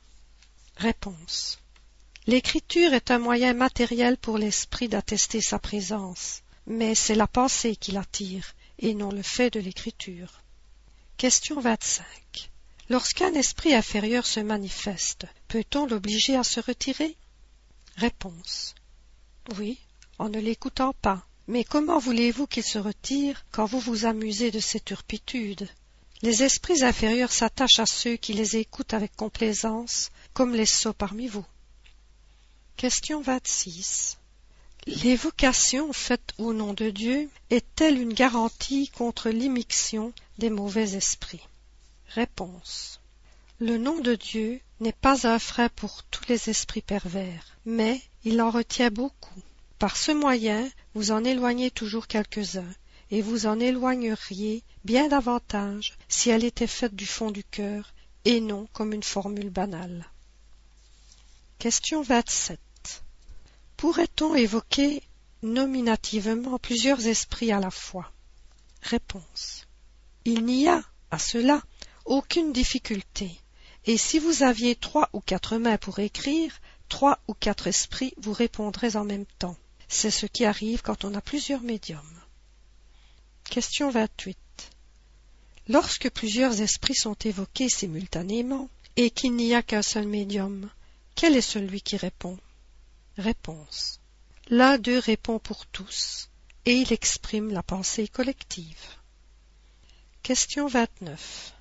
Réponse. 0.77 1.59
L'écriture 2.29 2.93
est 2.93 3.13
un 3.13 3.21
moyen 3.21 3.53
matériel 3.53 4.17
pour 4.17 4.37
l'esprit 4.37 4.89
d'attester 4.89 5.41
sa 5.41 5.61
présence, 5.61 6.43
mais 6.67 6.97
c'est 6.97 7.15
la 7.15 7.29
pensée 7.29 7.77
qui 7.77 7.93
l'attire, 7.93 8.57
et 8.81 8.95
non 8.95 9.11
le 9.11 9.23
fait 9.23 9.51
de 9.51 9.61
l'écriture. 9.61 10.43
Question 11.19 11.61
25. 11.61 12.05
Lorsqu'un 12.89 13.33
esprit 13.35 13.75
inférieur 13.75 14.27
se 14.27 14.41
manifeste, 14.41 15.27
peut-on 15.47 15.87
l'obliger 15.87 16.35
à 16.35 16.43
se 16.43 16.59
retirer? 16.59 17.17
Réponse. 17.97 18.75
Oui, 19.57 19.79
en 20.19 20.29
ne 20.29 20.41
l'écoutant 20.41 20.95
pas, 21.01 21.25
mais 21.47 21.63
comment 21.63 22.01
voulez-vous 22.01 22.49
qu'ils 22.49 22.65
se 22.65 22.81
retirent 22.81 23.47
quand 23.53 23.67
vous 23.67 23.79
vous 23.79 24.05
amusez 24.05 24.51
de 24.51 24.59
ces 24.59 24.81
turpitudes? 24.81 25.69
Les 26.23 26.43
esprits 26.43 26.83
inférieurs 26.83 27.31
s'attachent 27.31 27.79
à 27.79 27.87
ceux 27.87 28.17
qui 28.17 28.33
les 28.33 28.57
écoutent 28.57 28.95
avec 28.95 29.15
complaisance, 29.15 30.11
comme 30.35 30.57
les 30.57 30.67
sots 30.67 30.93
parmi 30.93 31.29
vous. 31.29 31.47
Question 32.77 33.23
26. 33.23 34.19
L'évocation 34.87 35.95
faite 35.95 36.35
au 36.37 36.53
nom 36.53 36.75
de 36.75 36.91
Dieu 36.91 37.31
est-elle 37.49 37.99
une 37.99 38.13
garantie 38.13 38.91
contre 38.91 39.31
l'immixtion 39.31 40.13
des 40.37 40.51
mauvais 40.51 40.95
esprits? 40.95 41.49
Réponse. 42.09 43.01
Le 43.61 43.79
nom 43.79 44.01
de 44.01 44.15
Dieu 44.15 44.61
n'est 44.81 44.93
pas 44.93 45.27
un 45.27 45.39
frein 45.39 45.71
pour 45.71 46.03
tous 46.11 46.29
les 46.29 46.51
esprits 46.51 46.83
pervers, 46.83 47.57
mais 47.65 48.03
il 48.25 48.43
en 48.43 48.51
retient 48.51 48.91
beaucoup. 48.91 49.41
Par 49.79 49.97
ce 49.97 50.13
moyen, 50.13 50.69
vous 50.93 51.13
en 51.13 51.25
éloignez 51.25 51.71
toujours 51.71 52.07
quelques-uns, 52.07 52.75
et 53.11 53.23
vous 53.23 53.47
en 53.47 53.59
éloigneriez 53.59 54.63
bien 54.85 55.09
davantage 55.09 55.97
si 56.09 56.29
elle 56.29 56.45
était 56.45 56.67
faite 56.67 56.95
du 56.95 57.07
fond 57.07 57.31
du 57.31 57.43
cœur, 57.43 57.95
et 58.27 58.43
non 58.43 58.69
comme 58.75 58.93
une 58.93 59.03
formule 59.03 59.49
banale. 59.49 60.11
Question 61.59 62.03
27. 62.03 62.61
Pourrait-on 63.77 64.35
évoquer 64.35 65.03
nominativement 65.43 66.59
plusieurs 66.59 67.07
esprits 67.07 67.53
à 67.53 67.61
la 67.61 67.71
fois? 67.71 68.11
Réponse. 68.83 69.67
Il 70.25 70.45
n'y 70.45 70.69
a, 70.69 70.83
à 71.11 71.19
cela, 71.19 71.63
aucune 72.05 72.53
difficulté, 72.53 73.31
et 73.85 73.97
si 73.97 74.19
vous 74.19 74.43
aviez 74.43 74.75
trois 74.75 75.09
ou 75.13 75.21
quatre 75.21 75.59
mains 75.59 75.77
pour 75.77 75.99
écrire, 75.99 76.61
trois 76.89 77.19
ou 77.29 77.35
quatre 77.35 77.67
esprits 77.67 78.15
vous 78.17 78.33
répondraient 78.33 78.97
en 78.97 79.05
même 79.05 79.27
temps. 79.39 79.57
C'est 79.89 80.11
ce 80.11 80.27
qui 80.27 80.45
arrive 80.45 80.83
quand 80.83 81.05
on 81.05 81.15
a 81.15 81.21
plusieurs 81.21 81.63
médiums. 81.63 82.23
Question 83.45 83.91
28. 83.91 84.37
Lorsque 85.69 86.11
plusieurs 86.11 86.61
esprits 86.61 86.95
sont 86.95 87.17
évoqués 87.25 87.69
simultanément 87.69 88.69
et 88.97 89.11
qu'il 89.11 89.35
n'y 89.35 89.55
a 89.55 89.63
qu'un 89.63 89.83
seul 89.83 90.07
médium, 90.07 90.71
quel 91.15 91.37
est 91.37 91.41
celui 91.41 91.81
qui 91.81 91.97
répond? 91.97 92.39
Réponse. 93.19 93.99
L'un 94.49 94.77
d'eux 94.77 94.99
répond 94.99 95.39
pour 95.39 95.65
tous 95.67 96.29
et 96.67 96.75
il 96.75 96.93
exprime 96.93 97.51
la 97.51 97.63
pensée 97.63 98.09
collective. 98.09 98.85
Question 100.23 100.67
29. 100.67 101.55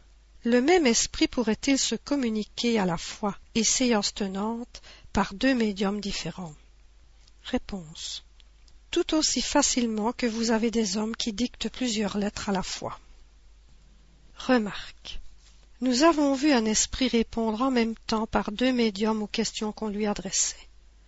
Le 0.43 0.61
même 0.61 0.85
esprit 0.85 1.27
pourrait-il 1.29 1.79
se 1.79 1.95
communiquer 1.95 2.77
à 2.77 2.85
la 2.85 2.97
fois 2.97 3.37
et 3.55 3.63
séance 3.63 4.13
tenante 4.13 4.81
par 5.13 5.33
deux 5.33 5.55
médiums 5.55 6.01
différents? 6.01 6.55
Réponse. 7.43 8.25
Tout 8.91 9.13
aussi 9.15 9.41
facilement 9.41 10.11
que 10.11 10.25
vous 10.25 10.51
avez 10.51 10.71
des 10.71 10.97
hommes 10.97 11.15
qui 11.15 11.31
dictent 11.31 11.69
plusieurs 11.69 12.17
lettres 12.17 12.49
à 12.49 12.51
la 12.51 12.63
fois. 12.63 12.99
Remarque. 14.35 15.21
Nous 15.79 16.03
avons 16.03 16.33
vu 16.33 16.51
un 16.51 16.65
esprit 16.65 17.07
répondre 17.07 17.61
en 17.61 17.71
même 17.71 17.95
temps 18.07 18.27
par 18.27 18.51
deux 18.51 18.73
médiums 18.73 19.23
aux 19.23 19.27
questions 19.27 19.71
qu'on 19.71 19.87
lui 19.87 20.05
adressait. 20.05 20.67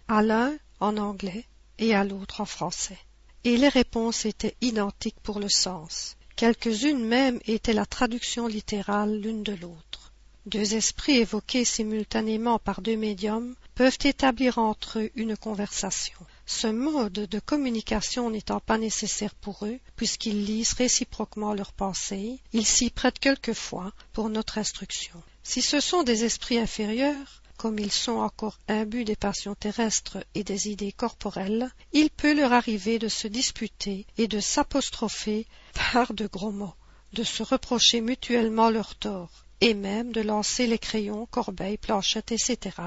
À 0.09 0.21
l'un 0.21 0.55
en 0.79 0.97
anglais 0.97 1.45
et 1.79 1.93
à 1.93 2.03
l'autre 2.03 2.41
en 2.41 2.45
français. 2.45 2.97
Et 3.43 3.57
les 3.57 3.67
réponses 3.67 4.25
étaient 4.25 4.55
identiques 4.61 5.19
pour 5.21 5.39
le 5.39 5.49
sens. 5.49 6.15
Quelques-unes 6.37 7.03
même 7.03 7.39
étaient 7.45 7.73
la 7.73 7.85
traduction 7.85 8.47
littérale 8.47 9.19
l'une 9.19 9.43
de 9.43 9.53
l'autre. 9.53 10.13
Deux 10.45 10.75
esprits 10.75 11.17
évoqués 11.17 11.65
simultanément 11.65 12.57
par 12.57 12.81
deux 12.81 12.95
médiums 12.95 13.53
peuvent 13.75 13.97
établir 14.05 14.59
entre 14.59 14.99
eux 14.99 15.11
une 15.15 15.35
conversation. 15.35 16.17
Ce 16.45 16.67
mode 16.67 17.11
de 17.11 17.39
communication 17.39 18.29
n'étant 18.29 18.61
pas 18.61 18.77
nécessaire 18.77 19.35
pour 19.35 19.65
eux, 19.65 19.77
puisqu'ils 19.97 20.45
lisent 20.45 20.71
réciproquement 20.71 21.53
leurs 21.53 21.73
pensées, 21.73 22.39
ils 22.53 22.65
s'y 22.65 22.91
prêtent 22.91 23.19
quelquefois 23.19 23.91
pour 24.13 24.29
notre 24.29 24.57
instruction. 24.57 25.21
Si 25.43 25.61
ce 25.61 25.81
sont 25.81 26.03
des 26.03 26.23
esprits 26.23 26.59
inférieurs, 26.59 27.41
comme 27.57 27.79
ils 27.79 27.91
sont 27.91 28.17
encore 28.17 28.59
imbus 28.67 29.03
des 29.03 29.15
passions 29.15 29.55
terrestres 29.55 30.19
et 30.35 30.43
des 30.43 30.69
idées 30.69 30.91
corporelles, 30.91 31.69
il 31.91 32.09
peut 32.09 32.33
leur 32.33 32.53
arriver 32.53 32.99
de 32.99 33.07
se 33.07 33.27
disputer 33.27 34.05
et 34.17 34.27
de 34.27 34.39
s'apostropher 34.39 35.47
par 35.91 36.13
de 36.13 36.27
gros 36.27 36.51
mots, 36.51 36.75
de 37.13 37.23
se 37.23 37.43
reprocher 37.43 37.99
mutuellement 37.99 38.69
leurs 38.69 38.95
torts, 38.95 39.45
et 39.59 39.73
même 39.73 40.11
de 40.11 40.21
lancer 40.21 40.67
les 40.67 40.77
crayons, 40.77 41.25
corbeilles, 41.25 41.77
planchettes, 41.77 42.31
etc., 42.31 42.77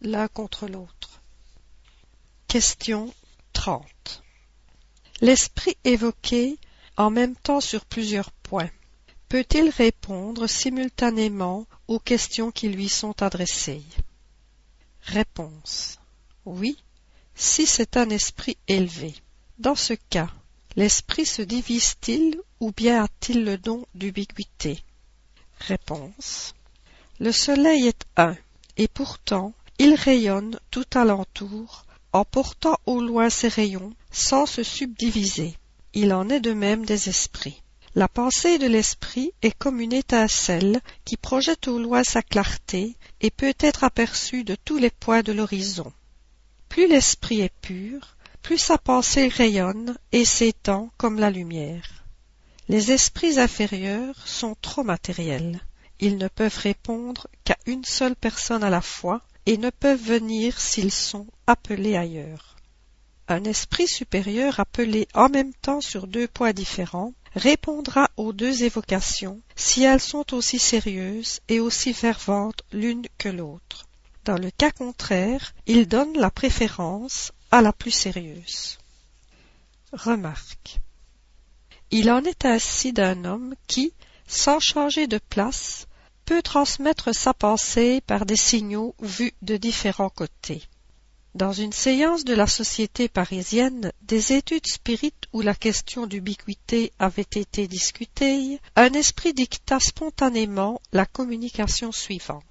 l'un 0.00 0.28
contre 0.28 0.66
l'autre. 0.68 1.20
Question 2.48 3.12
30. 3.52 3.84
L'esprit 5.20 5.76
évoqué 5.84 6.58
en 6.96 7.10
même 7.10 7.36
temps 7.36 7.60
sur 7.60 7.84
plusieurs 7.84 8.30
points 8.30 8.70
peut-il 9.34 9.68
répondre 9.68 10.46
simultanément 10.46 11.66
aux 11.88 11.98
questions 11.98 12.52
qui 12.52 12.68
lui 12.68 12.88
sont 12.88 13.20
adressées? 13.20 13.82
Réponse. 15.06 15.98
Oui, 16.44 16.76
si 17.34 17.66
c'est 17.66 17.96
un 17.96 18.08
esprit 18.10 18.56
élevé. 18.68 19.14
Dans 19.58 19.74
ce 19.74 19.94
cas, 19.94 20.30
l'esprit 20.76 21.26
se 21.26 21.42
divise-t-il 21.42 22.40
ou 22.60 22.72
bien 22.72 23.04
a-t-il 23.04 23.44
le 23.44 23.58
don 23.58 23.86
d'ubiquité? 23.94 24.82
Réponse. 25.60 26.54
Le 27.20 27.32
soleil 27.32 27.86
est 27.86 28.04
un, 28.16 28.36
et 28.76 28.88
pourtant 28.88 29.52
il 29.78 29.94
rayonne 29.94 30.58
tout 30.70 30.86
alentour, 30.94 31.84
en 32.12 32.24
portant 32.24 32.78
au 32.86 33.00
loin 33.00 33.28
ses 33.30 33.48
rayons, 33.48 33.92
sans 34.10 34.46
se 34.46 34.62
subdiviser. 34.62 35.56
Il 35.92 36.12
en 36.12 36.28
est 36.28 36.40
de 36.40 36.52
même 36.52 36.84
des 36.84 37.08
esprits. 37.08 37.62
La 37.96 38.08
pensée 38.08 38.58
de 38.58 38.66
l'esprit 38.66 39.30
est 39.42 39.56
comme 39.56 39.80
une 39.80 39.92
étincelle 39.92 40.80
qui 41.04 41.16
projette 41.16 41.68
au 41.68 41.78
loin 41.78 42.02
sa 42.02 42.22
clarté 42.22 42.96
et 43.20 43.30
peut 43.30 43.54
être 43.60 43.84
aperçue 43.84 44.42
de 44.42 44.56
tous 44.56 44.78
les 44.78 44.90
points 44.90 45.22
de 45.22 45.30
l'horizon. 45.30 45.92
Plus 46.68 46.88
l'esprit 46.88 47.42
est 47.42 47.54
pur, 47.60 48.16
plus 48.42 48.58
sa 48.58 48.78
pensée 48.78 49.28
rayonne 49.28 49.96
et 50.10 50.24
s'étend 50.24 50.90
comme 50.96 51.20
la 51.20 51.30
lumière. 51.30 52.04
Les 52.68 52.90
esprits 52.90 53.38
inférieurs 53.38 54.26
sont 54.26 54.56
trop 54.60 54.82
matériels. 54.82 55.60
Ils 56.00 56.18
ne 56.18 56.26
peuvent 56.26 56.58
répondre 56.58 57.28
qu'à 57.44 57.56
une 57.64 57.84
seule 57.84 58.16
personne 58.16 58.64
à 58.64 58.70
la 58.70 58.80
fois 58.80 59.22
et 59.46 59.56
ne 59.56 59.70
peuvent 59.70 60.02
venir 60.02 60.60
s'ils 60.60 60.90
sont 60.90 61.28
appelés 61.46 61.96
ailleurs. 61.96 62.56
Un 63.28 63.44
esprit 63.44 63.86
supérieur 63.86 64.58
appelé 64.58 65.06
en 65.14 65.28
même 65.28 65.54
temps 65.54 65.80
sur 65.80 66.08
deux 66.08 66.26
points 66.26 66.52
différents 66.52 67.12
répondra 67.34 68.10
aux 68.16 68.32
deux 68.32 68.64
évocations 68.64 69.40
si 69.56 69.82
elles 69.82 70.00
sont 70.00 70.34
aussi 70.34 70.58
sérieuses 70.58 71.40
et 71.48 71.60
aussi 71.60 71.92
ferventes 71.92 72.62
l'une 72.72 73.06
que 73.18 73.28
l'autre. 73.28 73.86
Dans 74.24 74.38
le 74.38 74.50
cas 74.50 74.70
contraire, 74.70 75.54
il 75.66 75.86
donne 75.86 76.16
la 76.16 76.30
préférence 76.30 77.32
à 77.50 77.60
la 77.60 77.72
plus 77.72 77.90
sérieuse. 77.90 78.78
Remarque. 79.92 80.80
Il 81.90 82.10
en 82.10 82.24
est 82.24 82.44
ainsi 82.44 82.92
d'un 82.92 83.24
homme 83.24 83.54
qui, 83.66 83.92
sans 84.26 84.60
changer 84.60 85.06
de 85.06 85.18
place, 85.18 85.86
peut 86.24 86.42
transmettre 86.42 87.14
sa 87.14 87.34
pensée 87.34 88.00
par 88.06 88.24
des 88.24 88.36
signaux 88.36 88.94
vus 89.00 89.34
de 89.42 89.56
différents 89.56 90.08
côtés. 90.08 90.62
Dans 91.34 91.52
une 91.52 91.72
séance 91.72 92.24
de 92.24 92.32
la 92.32 92.46
Société 92.46 93.08
parisienne, 93.08 93.90
des 94.02 94.34
études 94.34 94.68
spirites 94.68 95.26
où 95.32 95.40
la 95.40 95.56
question 95.56 96.06
d'ubiquité 96.06 96.92
avait 97.00 97.22
été 97.22 97.66
discutée, 97.66 98.60
un 98.76 98.92
esprit 98.92 99.34
dicta 99.34 99.80
spontanément 99.80 100.80
la 100.92 101.06
communication 101.06 101.90
suivante. 101.90 102.44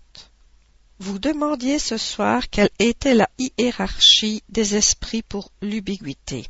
Vous 0.99 1.17
demandiez 1.17 1.79
ce 1.79 1.95
soir 1.95 2.49
quelle 2.49 2.71
était 2.77 3.13
la 3.13 3.29
hiérarchie 3.37 4.43
des 4.49 4.75
esprits 4.75 5.23
pour 5.23 5.49
l'ubiquité. 5.61 6.49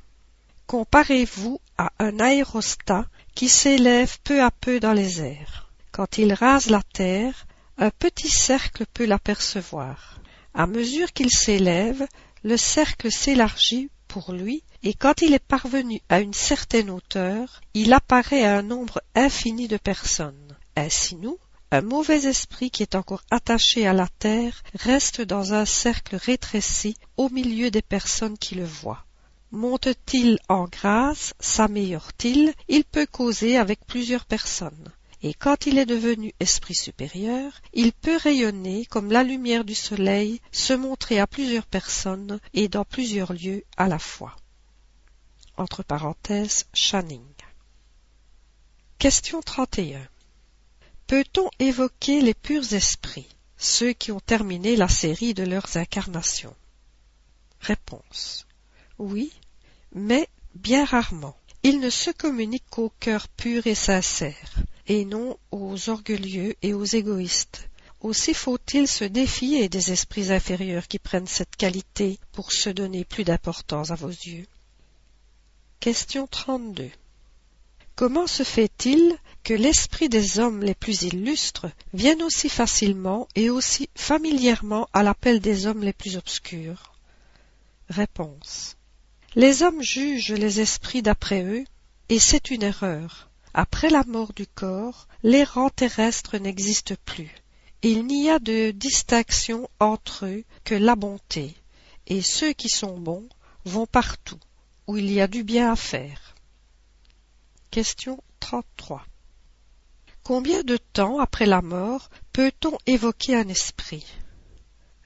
Comparez-vous 0.65 1.61
à 1.77 1.91
un 1.99 2.19
aérostat 2.19 3.05
qui 3.35 3.47
s'élève 3.47 4.17
peu 4.23 4.41
à 4.41 4.49
peu 4.49 4.79
dans 4.79 4.93
les 4.93 5.21
airs. 5.21 5.69
Quand 5.91 6.17
il 6.17 6.33
rase 6.33 6.71
la 6.71 6.81
terre, 6.93 7.45
un 7.77 7.91
petit 7.91 8.29
cercle 8.29 8.85
peut 8.91 9.05
l'apercevoir. 9.05 10.19
À 10.53 10.67
mesure 10.67 11.13
qu'il 11.13 11.31
s'élève, 11.31 12.05
le 12.43 12.57
cercle 12.57 13.11
s'élargit 13.11 13.89
pour 14.07 14.33
lui, 14.33 14.63
et 14.83 14.93
quand 14.93 15.21
il 15.21 15.33
est 15.33 15.39
parvenu 15.39 16.01
à 16.09 16.19
une 16.19 16.33
certaine 16.33 16.91
hauteur, 16.91 17.61
il 17.73 17.93
apparaît 17.93 18.45
à 18.45 18.57
un 18.57 18.61
nombre 18.61 19.01
infini 19.15 19.67
de 19.67 19.77
personnes. 19.77 20.55
Ainsi 20.75 21.15
nous, 21.15 21.39
un 21.71 21.81
mauvais 21.81 22.25
esprit 22.25 22.69
qui 22.69 22.83
est 22.83 22.93
encore 22.93 23.23
attaché 23.31 23.87
à 23.87 23.93
la 23.93 24.07
terre 24.19 24.61
reste 24.75 25.21
dans 25.21 25.55
un 25.55 25.65
cercle 25.65 26.15
rétréci 26.17 26.95
au 27.17 27.29
milieu 27.29 27.71
des 27.71 27.81
personnes 27.81 28.37
qui 28.37 28.53
le 28.53 28.65
voient. 28.65 29.05
Monte-t-il 29.51 30.37
en 30.49 30.65
grâce, 30.65 31.33
s'améliore-t-il, 31.39 32.53
il 32.67 32.83
peut 32.83 33.07
causer 33.07 33.57
avec 33.57 33.79
plusieurs 33.87 34.25
personnes 34.25 34.91
et 35.25 35.33
quand 35.33 35.67
il 35.67 35.77
est 35.77 35.85
devenu 35.85 36.33
esprit 36.41 36.75
supérieur, 36.75 37.53
il 37.71 37.93
peut 37.93 38.17
rayonner 38.17 38.85
comme 38.85 39.09
la 39.09 39.23
lumière 39.23 39.63
du 39.63 39.73
soleil, 39.73 40.41
se 40.51 40.73
montrer 40.73 41.17
à 41.17 41.27
plusieurs 41.27 41.65
personnes 41.65 42.41
et 42.53 42.67
dans 42.67 42.83
plusieurs 42.83 43.31
lieux 43.31 43.63
à 43.77 43.87
la 43.87 43.99
fois. 43.99 44.35
Entre 45.55 45.81
parenthèses, 45.81 46.65
Channing. 46.73 47.23
Question 48.97 49.41
31. 49.41 50.05
Peut-on 51.07 51.49
évoquer 51.57 52.19
les 52.19 52.33
purs 52.33 52.73
esprits, 52.73 53.29
ceux 53.55 53.93
qui 53.93 54.11
ont 54.11 54.19
terminé 54.19 54.75
la 54.75 54.89
série 54.89 55.33
de 55.33 55.43
leurs 55.43 55.77
incarnations? 55.77 56.55
Réponse. 57.61 58.45
Oui, 58.97 59.31
mais 59.93 60.27
bien 60.53 60.83
rarement. 60.83 61.37
Ils 61.63 61.79
ne 61.79 61.89
se 61.89 62.11
communiquent 62.11 62.69
qu'au 62.69 62.91
cœur 62.99 63.29
pur 63.29 63.67
et 63.67 63.75
sincère 63.75 64.63
et 64.87 65.05
non 65.05 65.37
aux 65.51 65.89
orgueilleux 65.89 66.55
et 66.61 66.73
aux 66.73 66.85
égoïstes. 66.85 67.69
Aussi 68.01 68.33
faut-il 68.33 68.87
se 68.87 69.05
défier 69.05 69.69
des 69.69 69.91
esprits 69.91 70.31
inférieurs 70.31 70.87
qui 70.87 70.99
prennent 70.99 71.27
cette 71.27 71.55
qualité 71.55 72.19
pour 72.33 72.51
se 72.51 72.69
donner 72.69 73.05
plus 73.05 73.23
d'importance 73.23 73.91
à 73.91 73.95
vos 73.95 74.09
yeux. 74.09 74.45
Question 75.79 76.27
32. 76.27 76.89
Comment 77.95 78.27
se 78.27 78.43
fait-il 78.43 79.17
que 79.43 79.53
l'esprit 79.53 80.09
des 80.09 80.39
hommes 80.39 80.63
les 80.63 80.73
plus 80.73 81.03
illustres 81.03 81.67
vienne 81.93 82.23
aussi 82.23 82.49
facilement 82.49 83.27
et 83.35 83.49
aussi 83.49 83.87
familièrement 83.95 84.89
à 84.93 85.03
l'appel 85.03 85.39
des 85.39 85.67
hommes 85.67 85.83
les 85.83 85.93
plus 85.93 86.17
obscurs? 86.17 86.93
Réponse. 87.89 88.75
Les 89.35 89.61
hommes 89.61 89.81
jugent 89.81 90.33
les 90.33 90.59
esprits 90.59 91.01
d'après 91.01 91.43
eux, 91.43 91.63
et 92.09 92.19
c'est 92.19 92.49
une 92.49 92.63
erreur. 92.63 93.29
Après 93.53 93.89
la 93.89 94.03
mort 94.05 94.33
du 94.33 94.47
corps, 94.47 95.07
les 95.21 95.43
rangs 95.43 95.69
terrestres 95.69 96.37
n'existent 96.37 96.95
plus. 97.05 97.31
Il 97.83 98.07
n'y 98.07 98.29
a 98.29 98.39
de 98.39 98.71
distinction 98.71 99.69
entre 99.79 100.25
eux 100.25 100.43
que 100.63 100.73
la 100.73 100.95
bonté, 100.95 101.53
et 102.07 102.21
ceux 102.21 102.53
qui 102.53 102.69
sont 102.69 102.97
bons 102.97 103.27
vont 103.65 103.85
partout 103.85 104.39
où 104.87 104.97
il 104.97 105.11
y 105.11 105.21
a 105.21 105.27
du 105.27 105.43
bien 105.43 105.71
à 105.71 105.75
faire. 105.75 106.33
Question 107.69 108.23
33. 108.39 109.05
Combien 110.23 110.63
de 110.63 110.77
temps 110.77 111.19
après 111.19 111.45
la 111.45 111.61
mort 111.61 112.09
peut-on 112.31 112.77
évoquer 112.85 113.35
un 113.35 113.47
esprit? 113.49 114.05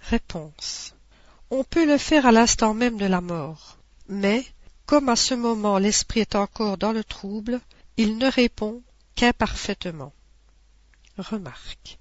Réponse. 0.02 0.94
On 1.50 1.64
peut 1.64 1.86
le 1.86 1.98
faire 1.98 2.26
à 2.26 2.32
l'instant 2.32 2.74
même 2.74 2.98
de 2.98 3.06
la 3.06 3.22
mort, 3.22 3.78
mais, 4.08 4.46
comme 4.86 5.10
à 5.10 5.16
ce 5.16 5.34
moment 5.34 5.80
l'esprit 5.80 6.22
est 6.22 6.36
encore 6.36 6.78
dans 6.78 6.92
le 6.92 7.04
trouble, 7.04 7.60
il 7.98 8.18
ne 8.18 8.28
répond 8.28 8.82
qu'imparfaitement. 9.16 10.14
Remarque. 11.18 12.00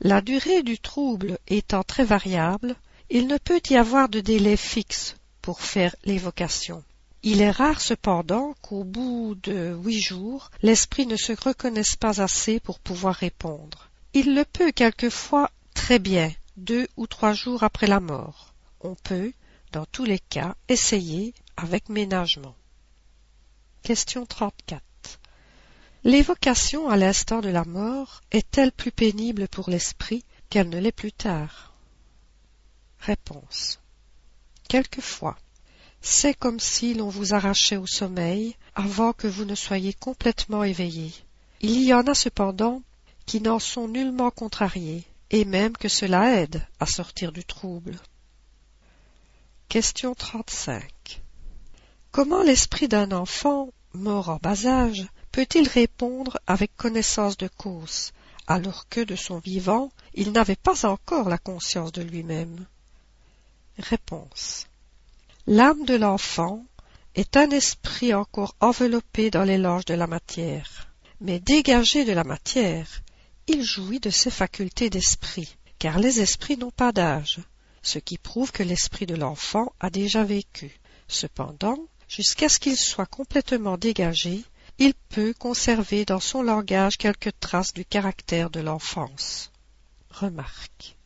La 0.00 0.20
durée 0.20 0.62
du 0.62 0.78
trouble 0.78 1.38
étant 1.46 1.82
très 1.82 2.04
variable, 2.04 2.76
il 3.10 3.26
ne 3.26 3.38
peut 3.38 3.60
y 3.70 3.76
avoir 3.76 4.08
de 4.08 4.20
délai 4.20 4.56
fixe 4.56 5.16
pour 5.40 5.60
faire 5.60 5.94
l'évocation. 6.04 6.84
Il 7.22 7.40
est 7.40 7.50
rare 7.50 7.80
cependant 7.80 8.54
qu'au 8.62 8.84
bout 8.84 9.36
de 9.42 9.74
huit 9.84 10.00
jours, 10.00 10.50
l'esprit 10.62 11.06
ne 11.06 11.16
se 11.16 11.32
reconnaisse 11.32 11.96
pas 11.96 12.20
assez 12.20 12.60
pour 12.60 12.78
pouvoir 12.80 13.14
répondre. 13.14 13.90
Il 14.12 14.34
le 14.34 14.44
peut 14.44 14.72
quelquefois 14.72 15.50
très 15.74 15.98
bien, 15.98 16.32
deux 16.56 16.86
ou 16.96 17.06
trois 17.06 17.32
jours 17.32 17.62
après 17.62 17.86
la 17.86 18.00
mort 18.00 18.52
on 18.82 18.94
peut, 18.94 19.32
dans 19.72 19.86
tous 19.86 20.04
les 20.04 20.18
cas, 20.18 20.56
essayer 20.68 21.34
avec 21.56 21.88
ménagement. 21.88 22.54
Question 23.82 24.26
34. 24.26 24.82
L'évocation 26.04 26.88
à 26.88 26.96
l'instant 26.96 27.40
de 27.40 27.48
la 27.48 27.64
mort 27.64 28.22
est-elle 28.32 28.72
plus 28.72 28.90
pénible 28.90 29.46
pour 29.46 29.70
l'esprit 29.70 30.24
qu'elle 30.50 30.68
ne 30.68 30.80
l'est 30.80 30.90
plus 30.90 31.12
tard? 31.12 31.72
Réponse. 32.98 33.78
Quelquefois. 34.68 35.38
C'est 36.00 36.34
comme 36.34 36.58
si 36.58 36.94
l'on 36.94 37.08
vous 37.08 37.34
arrachait 37.34 37.76
au 37.76 37.86
sommeil 37.86 38.56
avant 38.74 39.12
que 39.12 39.28
vous 39.28 39.44
ne 39.44 39.54
soyez 39.54 39.92
complètement 39.92 40.64
éveillé. 40.64 41.12
Il 41.60 41.80
y 41.84 41.94
en 41.94 42.08
a 42.08 42.14
cependant 42.14 42.82
qui 43.24 43.40
n'en 43.40 43.60
sont 43.60 43.86
nullement 43.86 44.32
contrariés, 44.32 45.04
et 45.30 45.44
même 45.44 45.76
que 45.76 45.88
cela 45.88 46.40
aide 46.40 46.66
à 46.80 46.86
sortir 46.86 47.30
du 47.30 47.44
trouble. 47.44 47.96
Question 49.68 50.16
35. 50.16 51.22
Comment 52.10 52.42
l'esprit 52.42 52.88
d'un 52.88 53.12
enfant, 53.12 53.70
mort 53.94 54.28
en 54.28 54.36
bas 54.42 54.66
âge, 54.66 55.06
peut-il 55.32 55.68
répondre 55.68 56.38
avec 56.46 56.76
connaissance 56.76 57.36
de 57.36 57.48
cause, 57.48 58.12
alors 58.46 58.88
que 58.88 59.00
de 59.00 59.16
son 59.16 59.38
vivant, 59.38 59.90
il 60.14 60.32
n'avait 60.32 60.56
pas 60.56 60.86
encore 60.86 61.28
la 61.28 61.38
conscience 61.38 61.92
de 61.92 62.02
lui-même? 62.02 62.66
Réponse. 63.78 64.66
L'âme 65.46 65.84
de 65.84 65.96
l'enfant 65.96 66.64
est 67.14 67.36
un 67.36 67.50
esprit 67.50 68.14
encore 68.14 68.54
enveloppé 68.60 69.30
dans 69.30 69.44
les 69.44 69.58
langes 69.58 69.86
de 69.86 69.94
la 69.94 70.06
matière, 70.06 70.88
mais 71.20 71.40
dégagé 71.40 72.04
de 72.04 72.12
la 72.12 72.24
matière, 72.24 73.02
il 73.48 73.62
jouit 73.64 74.00
de 74.00 74.10
ses 74.10 74.30
facultés 74.30 74.90
d'esprit, 74.90 75.56
car 75.78 75.98
les 75.98 76.20
esprits 76.20 76.56
n'ont 76.56 76.70
pas 76.70 76.92
d'âge 76.92 77.40
ce 77.82 77.98
qui 77.98 78.16
prouve 78.16 78.52
que 78.52 78.62
l'esprit 78.62 79.06
de 79.06 79.16
l'enfant 79.16 79.72
a 79.80 79.90
déjà 79.90 80.24
vécu. 80.24 80.78
Cependant, 81.08 81.76
jusqu'à 82.08 82.48
ce 82.48 82.58
qu'il 82.58 82.76
soit 82.76 83.06
complètement 83.06 83.76
dégagé, 83.76 84.44
il 84.84 84.94
peut 85.10 85.32
conserver 85.38 86.04
dans 86.04 86.18
son 86.18 86.42
langage 86.42 86.98
quelques 86.98 87.38
traces 87.38 87.72
du 87.72 87.84
caractère 87.84 88.50
de 88.50 88.58
l'enfance. 88.58 89.52
Remarque. 90.10 90.96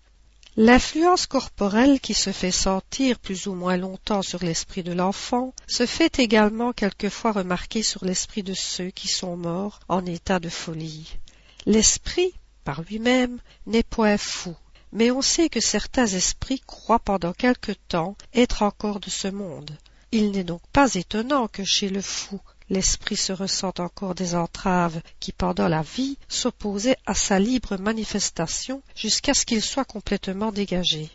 L'influence 0.56 1.26
corporelle 1.26 2.00
qui 2.00 2.14
se 2.14 2.32
fait 2.32 2.50
sentir 2.50 3.18
plus 3.18 3.46
ou 3.46 3.52
moins 3.52 3.76
longtemps 3.76 4.22
sur 4.22 4.42
l'esprit 4.42 4.82
de 4.82 4.94
l'enfant 4.94 5.52
se 5.66 5.84
fait 5.84 6.18
également 6.18 6.72
quelquefois 6.72 7.32
remarquer 7.32 7.82
sur 7.82 8.06
l'esprit 8.06 8.42
de 8.42 8.54
ceux 8.54 8.88
qui 8.88 9.08
sont 9.08 9.36
morts 9.36 9.80
en 9.88 10.06
état 10.06 10.38
de 10.38 10.48
folie. 10.48 11.18
L'esprit, 11.66 12.32
par 12.64 12.80
lui-même, 12.80 13.40
n'est 13.66 13.82
point 13.82 14.16
fou, 14.16 14.56
mais 14.90 15.10
on 15.10 15.20
sait 15.20 15.50
que 15.50 15.60
certains 15.60 16.06
esprits 16.06 16.62
croient 16.66 16.98
pendant 16.98 17.34
quelque 17.34 17.72
temps 17.72 18.16
être 18.32 18.62
encore 18.62 19.00
de 19.00 19.10
ce 19.10 19.28
monde. 19.28 19.76
Il 20.12 20.30
n'est 20.30 20.44
donc 20.44 20.62
pas 20.72 20.94
étonnant 20.94 21.46
que 21.46 21.64
chez 21.64 21.90
le 21.90 22.00
fou 22.00 22.40
l'esprit 22.68 23.16
se 23.16 23.32
ressente 23.32 23.80
encore 23.80 24.14
des 24.14 24.34
entraves 24.34 25.00
qui 25.20 25.32
pendant 25.32 25.68
la 25.68 25.82
vie 25.82 26.18
s'opposaient 26.28 26.98
à 27.06 27.14
sa 27.14 27.38
libre 27.38 27.76
manifestation 27.78 28.82
jusqu'à 28.94 29.34
ce 29.34 29.44
qu'il 29.44 29.62
soit 29.62 29.84
complètement 29.84 30.52
dégagé. 30.52 31.10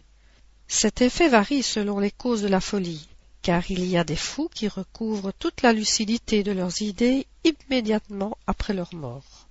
Cet 0.68 1.02
effet 1.02 1.28
varie 1.28 1.64
selon 1.64 2.00
les 2.00 2.12
causes 2.12 2.42
de 2.42 2.48
la 2.48 2.62
folie, 2.62 3.10
car 3.42 3.70
il 3.70 3.84
y 3.86 3.98
a 3.98 4.04
des 4.04 4.16
fous 4.16 4.50
qui 4.54 4.68
recouvrent 4.68 5.34
toute 5.34 5.62
la 5.62 5.74
lucidité 5.74 6.44
de 6.44 6.52
leurs 6.52 6.82
idées 6.82 7.28
immédiatement 7.44 8.38
après 8.48 8.74
leur 8.74 8.94
mort. 8.94 9.48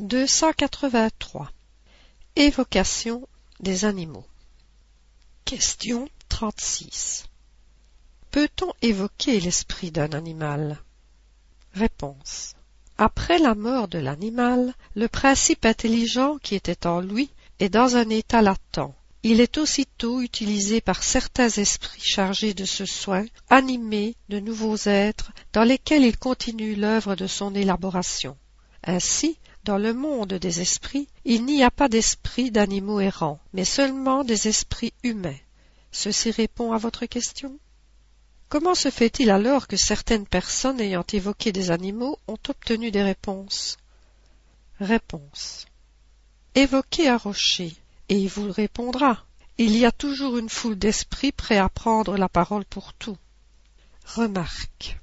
283. 0.00 1.50
Évocation 2.36 3.28
des 3.60 3.84
animaux. 3.84 4.24
Question 5.44 6.08
36. 6.28 7.27
Peut-on 8.30 8.72
évoquer 8.82 9.40
l'esprit 9.40 9.90
d'un 9.90 10.12
animal? 10.12 10.78
Réponse. 11.72 12.54
Après 12.98 13.38
la 13.38 13.54
mort 13.54 13.88
de 13.88 13.98
l'animal, 13.98 14.74
le 14.94 15.08
principe 15.08 15.64
intelligent 15.64 16.36
qui 16.42 16.54
était 16.54 16.86
en 16.86 17.00
lui 17.00 17.30
est 17.58 17.70
dans 17.70 17.96
un 17.96 18.10
état 18.10 18.42
latent. 18.42 18.94
Il 19.22 19.40
est 19.40 19.56
aussitôt 19.56 20.20
utilisé 20.20 20.80
par 20.80 21.02
certains 21.02 21.48
esprits 21.48 22.02
chargés 22.02 22.54
de 22.54 22.64
ce 22.64 22.84
soin, 22.84 23.24
animés 23.48 24.14
de 24.28 24.40
nouveaux 24.40 24.76
êtres 24.86 25.32
dans 25.52 25.64
lesquels 25.64 26.04
il 26.04 26.18
continue 26.18 26.74
l'œuvre 26.74 27.14
de 27.14 27.26
son 27.26 27.54
élaboration. 27.54 28.36
Ainsi, 28.84 29.38
dans 29.64 29.78
le 29.78 29.94
monde 29.94 30.34
des 30.34 30.60
esprits, 30.60 31.08
il 31.24 31.44
n'y 31.44 31.62
a 31.62 31.70
pas 31.70 31.88
d'esprits 31.88 32.50
d'animaux 32.50 33.00
errants, 33.00 33.40
mais 33.52 33.64
seulement 33.64 34.22
des 34.22 34.48
esprits 34.48 34.92
humains. 35.02 35.38
Ceci 35.92 36.30
répond 36.30 36.72
à 36.72 36.78
votre 36.78 37.06
question? 37.06 37.58
Comment 38.48 38.74
se 38.74 38.90
fait-il 38.90 39.30
alors 39.30 39.66
que 39.66 39.76
certaines 39.76 40.26
personnes 40.26 40.80
ayant 40.80 41.04
évoqué 41.12 41.52
des 41.52 41.70
animaux 41.70 42.18
ont 42.28 42.38
obtenu 42.48 42.90
des 42.90 43.02
réponses? 43.02 43.76
Réponse. 44.80 45.66
Évoquez 46.54 47.08
un 47.08 47.18
rocher, 47.18 47.74
et 48.08 48.16
il 48.16 48.28
vous 48.28 48.50
répondra. 48.50 49.24
Il 49.58 49.76
y 49.76 49.84
a 49.84 49.92
toujours 49.92 50.38
une 50.38 50.48
foule 50.48 50.78
d'esprits 50.78 51.32
prêts 51.32 51.58
à 51.58 51.68
prendre 51.68 52.16
la 52.16 52.28
parole 52.28 52.64
pour 52.64 52.94
tout. 52.94 53.18
Remarque. 54.06 54.98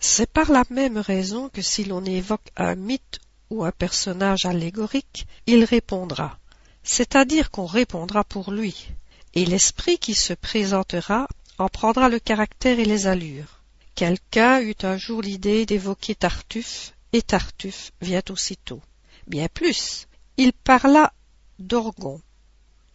C'est 0.00 0.30
par 0.30 0.50
la 0.50 0.64
même 0.70 0.98
raison 0.98 1.48
que 1.48 1.62
si 1.62 1.84
l'on 1.84 2.04
évoque 2.04 2.50
un 2.56 2.74
mythe 2.74 3.20
ou 3.50 3.64
un 3.64 3.70
personnage 3.70 4.46
allégorique, 4.46 5.28
il 5.46 5.64
répondra, 5.64 6.38
c'est-à-dire 6.82 7.52
qu'on 7.52 7.66
répondra 7.66 8.24
pour 8.24 8.50
lui, 8.50 8.88
et 9.34 9.46
l'esprit 9.46 9.98
qui 9.98 10.14
se 10.14 10.32
présentera 10.32 11.28
en 11.58 11.68
prendra 11.68 12.08
le 12.08 12.18
caractère 12.18 12.78
et 12.78 12.84
les 12.84 13.06
allures. 13.06 13.62
Quelqu'un 13.94 14.60
eut 14.60 14.74
un 14.82 14.96
jour 14.96 15.22
l'idée 15.22 15.66
d'évoquer 15.66 16.14
Tartuffe, 16.14 16.94
et 17.12 17.22
Tartuffe 17.22 17.92
vient 18.00 18.22
aussitôt. 18.30 18.82
Bien 19.28 19.46
plus, 19.48 20.08
il 20.36 20.52
parla 20.52 21.12
d'Orgon, 21.60 22.20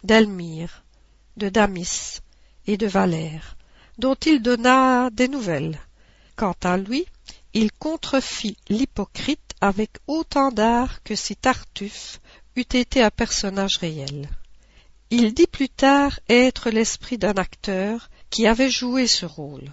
d'Elmire, 0.04 0.84
de 1.38 1.48
Damis 1.48 2.18
et 2.66 2.76
de 2.76 2.86
Valère, 2.86 3.56
dont 3.96 4.16
il 4.26 4.42
donna 4.42 5.08
des 5.10 5.28
nouvelles. 5.28 5.78
Quant 6.36 6.56
à 6.62 6.76
lui, 6.76 7.06
il 7.54 7.72
contrefit 7.72 8.56
l'hypocrite 8.68 9.54
avec 9.62 9.90
autant 10.06 10.52
d'art 10.52 11.02
que 11.02 11.14
si 11.14 11.34
Tartuffe 11.34 12.20
eût 12.56 12.60
été 12.60 13.02
un 13.02 13.10
personnage 13.10 13.78
réel. 13.80 14.28
Il 15.10 15.32
dit 15.32 15.46
plus 15.46 15.70
tard 15.70 16.20
être 16.28 16.70
l'esprit 16.70 17.18
d'un 17.18 17.34
acteur 17.34 18.09
qui 18.30 18.46
avait 18.46 18.70
joué 18.70 19.06
ce 19.06 19.26
rôle. 19.26 19.70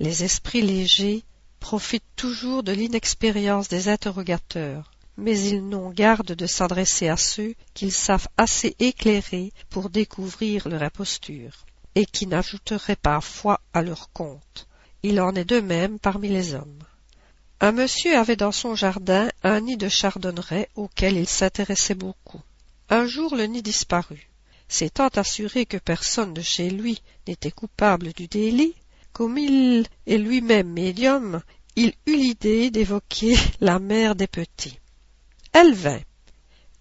Les 0.00 0.24
esprits 0.24 0.62
légers 0.62 1.22
profitent 1.60 2.16
toujours 2.16 2.62
de 2.62 2.72
l'inexpérience 2.72 3.68
des 3.68 3.88
interrogateurs, 3.88 4.90
mais 5.16 5.38
ils 5.38 5.66
n'ont 5.66 5.90
garde 5.90 6.32
de 6.32 6.46
s'adresser 6.46 7.08
à 7.08 7.16
ceux 7.16 7.54
qu'ils 7.74 7.92
savent 7.92 8.28
assez 8.36 8.74
éclairés 8.78 9.52
pour 9.68 9.90
découvrir 9.90 10.68
leur 10.68 10.82
imposture, 10.82 11.66
et 11.94 12.06
qui 12.06 12.26
n'ajouteraient 12.26 12.96
pas 12.96 13.20
foi 13.20 13.60
à 13.72 13.82
leur 13.82 14.10
compte. 14.12 14.68
Il 15.02 15.20
en 15.20 15.34
est 15.34 15.44
de 15.44 15.60
même 15.60 15.98
parmi 15.98 16.28
les 16.28 16.54
hommes. 16.54 16.82
Un 17.60 17.72
monsieur 17.72 18.16
avait 18.16 18.36
dans 18.36 18.52
son 18.52 18.76
jardin 18.76 19.28
un 19.42 19.60
nid 19.60 19.76
de 19.76 19.88
chardonneret 19.88 20.68
auquel 20.76 21.16
il 21.16 21.28
s'intéressait 21.28 21.94
beaucoup. 21.94 22.40
Un 22.88 23.06
jour 23.06 23.34
le 23.34 23.44
nid 23.44 23.62
disparut. 23.62 24.27
S'étant 24.68 25.08
assuré 25.08 25.66
que 25.66 25.76
personne 25.76 26.34
de 26.34 26.42
chez 26.42 26.70
lui 26.70 27.02
n'était 27.26 27.50
coupable 27.50 28.12
du 28.12 28.28
délit, 28.28 28.74
comme 29.12 29.38
il 29.38 29.86
est 30.06 30.18
lui-même 30.18 30.68
médium, 30.68 31.42
il 31.76 31.94
eut 32.06 32.16
l'idée 32.16 32.70
d'évoquer 32.70 33.36
la 33.60 33.78
mère 33.78 34.14
des 34.14 34.26
petits. 34.26 34.78
Elle 35.52 35.74
vint, 35.74 36.00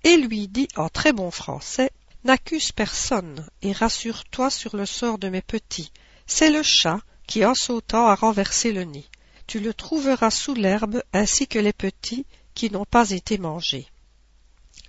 et 0.04 0.18
lui 0.18 0.48
dit 0.48 0.68
en 0.76 0.90
très 0.90 1.14
bon 1.14 1.32
français 1.32 1.92
N'accuse 2.24 2.72
personne, 2.72 3.48
et 3.62 3.72
rassure-toi 3.72 4.50
sur 4.50 4.76
le 4.76 4.86
sort 4.86 5.18
de 5.18 5.30
mes 5.30 5.42
petits. 5.42 5.92
C'est 6.26 6.50
le 6.50 6.62
chat 6.62 7.00
qui, 7.26 7.46
en 7.46 7.56
sautant, 7.56 8.08
a 8.08 8.16
renversé 8.16 8.74
le 8.74 8.84
nid. 8.84 9.10
Tu 9.46 9.60
le 9.60 9.74
trouveras 9.74 10.32
sous 10.32 10.54
l'herbe, 10.54 11.02
ainsi 11.14 11.48
que 11.48 11.60
les 11.60 11.74
petits 11.74 12.26
qui 12.54 12.70
n'ont 12.70 12.86
pas 12.86 13.12
été 13.12 13.38
mangés. 13.38 13.88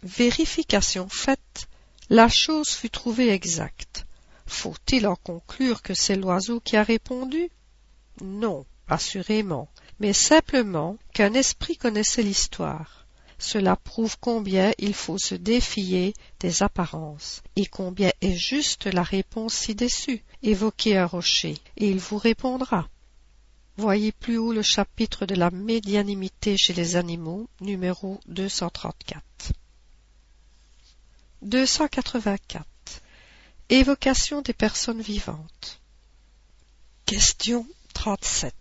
Vérification 0.03 1.09
faite, 1.09 1.69
la 2.11 2.29
chose 2.29 2.71
fut 2.71 2.89
trouvée 2.89 3.31
exacte. 3.31 4.07
Faut-il 4.47 5.07
en 5.07 5.17
conclure 5.17 5.83
que 5.83 5.93
c'est 5.93 6.17
l'oiseau 6.17 6.59
qui 6.59 6.77
a 6.79 6.83
répondu? 6.83 7.51
Non, 8.23 8.65
assurément, 8.89 9.69
mais 10.01 10.15
simplement 10.15 10.97
qu'un 11.13 11.35
esprit 11.35 11.77
connaissait 11.77 12.23
l'histoire. 12.23 13.07
Cela 13.39 13.77
prouve 13.77 14.17
combien 14.19 14.73
il 14.79 14.95
faut 14.95 15.19
se 15.19 15.35
défier 15.35 16.15
des 16.41 16.63
apparences, 16.63 17.43
et 17.57 17.67
combien 17.67 18.11
est 18.23 18.35
juste 18.35 18.87
la 18.87 19.03
réponse 19.03 19.55
ci-dessus. 19.55 20.25
Évoquez 20.43 20.97
un 20.97 21.07
rocher, 21.07 21.59
et 21.77 21.91
il 21.91 21.99
vous 21.99 22.19
répondra. 22.19 22.89
Voyez 23.77 24.13
plus 24.13 24.39
haut 24.39 24.53
le 24.53 24.63
chapitre 24.63 25.27
de 25.27 25.35
la 25.35 25.51
médianimité 25.51 26.57
chez 26.57 26.73
les 26.73 26.97
animaux, 26.97 27.49
numéro 27.61 28.19
234. 28.27 29.28
284. 31.43 32.67
Évocation 33.69 34.43
des 34.43 34.53
personnes 34.53 35.01
vivantes. 35.01 35.81
Question 37.07 37.67
37. 37.95 38.55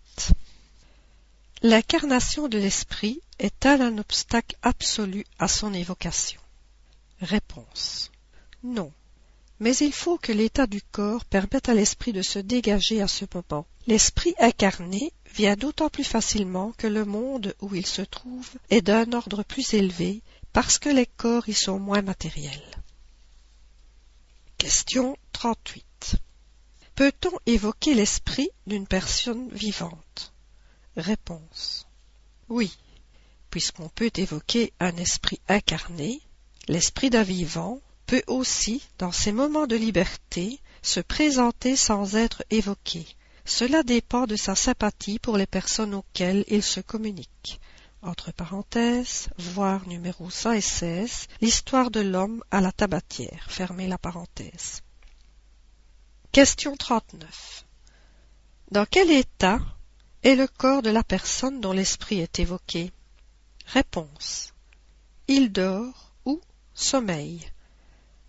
L'incarnation 1.62 2.46
de 2.46 2.56
l'esprit 2.56 3.20
est-elle 3.40 3.82
un 3.82 3.98
obstacle 3.98 4.56
absolu 4.62 5.24
à 5.40 5.48
son 5.48 5.74
évocation? 5.74 6.40
Réponse. 7.20 8.12
Non. 8.62 8.92
Mais 9.58 9.76
il 9.76 9.92
faut 9.92 10.18
que 10.18 10.30
l'état 10.30 10.68
du 10.68 10.80
corps 10.80 11.24
permette 11.24 11.68
à 11.68 11.74
l'esprit 11.74 12.12
de 12.12 12.22
se 12.22 12.38
dégager 12.38 13.02
à 13.02 13.08
ce 13.08 13.24
moment. 13.34 13.66
L'esprit 13.88 14.34
incarné 14.38 15.12
vient 15.34 15.56
d'autant 15.56 15.88
plus 15.88 16.04
facilement 16.04 16.72
que 16.78 16.86
le 16.86 17.04
monde 17.04 17.56
où 17.60 17.74
il 17.74 17.86
se 17.86 18.02
trouve 18.02 18.50
est 18.70 18.82
d'un 18.82 19.12
ordre 19.12 19.42
plus 19.42 19.74
élevé 19.74 20.22
parce 20.52 20.78
que 20.78 20.88
les 20.88 21.06
corps 21.06 21.48
y 21.48 21.54
sont 21.54 21.78
moins 21.78 22.02
matériels. 22.02 22.82
Question 24.56 25.16
38. 25.32 26.16
Peut-on 26.94 27.38
évoquer 27.46 27.94
l'esprit 27.94 28.50
d'une 28.66 28.86
personne 28.86 29.48
vivante? 29.50 30.32
Réponse. 30.96 31.86
Oui, 32.48 32.76
puisqu'on 33.50 33.88
peut 33.88 34.10
évoquer 34.16 34.72
un 34.80 34.96
esprit 34.96 35.40
incarné, 35.48 36.20
l'esprit 36.66 37.10
d'un 37.10 37.22
vivant 37.22 37.80
peut 38.06 38.24
aussi, 38.26 38.82
dans 38.98 39.12
ses 39.12 39.32
moments 39.32 39.66
de 39.66 39.76
liberté, 39.76 40.60
se 40.82 41.00
présenter 41.00 41.76
sans 41.76 42.16
être 42.16 42.42
évoqué. 42.50 43.06
Cela 43.44 43.82
dépend 43.82 44.26
de 44.26 44.36
sa 44.36 44.54
sympathie 44.54 45.18
pour 45.18 45.36
les 45.36 45.46
personnes 45.46 45.94
auxquelles 45.94 46.44
il 46.48 46.62
se 46.62 46.80
communique. 46.80 47.60
Entre 48.02 48.30
parenthèses, 48.32 49.28
voir 49.38 49.88
numéro 49.88 50.30
116, 50.30 51.26
l'histoire 51.40 51.90
de 51.90 51.98
l'homme 51.98 52.44
à 52.52 52.60
la 52.60 52.70
tabatière. 52.70 53.46
Fermez 53.48 53.88
la 53.88 53.98
parenthèse. 53.98 54.82
Question 56.30 56.76
39. 56.76 57.64
Dans 58.70 58.86
quel 58.86 59.10
état 59.10 59.58
est 60.22 60.36
le 60.36 60.46
corps 60.46 60.82
de 60.82 60.90
la 60.90 61.02
personne 61.02 61.60
dont 61.60 61.72
l'esprit 61.72 62.20
est 62.20 62.38
évoqué? 62.38 62.92
Réponse. 63.66 64.54
Il 65.26 65.50
dort 65.50 66.12
ou 66.24 66.40
sommeille. 66.74 67.50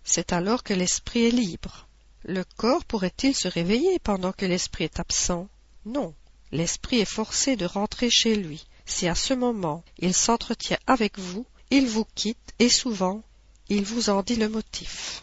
C'est 0.02 0.32
alors 0.32 0.64
que 0.64 0.74
l'esprit 0.74 1.26
est 1.26 1.30
libre. 1.30 1.86
Le 2.24 2.42
corps 2.56 2.84
pourrait-il 2.84 3.36
se 3.36 3.46
réveiller 3.46 4.00
pendant 4.00 4.32
que 4.32 4.46
l'esprit 4.46 4.84
est 4.84 4.98
absent? 4.98 5.48
Non. 5.84 6.12
L'esprit 6.50 6.98
est 6.98 7.04
forcé 7.04 7.54
de 7.54 7.66
rentrer 7.66 8.10
chez 8.10 8.34
lui. 8.34 8.66
Si 8.90 9.06
à 9.06 9.14
ce 9.14 9.32
moment 9.32 9.84
il 9.98 10.12
s'entretient 10.12 10.80
avec 10.88 11.16
vous, 11.16 11.46
il 11.70 11.86
vous 11.86 12.04
quitte 12.16 12.54
et 12.58 12.68
souvent 12.68 13.22
il 13.68 13.84
vous 13.84 14.10
en 14.10 14.22
dit 14.22 14.34
le 14.34 14.48
motif. 14.48 15.22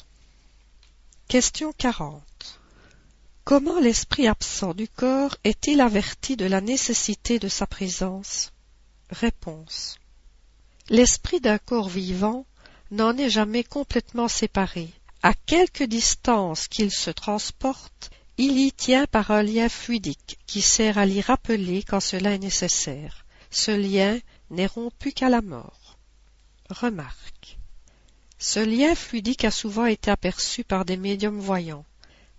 Question 1.27 1.73
40. 1.77 2.23
Comment 3.43 3.77
l'esprit 3.77 4.25
absent 4.25 4.73
du 4.73 4.87
corps 4.87 5.35
est-il 5.43 5.81
averti 5.81 6.37
de 6.37 6.45
la 6.45 6.61
nécessité 6.61 7.39
de 7.39 7.49
sa 7.49 7.67
présence? 7.67 8.53
Réponse. 9.09 9.99
L'esprit 10.89 11.41
d'un 11.41 11.57
corps 11.57 11.89
vivant 11.89 12.45
n'en 12.89 13.17
est 13.17 13.29
jamais 13.29 13.65
complètement 13.65 14.29
séparé. 14.29 14.89
À 15.23 15.33
quelque 15.33 15.83
distance 15.83 16.69
qu'il 16.69 16.89
se 16.89 17.11
transporte, 17.11 18.11
il 18.37 18.57
y 18.57 18.71
tient 18.71 19.07
par 19.07 19.29
un 19.31 19.43
lien 19.43 19.67
fluidique 19.67 20.39
qui 20.47 20.61
sert 20.61 20.97
à 20.97 21.05
l'y 21.05 21.19
rappeler 21.19 21.83
quand 21.83 21.99
cela 21.99 22.33
est 22.33 22.39
nécessaire. 22.39 23.25
Ce 23.49 23.71
lien 23.71 24.19
n'est 24.49 24.67
rompu 24.67 25.11
qu'à 25.11 25.29
la 25.29 25.41
mort. 25.41 25.97
Remarque. 26.69 27.57
Ce 28.39 28.59
lien 28.59 28.93
fluidique 28.93 29.45
a 29.45 29.51
souvent 29.51 29.85
été 29.85 30.11
aperçu 30.11 30.63
par 30.63 30.85
des 30.85 30.97
médiums 30.97 31.39
voyants. 31.39 31.85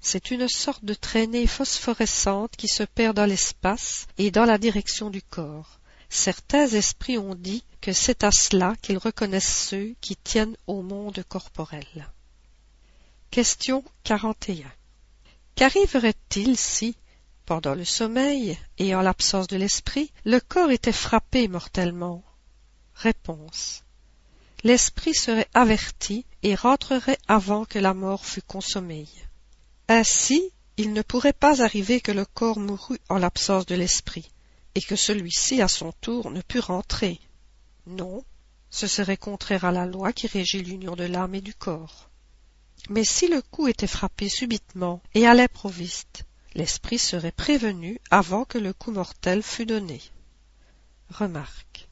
C'est 0.00 0.30
une 0.30 0.48
sorte 0.48 0.84
de 0.84 0.94
traînée 0.94 1.46
phosphorescente 1.46 2.56
qui 2.56 2.68
se 2.68 2.84
perd 2.84 3.16
dans 3.16 3.26
l'espace 3.26 4.06
et 4.16 4.30
dans 4.30 4.44
la 4.44 4.58
direction 4.58 5.10
du 5.10 5.22
corps. 5.22 5.80
Certains 6.08 6.68
esprits 6.68 7.18
ont 7.18 7.34
dit 7.34 7.64
que 7.80 7.92
c'est 7.92 8.24
à 8.24 8.30
cela 8.30 8.74
qu'ils 8.80 8.98
reconnaissent 8.98 9.66
ceux 9.68 9.94
qui 10.00 10.16
tiennent 10.16 10.56
au 10.66 10.82
monde 10.82 11.22
corporel. 11.28 12.08
Question 13.30 13.84
41. 14.04 14.70
Qu'arriverait-il 15.54 16.56
si, 16.56 16.96
pendant 17.48 17.74
le 17.74 17.86
sommeil 17.86 18.58
et 18.76 18.94
en 18.94 19.00
l'absence 19.00 19.46
de 19.46 19.56
l'esprit, 19.56 20.12
le 20.26 20.38
corps 20.38 20.70
était 20.70 20.92
frappé 20.92 21.48
mortellement 21.48 22.22
Réponse. 22.94 23.84
L'esprit 24.64 25.14
serait 25.14 25.48
averti 25.54 26.26
et 26.42 26.54
rentrerait 26.54 27.16
avant 27.26 27.64
que 27.64 27.78
la 27.78 27.94
mort 27.94 28.26
fût 28.26 28.42
consommée. 28.42 29.08
Ainsi, 29.88 30.42
il 30.76 30.92
ne 30.92 31.00
pourrait 31.00 31.32
pas 31.32 31.62
arriver 31.62 32.02
que 32.02 32.12
le 32.12 32.26
corps 32.26 32.58
mourût 32.58 33.00
en 33.08 33.16
l'absence 33.16 33.64
de 33.64 33.76
l'esprit, 33.76 34.30
et 34.74 34.82
que 34.82 34.96
celui-ci, 34.96 35.62
à 35.62 35.68
son 35.68 35.92
tour, 36.02 36.30
ne 36.30 36.42
pût 36.42 36.60
rentrer. 36.60 37.18
Non, 37.86 38.24
ce 38.68 38.86
serait 38.86 39.16
contraire 39.16 39.64
à 39.64 39.72
la 39.72 39.86
loi 39.86 40.12
qui 40.12 40.26
régit 40.26 40.62
l'union 40.62 40.96
de 40.96 41.04
l'âme 41.04 41.34
et 41.34 41.40
du 41.40 41.54
corps. 41.54 42.10
Mais 42.90 43.04
si 43.04 43.26
le 43.26 43.40
coup 43.40 43.68
était 43.68 43.86
frappé 43.86 44.28
subitement 44.28 45.00
et 45.14 45.26
à 45.26 45.32
l'improviste, 45.32 46.24
l'esprit 46.54 46.98
serait 46.98 47.32
prévenu 47.32 48.00
avant 48.10 48.44
que 48.44 48.58
le 48.58 48.72
coup 48.72 48.90
mortel 48.90 49.42
fût 49.42 49.66
donné. 49.66 50.00
Remarque. 51.10 51.88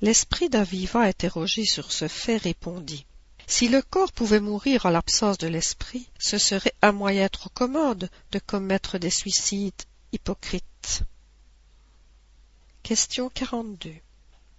L'esprit 0.00 0.48
d'un 0.48 0.64
vivant 0.64 1.00
interrogé 1.00 1.64
sur 1.64 1.92
ce 1.92 2.08
fait 2.08 2.36
répondit. 2.36 3.06
Si 3.46 3.68
le 3.68 3.82
corps 3.82 4.12
pouvait 4.12 4.40
mourir 4.40 4.86
en 4.86 4.90
l'absence 4.90 5.38
de 5.38 5.46
l'esprit, 5.46 6.08
ce 6.18 6.38
serait 6.38 6.74
un 6.82 6.92
moyen 6.92 7.28
trop 7.28 7.50
commode 7.50 8.10
de 8.30 8.38
commettre 8.38 8.98
des 8.98 9.10
suicides 9.10 9.82
hypocrites. 10.12 11.02
Question 12.82 13.30
42. 13.30 13.94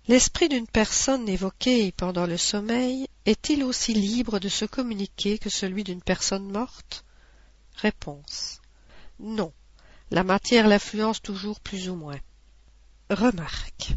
L'esprit 0.08 0.50
d'une 0.50 0.68
personne 0.68 1.30
évoquée 1.30 1.92
pendant 1.94 2.26
le 2.26 2.38
sommeil 2.38 3.08
est-il 3.26 3.64
aussi 3.64 3.94
libre 3.94 4.40
de 4.40 4.50
se 4.50 4.66
communiquer 4.66 5.38
que 5.40 5.50
celui 5.50 5.84
d'une 5.84 6.02
personne 6.02 6.52
morte? 6.52 7.06
Réponse. 7.76 8.62
Non. 9.24 9.54
La 10.12 10.26
matière 10.26 10.68
l'influence 10.68 11.22
toujours 11.22 11.62
plus 11.62 11.88
ou 11.90 11.96
moins. 11.96 12.20
Remarque. 13.10 13.94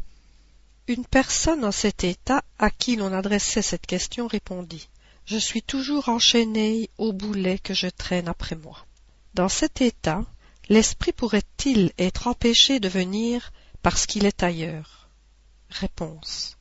Une 0.86 1.04
personne 1.04 1.64
en 1.64 1.72
cet 1.72 2.04
état 2.04 2.44
à 2.60 2.70
qui 2.70 2.94
l'on 2.94 3.12
adressait 3.12 3.60
cette 3.60 3.86
question 3.86 4.28
répondit 4.28 4.88
Je 5.24 5.36
suis 5.36 5.62
toujours 5.62 6.08
enchaîné 6.08 6.90
au 6.96 7.12
boulet 7.12 7.58
que 7.58 7.74
je 7.74 7.88
traîne 7.88 8.28
après 8.28 8.54
moi. 8.54 8.86
Dans 9.34 9.48
cet 9.48 9.80
état, 9.80 10.24
l'esprit 10.68 11.12
pourrait-il 11.12 11.92
être 11.98 12.28
empêché 12.28 12.78
de 12.78 12.88
venir 12.88 13.52
parce 13.82 14.06
qu'il 14.06 14.26
est 14.26 14.44
ailleurs? 14.44 15.08
Réponse 15.70 16.56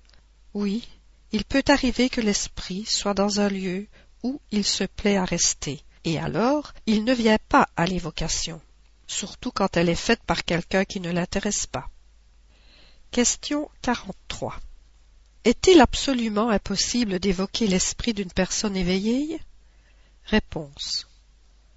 Oui, 0.56 0.88
il 1.32 1.46
peut 1.46 1.64
arriver 1.68 2.10
que 2.10 2.22
l'esprit 2.22 2.86
soit 2.86 3.14
dans 3.14 3.40
un 3.40 3.48
lieu 3.48 3.88
où 4.24 4.42
il 4.50 4.66
se 4.66 4.86
plaît 4.86 5.18
à 5.18 5.26
rester, 5.26 5.84
et 6.06 6.20
alors 6.20 6.74
il 6.86 7.04
ne 7.04 7.14
vient 7.14 7.40
pas 7.50 7.68
à 7.76 7.86
l'évocation, 7.86 8.62
surtout 9.08 9.52
quand 9.52 9.76
elle 9.76 9.90
est 9.90 9.96
faite 9.96 10.24
par 10.24 10.46
quelqu'un 10.46 10.86
qui 10.86 11.00
ne 11.00 11.12
l'intéresse 11.12 11.66
pas. 11.66 11.90
Question 13.12 13.70
43. 13.82 14.56
Est-il 15.44 15.82
absolument 15.82 16.50
impossible 16.50 17.20
d'évoquer 17.20 17.68
l'esprit 17.68 18.14
d'une 18.14 18.32
personne 18.32 18.78
éveillée? 18.78 19.40
Réponse. 20.26 21.08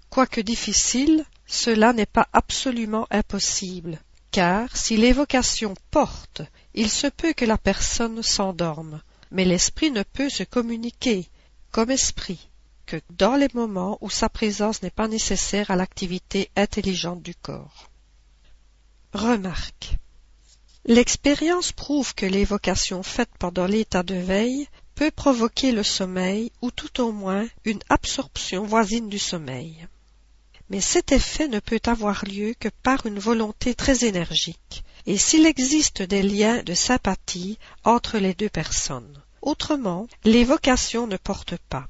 Quoique 0.09 0.41
difficile, 0.41 1.25
cela 1.45 1.93
n'est 1.93 2.05
pas 2.05 2.27
absolument 2.33 3.07
impossible, 3.11 3.99
car 4.31 4.75
si 4.75 4.97
l'évocation 4.97 5.75
porte, 5.91 6.41
il 6.73 6.89
se 6.89 7.07
peut 7.07 7.33
que 7.33 7.45
la 7.45 7.57
personne 7.57 8.21
s'endorme, 8.23 9.01
mais 9.31 9.45
l'esprit 9.45 9.91
ne 9.91 10.03
peut 10.03 10.29
se 10.29 10.43
communiquer, 10.43 11.27
comme 11.71 11.91
esprit, 11.91 12.48
dans 13.09 13.35
les 13.35 13.49
moments 13.53 13.97
où 14.01 14.09
sa 14.09 14.29
présence 14.29 14.81
n'est 14.81 14.89
pas 14.89 15.07
nécessaire 15.07 15.71
à 15.71 15.75
l'activité 15.75 16.49
intelligente 16.55 17.21
du 17.21 17.35
corps. 17.35 17.89
Remarque. 19.13 19.95
L'expérience 20.85 21.71
prouve 21.71 22.15
que 22.15 22.25
l'évocation 22.25 23.03
faite 23.03 23.31
pendant 23.39 23.65
l'état 23.65 24.03
de 24.03 24.15
veille 24.15 24.67
peut 24.95 25.11
provoquer 25.11 25.71
le 25.71 25.83
sommeil 25.83 26.51
ou 26.61 26.71
tout 26.71 27.01
au 27.01 27.11
moins 27.11 27.47
une 27.65 27.79
absorption 27.89 28.65
voisine 28.65 29.09
du 29.09 29.19
sommeil 29.19 29.87
mais 30.69 30.81
cet 30.81 31.11
effet 31.11 31.47
ne 31.47 31.59
peut 31.59 31.81
avoir 31.85 32.23
lieu 32.25 32.53
que 32.59 32.69
par 32.83 33.05
une 33.05 33.19
volonté 33.19 33.73
très 33.73 34.05
énergique, 34.05 34.83
et 35.05 35.17
s'il 35.17 35.45
existe 35.45 36.03
des 36.03 36.21
liens 36.21 36.61
de 36.63 36.73
sympathie 36.73 37.57
entre 37.83 38.19
les 38.19 38.35
deux 38.35 38.49
personnes. 38.49 39.21
Autrement, 39.41 40.07
l'évocation 40.25 41.07
ne 41.07 41.17
porte 41.17 41.57
pas. 41.69 41.87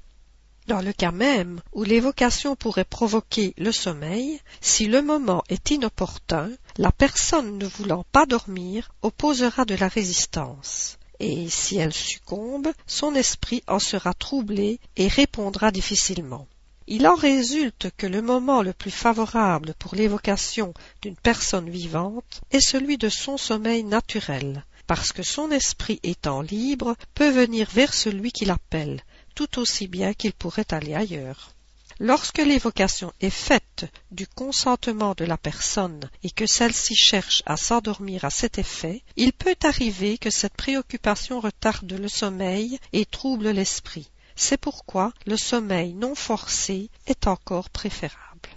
Dans 0.69 0.83
le 0.83 0.93
cas 0.93 1.11
même 1.11 1.61
où 1.73 1.83
l'évocation 1.83 2.55
pourrait 2.55 2.85
provoquer 2.85 3.55
le 3.57 3.71
sommeil, 3.71 4.39
si 4.61 4.85
le 4.85 5.01
moment 5.01 5.41
est 5.49 5.71
inopportun, 5.71 6.51
la 6.77 6.91
personne 6.91 7.57
ne 7.57 7.65
voulant 7.65 8.05
pas 8.11 8.27
dormir 8.27 8.91
opposera 9.01 9.65
de 9.65 9.73
la 9.73 9.87
résistance. 9.87 10.99
Et 11.19 11.49
si 11.49 11.77
elle 11.77 11.91
succombe, 11.91 12.67
son 12.85 13.15
esprit 13.15 13.63
en 13.67 13.79
sera 13.79 14.13
troublé 14.13 14.79
et 14.95 15.07
répondra 15.07 15.71
difficilement. 15.71 16.47
Il 16.85 17.07
en 17.07 17.15
résulte 17.15 17.89
que 17.97 18.05
le 18.05 18.21
moment 18.21 18.61
le 18.61 18.73
plus 18.73 18.91
favorable 18.91 19.73
pour 19.79 19.95
l'évocation 19.95 20.75
d'une 21.01 21.15
personne 21.15 21.71
vivante 21.71 22.41
est 22.51 22.59
celui 22.59 22.99
de 22.99 23.09
son 23.09 23.37
sommeil 23.37 23.83
naturel, 23.83 24.63
parce 24.85 25.13
que 25.13 25.23
son 25.23 25.49
esprit 25.49 25.99
étant 26.03 26.43
libre 26.43 26.95
peut 27.15 27.31
venir 27.31 27.67
vers 27.73 27.95
celui 27.95 28.31
qui 28.31 28.45
l'appelle, 28.45 29.01
tout 29.39 29.59
aussi 29.59 29.87
bien 29.87 30.13
qu'il 30.13 30.33
pourrait 30.33 30.73
aller 30.73 30.93
ailleurs. 30.93 31.51
Lorsque 31.97 32.39
l'évocation 32.39 33.13
est 33.21 33.29
faite 33.29 33.85
du 34.11 34.27
consentement 34.27 35.13
de 35.15 35.23
la 35.23 35.37
personne 35.37 36.09
et 36.23 36.29
que 36.29 36.45
celle-ci 36.45 36.93
cherche 36.93 37.41
à 37.45 37.55
s'endormir 37.55 38.25
à 38.25 38.31
cet 38.31 38.57
effet, 38.57 39.01
il 39.15 39.31
peut 39.31 39.55
arriver 39.63 40.17
que 40.17 40.29
cette 40.29 40.55
préoccupation 40.55 41.39
retarde 41.39 41.89
le 41.89 42.09
sommeil 42.09 42.79
et 42.91 43.05
trouble 43.05 43.51
l'esprit, 43.51 44.11
c'est 44.35 44.57
pourquoi 44.57 45.13
le 45.25 45.37
sommeil 45.37 45.93
non 45.93 46.15
forcé 46.15 46.89
est 47.07 47.25
encore 47.25 47.69
préférable. 47.69 48.49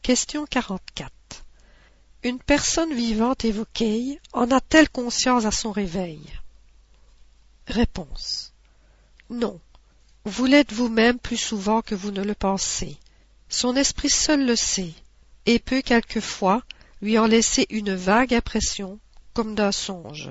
Question 0.00 0.46
44. 0.46 1.12
Une 2.22 2.38
personne 2.38 2.94
vivante 2.94 3.44
évoquée 3.44 4.18
en 4.32 4.50
a-t-elle 4.50 4.88
conscience 4.88 5.44
à 5.44 5.50
son 5.50 5.72
réveil? 5.72 6.22
Réponse. 7.66 8.51
Non. 9.32 9.58
Vous 10.26 10.44
l'êtes 10.44 10.74
vous-même 10.74 11.18
plus 11.18 11.38
souvent 11.38 11.80
que 11.80 11.94
vous 11.94 12.10
ne 12.10 12.22
le 12.22 12.34
pensez. 12.34 12.98
Son 13.48 13.74
esprit 13.76 14.10
seul 14.10 14.44
le 14.44 14.56
sait, 14.56 14.92
et 15.46 15.58
peut 15.58 15.80
quelquefois 15.80 16.62
lui 17.00 17.18
en 17.18 17.26
laisser 17.26 17.66
une 17.70 17.94
vague 17.94 18.34
impression, 18.34 18.98
comme 19.32 19.54
d'un 19.54 19.72
songe. 19.72 20.30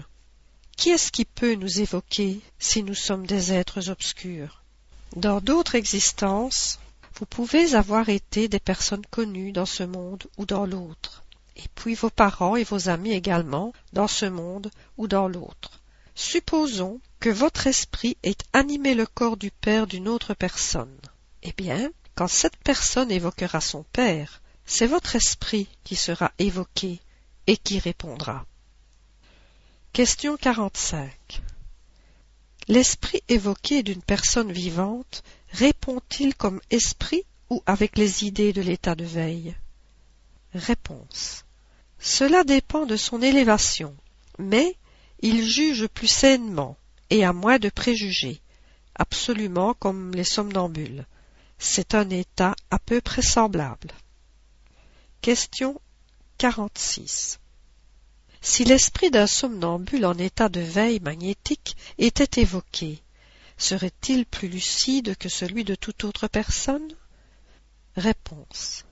Qui 0.78 0.90
est-ce 0.92 1.12
qui 1.12 1.26
peut 1.26 1.56
nous 1.56 1.82
évoquer 1.82 2.42
si 2.60 2.84
nous 2.84 2.94
sommes 2.94 3.26
des 3.26 3.52
êtres 3.52 3.90
obscurs? 3.90 4.62
Dans 5.16 5.42
d'autres 5.42 5.76
existences, 5.76 6.80
vous 7.16 7.26
pouvez 7.26 7.74
avoir 7.74 8.08
été 8.10 8.48
des 8.48 8.60
personnes 8.60 9.06
connues 9.10 9.52
dans 9.52 9.66
ce 9.66 9.84
monde 9.84 10.28
ou 10.38 10.46
dans 10.46 10.68
l'autre, 10.68 11.24
et 11.56 11.68
puis 11.74 11.96
vos 11.96 12.12
parents 12.12 12.56
et 12.56 12.64
vos 12.64 12.88
amis 12.88 13.14
également 13.14 13.74
dans 13.94 14.08
ce 14.08 14.28
monde 14.28 14.70
ou 14.98 15.08
dans 15.08 15.28
l'autre. 15.28 15.81
Supposons 16.22 17.02
que 17.20 17.32
votre 17.32 17.66
esprit 17.66 18.16
ait 18.22 18.38
animé 18.54 18.94
le 18.94 19.08
corps 19.08 19.38
du 19.38 19.50
père 19.50 19.88
d'une 19.88 20.08
autre 20.08 20.36
personne. 20.36 20.96
Eh 21.42 21.52
bien, 21.52 21.92
quand 22.14 22.28
cette 22.28 22.58
personne 22.58 23.12
évoquera 23.12 23.60
son 23.60 23.84
père, 23.92 24.44
c'est 24.64 24.86
votre 24.86 25.16
esprit 25.16 25.68
qui 25.84 25.96
sera 25.96 26.32
évoqué 26.38 27.00
et 27.48 27.58
qui 27.58 27.80
répondra. 27.80 28.46
Question 29.94 30.38
45. 30.38 31.42
L'esprit 32.68 33.24
évoqué 33.28 33.82
d'une 33.82 34.04
personne 34.04 34.52
vivante 34.52 35.24
répond-il 35.52 36.36
comme 36.36 36.62
esprit 36.70 37.26
ou 37.50 37.64
avec 37.66 37.98
les 37.98 38.26
idées 38.26 38.54
de 38.54 38.62
l'état 38.62 38.94
de 38.94 39.06
veille? 39.06 39.56
Réponse. 40.54 41.46
Cela 41.98 42.44
dépend 42.44 42.86
de 42.86 42.96
son 42.96 43.24
élévation, 43.24 43.96
mais 44.38 44.78
il 45.22 45.48
juge 45.48 45.88
plus 45.88 46.08
sainement 46.08 46.78
et 47.10 47.24
a 47.24 47.34
moins 47.34 47.60
de 47.60 47.70
préjugés, 47.70 48.42
absolument 48.96 49.74
comme 49.74 50.14
les 50.14 50.24
somnambules. 50.24 51.06
C'est 51.60 51.94
un 51.94 52.10
état 52.10 52.56
à 52.72 52.80
peu 52.80 53.02
près 53.02 53.22
semblable. 53.22 53.92
Question 55.22 55.80
46. 56.40 57.40
Si 58.42 58.64
l'esprit 58.64 59.12
d'un 59.12 59.28
somnambule 59.28 60.08
en 60.08 60.18
état 60.18 60.50
de 60.50 60.62
veille 60.62 61.00
magnétique 61.00 61.78
était 62.00 62.42
évoqué, 62.42 63.04
serait-il 63.58 64.26
plus 64.26 64.48
lucide 64.48 65.16
que 65.18 65.30
celui 65.30 65.64
de 65.64 65.76
toute 65.76 66.04
autre 66.04 66.28
personne? 66.28 66.96
Réponse. 67.96 68.86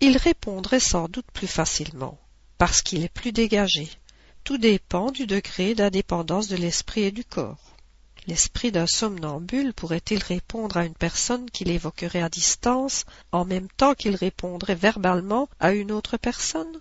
Il 0.00 0.16
répondrait 0.16 0.80
sans 0.80 1.08
doute 1.08 1.30
plus 1.32 1.46
facilement, 1.46 2.18
parce 2.56 2.82
qu'il 2.82 3.04
est 3.04 3.08
plus 3.08 3.30
dégagé. 3.30 3.88
Tout 4.48 4.56
dépend 4.56 5.10
du 5.10 5.26
degré 5.26 5.74
d'indépendance 5.74 6.48
de 6.48 6.56
l'esprit 6.56 7.02
et 7.02 7.10
du 7.10 7.22
corps. 7.22 7.76
L'esprit 8.26 8.72
d'un 8.72 8.86
somnambule 8.86 9.74
pourrait-il 9.74 10.22
répondre 10.22 10.78
à 10.78 10.86
une 10.86 10.94
personne 10.94 11.50
qu'il 11.50 11.68
évoquerait 11.68 12.22
à 12.22 12.30
distance 12.30 13.04
en 13.30 13.44
même 13.44 13.68
temps 13.68 13.94
qu'il 13.94 14.16
répondrait 14.16 14.74
verbalement 14.74 15.50
à 15.60 15.72
une 15.72 15.92
autre 15.92 16.16
personne? 16.16 16.80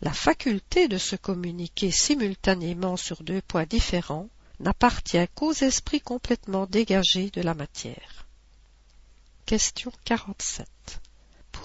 La 0.00 0.14
faculté 0.14 0.88
de 0.88 0.96
se 0.96 1.16
communiquer 1.16 1.90
simultanément 1.90 2.96
sur 2.96 3.22
deux 3.22 3.42
points 3.42 3.66
différents 3.66 4.30
n'appartient 4.58 5.28
qu'aux 5.34 5.52
esprits 5.52 6.00
complètement 6.00 6.64
dégagés 6.64 7.28
de 7.28 7.42
la 7.42 7.52
matière. 7.52 8.26
Question 9.44 9.92
47. 10.06 10.66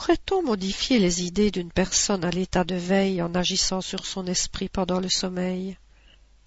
Pourrait-on 0.03 0.41
modifier 0.41 0.97
les 0.97 1.21
idées 1.21 1.51
d'une 1.51 1.71
personne 1.71 2.25
à 2.25 2.31
l'état 2.31 2.63
de 2.63 2.73
veille 2.73 3.21
en 3.21 3.35
agissant 3.35 3.81
sur 3.81 4.07
son 4.07 4.25
esprit 4.25 4.67
pendant 4.67 4.99
le 4.99 5.09
sommeil? 5.09 5.77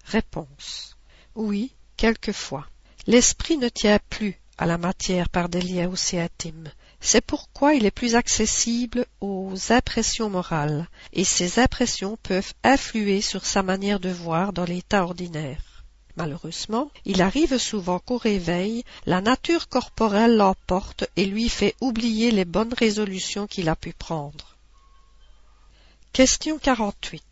Réponse. 0.03 0.97
Oui, 1.35 1.71
quelquefois. 1.95 2.67
L'esprit 3.07 3.55
ne 3.55 3.69
tient 3.69 3.99
plus 4.09 4.37
à 4.57 4.65
la 4.65 4.77
matière 4.77 5.29
par 5.29 5.47
des 5.47 5.61
liens 5.61 5.87
aussi 5.87 6.19
intimes. 6.19 6.69
C'est 6.99 7.21
pourquoi 7.21 7.75
il 7.75 7.85
est 7.85 7.91
plus 7.91 8.15
accessible 8.15 9.05
aux 9.21 9.53
impressions 9.69 10.29
morales, 10.29 10.89
et 11.13 11.23
ces 11.23 11.57
impressions 11.57 12.17
peuvent 12.23 12.53
influer 12.61 13.21
sur 13.21 13.45
sa 13.45 13.63
manière 13.63 14.01
de 14.01 14.09
voir 14.09 14.51
dans 14.51 14.65
l'état 14.65 15.05
ordinaire. 15.05 15.74
Malheureusement, 16.17 16.91
il 17.03 17.21
arrive 17.21 17.57
souvent 17.57 17.99
qu'au 17.99 18.17
réveil, 18.17 18.83
la 19.05 19.21
nature 19.21 19.67
corporelle 19.67 20.37
l'emporte 20.37 21.05
et 21.17 21.25
lui 21.25 21.49
fait 21.49 21.75
oublier 21.81 22.31
les 22.31 22.45
bonnes 22.45 22.73
résolutions 22.73 23.47
qu'il 23.47 23.67
a 23.67 23.75
pu 23.75 23.91
prendre. 23.91 24.55
Question 26.13 26.57
48. 26.57 27.23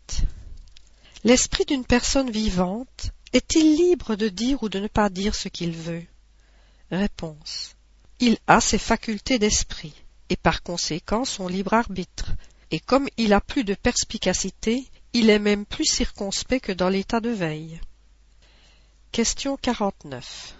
L'esprit 1.24 1.64
d'une 1.64 1.86
personne 1.86 2.30
vivante 2.30 3.10
est-il 3.32 3.76
libre 3.76 4.14
de 4.14 4.28
dire 4.28 4.62
ou 4.62 4.68
de 4.68 4.78
ne 4.78 4.88
pas 4.88 5.08
dire 5.08 5.34
ce 5.34 5.48
qu'il 5.48 5.72
veut? 5.72 6.04
Réponse. 6.90 7.74
Il 8.20 8.36
a 8.46 8.60
ses 8.60 8.78
facultés 8.78 9.38
d'esprit, 9.38 9.94
et 10.28 10.36
par 10.36 10.62
conséquent 10.62 11.24
son 11.24 11.48
libre 11.48 11.72
arbitre, 11.72 12.32
et 12.70 12.80
comme 12.80 13.08
il 13.16 13.32
a 13.32 13.40
plus 13.40 13.64
de 13.64 13.74
perspicacité, 13.74 14.84
il 15.14 15.30
est 15.30 15.38
même 15.38 15.64
plus 15.64 15.86
circonspect 15.86 16.66
que 16.66 16.72
dans 16.72 16.90
l'état 16.90 17.20
de 17.20 17.30
veille. 17.30 17.80
Question 19.14 19.56
49. 19.56 20.56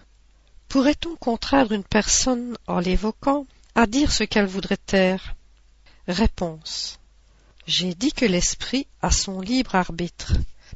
Pourrait-on 0.69 1.17
contraindre 1.17 1.73
une 1.73 1.83
personne, 1.83 2.57
en 2.69 2.79
l'évoquant, 2.79 3.49
à 3.75 3.89
dire 3.89 4.13
ce 4.13 4.23
qu'elle 4.23 4.47
voudrait 4.47 4.77
taire? 4.77 5.35
Réponse. 6.07 7.01
J'ai 7.67 7.95
dit 7.95 8.13
que 8.13 8.25
l'esprit 8.25 8.87
a 9.03 9.11
son 9.11 9.41
libre 9.41 9.75
arbitre, 9.75 10.35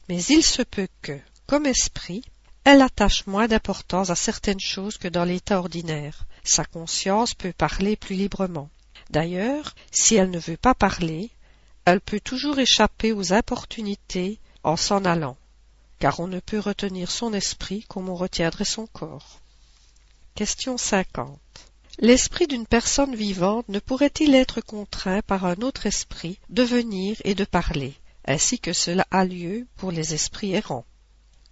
mais 0.08 0.20
il 0.24 0.42
se 0.42 0.62
peut 0.62 0.88
que, 1.02 1.16
comme 1.46 1.66
esprit, 1.66 2.24
elle 2.64 2.82
attache 2.82 3.28
moins 3.28 3.46
d'importance 3.46 4.10
à 4.10 4.16
certaines 4.16 4.58
choses 4.58 4.98
que 4.98 5.06
dans 5.06 5.22
l'état 5.22 5.60
ordinaire. 5.60 6.24
Sa 6.42 6.64
conscience 6.64 7.32
peut 7.32 7.52
parler 7.52 7.94
plus 7.94 8.16
librement. 8.16 8.70
D'ailleurs, 9.10 9.76
si 9.92 10.16
elle 10.16 10.30
ne 10.30 10.40
veut 10.40 10.56
pas 10.56 10.74
parler, 10.74 11.30
elle 11.84 12.00
peut 12.00 12.18
toujours 12.18 12.58
échapper 12.58 13.12
aux 13.12 13.32
importunités 13.32 14.40
en 14.64 14.74
s'en 14.74 15.04
allant, 15.04 15.36
car 15.98 16.20
on 16.20 16.26
ne 16.26 16.40
peut 16.40 16.58
retenir 16.58 17.10
son 17.10 17.32
esprit 17.32 17.84
comme 17.88 18.08
on 18.08 18.14
retiendrait 18.14 18.64
son 18.64 18.86
corps. 18.86 19.40
Question 20.34 20.78
50. 20.78 21.38
L'esprit 22.00 22.46
d'une 22.46 22.66
personne 22.66 23.16
vivante 23.16 23.68
ne 23.68 23.80
pourrait-il 23.80 24.34
être 24.34 24.60
contraint 24.60 25.20
par 25.22 25.44
un 25.44 25.56
autre 25.62 25.86
esprit 25.86 26.38
de 26.48 26.62
venir 26.62 27.16
et 27.24 27.34
de 27.34 27.44
parler, 27.44 27.94
ainsi 28.24 28.60
que 28.60 28.72
cela 28.72 29.06
a 29.10 29.24
lieu 29.24 29.66
pour 29.76 29.90
les 29.90 30.14
esprits 30.14 30.52
errants? 30.52 30.86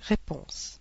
Réponse. 0.00 0.78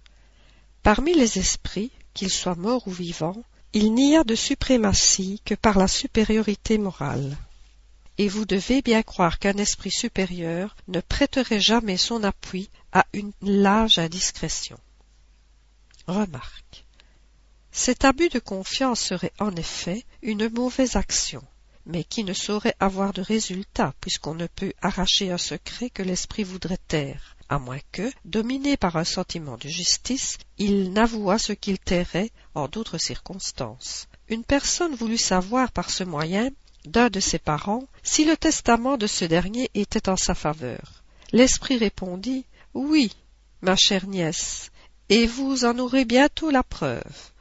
Parmi 0.83 1.15
les 1.15 1.39
esprits, 1.39 1.91
qu'ils 2.13 2.29
soient 2.29 2.53
morts 2.53 2.87
ou 2.87 2.91
vivants, 2.91 3.43
il 3.73 3.93
n'y 3.93 4.15
a 4.15 4.23
de 4.23 4.35
suprématie 4.35 5.41
que 5.43 5.55
par 5.55 5.79
la 5.79 5.87
supériorité 5.87 6.77
morale. 6.77 7.35
Et 8.17 8.29
vous 8.29 8.45
devez 8.45 8.81
bien 8.81 9.03
croire 9.03 9.39
qu'un 9.39 9.57
esprit 9.57 9.91
supérieur 9.91 10.75
ne 10.87 11.01
prêterait 11.01 11.59
jamais 11.59 11.97
son 11.97 12.23
appui 12.23 12.69
à 12.91 13.05
une 13.13 13.33
lâche 13.41 13.97
indiscrétion. 13.97 14.77
Remarque. 16.07 16.85
Cet 17.71 18.05
abus 18.05 18.29
de 18.29 18.39
confiance 18.39 19.01
serait 19.01 19.33
en 19.37 19.53
effet 19.55 20.05
une 20.21 20.47
mauvaise 20.49 20.95
action, 20.95 21.43
mais 21.85 22.05
qui 22.05 22.23
ne 22.23 22.33
saurait 22.33 22.75
avoir 22.79 23.11
de 23.11 23.21
résultat 23.21 23.93
puisqu'on 23.99 24.33
ne 24.33 24.47
peut 24.47 24.71
arracher 24.81 25.29
un 25.31 25.37
secret 25.37 25.89
que 25.89 26.01
l'esprit 26.01 26.43
voudrait 26.43 26.79
taire, 26.87 27.35
à 27.49 27.59
moins 27.59 27.81
que, 27.91 28.09
dominé 28.23 28.77
par 28.77 28.95
un 28.95 29.03
sentiment 29.03 29.57
de 29.57 29.67
justice, 29.67 30.37
il 30.57 30.93
n'avouât 30.93 31.37
ce 31.37 31.53
qu'il 31.53 31.77
tairait 31.77 32.31
en 32.53 32.67
d'autres 32.69 32.97
circonstances. 32.97 34.07
Une 34.29 34.43
personne 34.43 34.95
voulut 34.95 35.17
savoir 35.17 35.71
par 35.71 35.89
ce 35.89 36.03
moyen 36.03 36.49
d'un 36.87 37.09
de 37.09 37.19
ses 37.19 37.39
parents 37.39 37.87
si 38.03 38.25
le 38.25 38.37
testament 38.37 38.97
de 38.97 39.07
ce 39.07 39.25
dernier 39.25 39.69
était 39.73 40.09
en 40.09 40.17
sa 40.17 40.35
faveur. 40.35 41.03
L'esprit 41.31 41.77
répondit 41.77 42.45
Oui, 42.73 43.11
ma 43.61 43.75
chère 43.75 44.07
nièce, 44.07 44.71
et 45.09 45.27
vous 45.27 45.65
en 45.65 45.77
aurez 45.79 46.05
bientôt 46.05 46.49
la 46.49 46.63
preuve. 46.63 47.31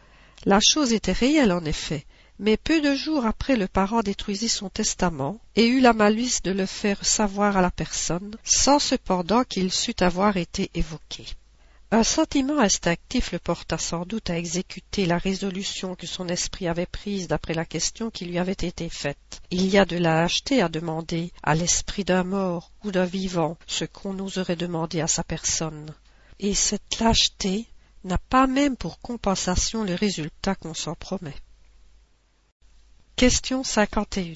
La 0.45 0.61
chose 0.61 0.93
était 0.93 1.13
réelle 1.13 1.53
en 1.53 1.65
effet, 1.65 2.05
mais 2.39 2.57
peu 2.57 2.81
de 2.81 2.95
jours 2.95 3.27
après 3.27 3.57
le 3.57 3.69
parent 3.69 4.03
détruisit 4.03 4.49
son 4.49 4.69
testament 4.69 5.41
et 5.57 5.67
eut 5.67 5.81
la 5.81 5.93
malice 5.93 6.43
de 6.43 6.51
le 6.51 6.67
faire 6.67 7.05
savoir 7.05 7.57
à 7.57 7.63
la 7.63 7.71
personne, 7.71 8.37
sans 8.43 8.79
cependant 8.79 9.45
qu'il 9.45 9.73
sût 9.73 9.95
avoir 10.01 10.37
été 10.37 10.71
évoqué. 10.75 11.25
Un 11.95 12.03
sentiment 12.03 12.59
instinctif 12.59 13.31
le 13.31 13.39
porta 13.39 13.79
sans 13.79 14.05
doute 14.05 14.29
à 14.29 14.37
exécuter 14.37 15.07
la 15.07 15.17
résolution 15.17 15.95
que 15.95 16.09
son 16.09 16.27
esprit 16.27 16.67
avait 16.67 16.87
prise 16.87 17.29
d'après 17.29 17.55
la 17.55 17.65
question 17.65 18.11
qui 18.11 18.25
lui 18.25 18.37
avait 18.37 18.51
été 18.51 18.89
faite. 18.89 19.41
Il 19.53 19.69
y 19.69 19.79
a 19.79 19.85
de 19.85 19.97
la 19.97 20.23
lâcheté 20.23 20.61
à 20.61 20.69
demander 20.69 21.33
à 21.45 21.55
l'esprit 21.55 22.03
d'un 22.03 22.25
mort 22.25 22.73
ou 22.83 22.91
d'un 22.91 23.05
vivant 23.05 23.57
ce 23.69 23.85
qu'on 23.85 24.19
oserait 24.19 24.57
demander 24.57 25.03
à 25.03 25.07
sa 25.07 25.23
personne. 25.23 25.95
Et 26.41 26.57
cette 26.57 26.99
lâcheté 26.99 27.69
n'a 28.03 28.19
pas 28.19 28.49
même 28.49 28.77
pour 28.77 28.99
compensation 28.99 29.85
le 29.85 29.95
résultat 29.95 30.57
qu'on 30.57 30.75
s'en 30.75 30.97
promet. 30.97 31.37
Question 33.15 33.63
51. 33.63 34.35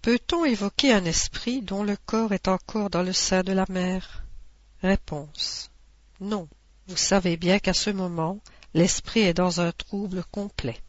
Peut-on 0.00 0.44
évoquer 0.44 0.92
un 0.92 1.06
esprit 1.06 1.60
dont 1.60 1.82
le 1.82 1.96
corps 2.06 2.32
est 2.32 2.46
encore 2.46 2.88
dans 2.88 3.02
le 3.02 3.12
sein 3.12 3.42
de 3.42 3.50
la 3.52 3.66
mère? 3.68 4.22
Réponse. 4.80 5.72
Non. 6.20 6.46
Vous 6.88 6.96
savez 6.96 7.36
bien 7.36 7.58
qu'à 7.58 7.74
ce 7.74 7.90
moment, 7.90 8.40
l'esprit 8.74 9.20
est 9.20 9.34
dans 9.34 9.60
un 9.60 9.72
trouble 9.72 10.24
complet. 10.30 10.80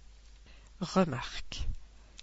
Remarque. 0.81 1.67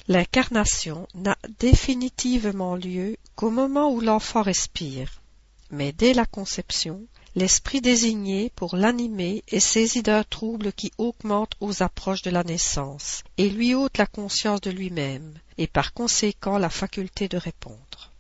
L'incarnation 0.09 1.07
n'a 1.15 1.37
définitivement 1.59 2.75
lieu 2.75 3.17
qu'au 3.35 3.51
moment 3.51 3.93
où 3.93 4.01
l'enfant 4.01 4.43
respire, 4.43 5.23
mais 5.71 5.93
dès 5.93 6.15
la 6.15 6.27
conception, 6.27 7.07
L'esprit 7.37 7.83
désigné 7.83 8.51
pour 8.57 8.77
l'animer 8.77 9.45
est 9.49 9.61
saisi 9.61 10.03
d'un 10.03 10.25
trouble 10.25 10.73
qui 10.73 10.91
augmente 10.97 11.53
aux 11.61 11.83
approches 11.83 12.23
de 12.23 12.31
la 12.31 12.43
naissance, 12.43 13.25
et 13.37 13.51
lui 13.51 13.75
ôte 13.75 13.99
la 13.99 14.07
conscience 14.07 14.63
de 14.63 14.71
lui-même, 14.71 15.35
et 15.59 15.67
par 15.67 15.93
conséquent 15.93 16.57
la 16.57 16.71
faculté 16.71 17.29
de 17.29 17.37
répondre. 17.37 18.11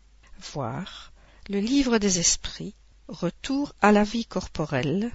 Voir 0.52 1.12
le 1.48 1.60
livre 1.60 1.96
des 1.96 2.18
esprits, 2.18 2.74
retour 3.08 3.72
à 3.80 3.90
la 3.90 4.04
vie 4.04 4.26
corporelle, 4.26 5.10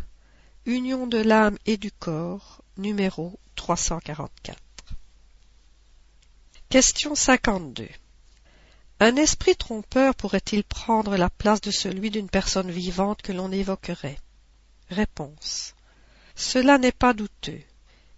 union 0.65 1.07
de 1.07 1.17
l'âme 1.17 1.57
et 1.65 1.77
du 1.77 1.91
corps, 1.91 2.61
numéro 2.77 3.39
344. 3.55 4.57
Question 6.69 7.15
52. 7.15 7.87
Un 8.99 9.15
esprit 9.15 9.55
trompeur 9.55 10.13
pourrait-il 10.13 10.63
prendre 10.63 11.17
la 11.17 11.31
place 11.31 11.61
de 11.61 11.71
celui 11.71 12.11
d'une 12.11 12.29
personne 12.29 12.69
vivante 12.69 13.23
que 13.23 13.31
l'on 13.31 13.51
évoquerait? 13.51 14.19
Réponse. 14.89 15.73
Cela 16.35 16.77
n'est 16.77 16.91
pas 16.91 17.13
douteux, 17.13 17.61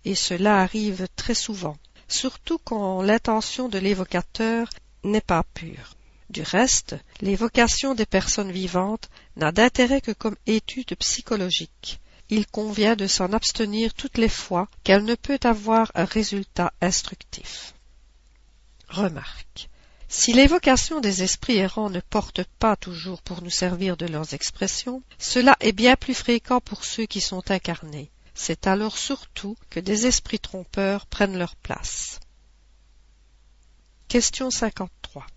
et 0.03 0.15
cela 0.15 0.59
arrive 0.59 1.07
très 1.15 1.35
souvent, 1.35 1.77
surtout 2.09 2.57
quand 2.57 3.01
l'intention 3.01 3.69
de 3.69 3.79
l'évocateur 3.79 4.69
n'est 5.05 5.21
pas 5.21 5.43
pure. 5.53 5.95
Du 6.29 6.41
reste, 6.41 6.97
l'évocation 7.21 7.95
des 7.95 8.05
personnes 8.05 8.51
vivantes 8.51 9.09
n'a 9.37 9.53
d'intérêt 9.53 10.01
que 10.01 10.11
comme 10.11 10.35
étude 10.45 10.95
psychologique. 10.97 12.01
Il 12.35 12.47
convient 12.47 12.95
de 12.95 13.05
s'en 13.05 13.31
abstenir 13.31 13.93
toutes 13.93 14.17
les 14.17 14.27
fois 14.27 14.67
qu'elle 14.83 15.05
ne 15.05 15.13
peut 15.13 15.39
avoir 15.43 15.91
un 15.93 16.05
résultat 16.05 16.73
instructif. 16.81 17.75
Remarque. 18.89 19.69
Si 20.09 20.33
l'évocation 20.33 20.99
des 20.99 21.21
esprits 21.21 21.57
errants 21.57 21.91
ne 21.91 21.99
porte 21.99 22.43
pas 22.57 22.75
toujours 22.75 23.21
pour 23.21 23.43
nous 23.43 23.51
servir 23.51 23.97
de 23.97 24.07
leurs 24.07 24.33
expressions, 24.33 25.03
cela 25.19 25.55
est 25.59 25.73
bien 25.73 25.95
plus 25.95 26.15
fréquent 26.15 26.59
pour 26.59 26.85
ceux 26.85 27.05
qui 27.05 27.21
sont 27.21 27.51
incarnés. 27.51 28.09
C'est 28.33 28.65
alors 28.65 28.97
surtout 28.97 29.55
que 29.69 29.79
des 29.79 30.07
esprits 30.07 30.39
trompeurs 30.39 31.05
prennent 31.05 31.37
leur 31.37 31.55
place. 31.55 32.19
Question 34.07 34.49
53. 34.49 35.27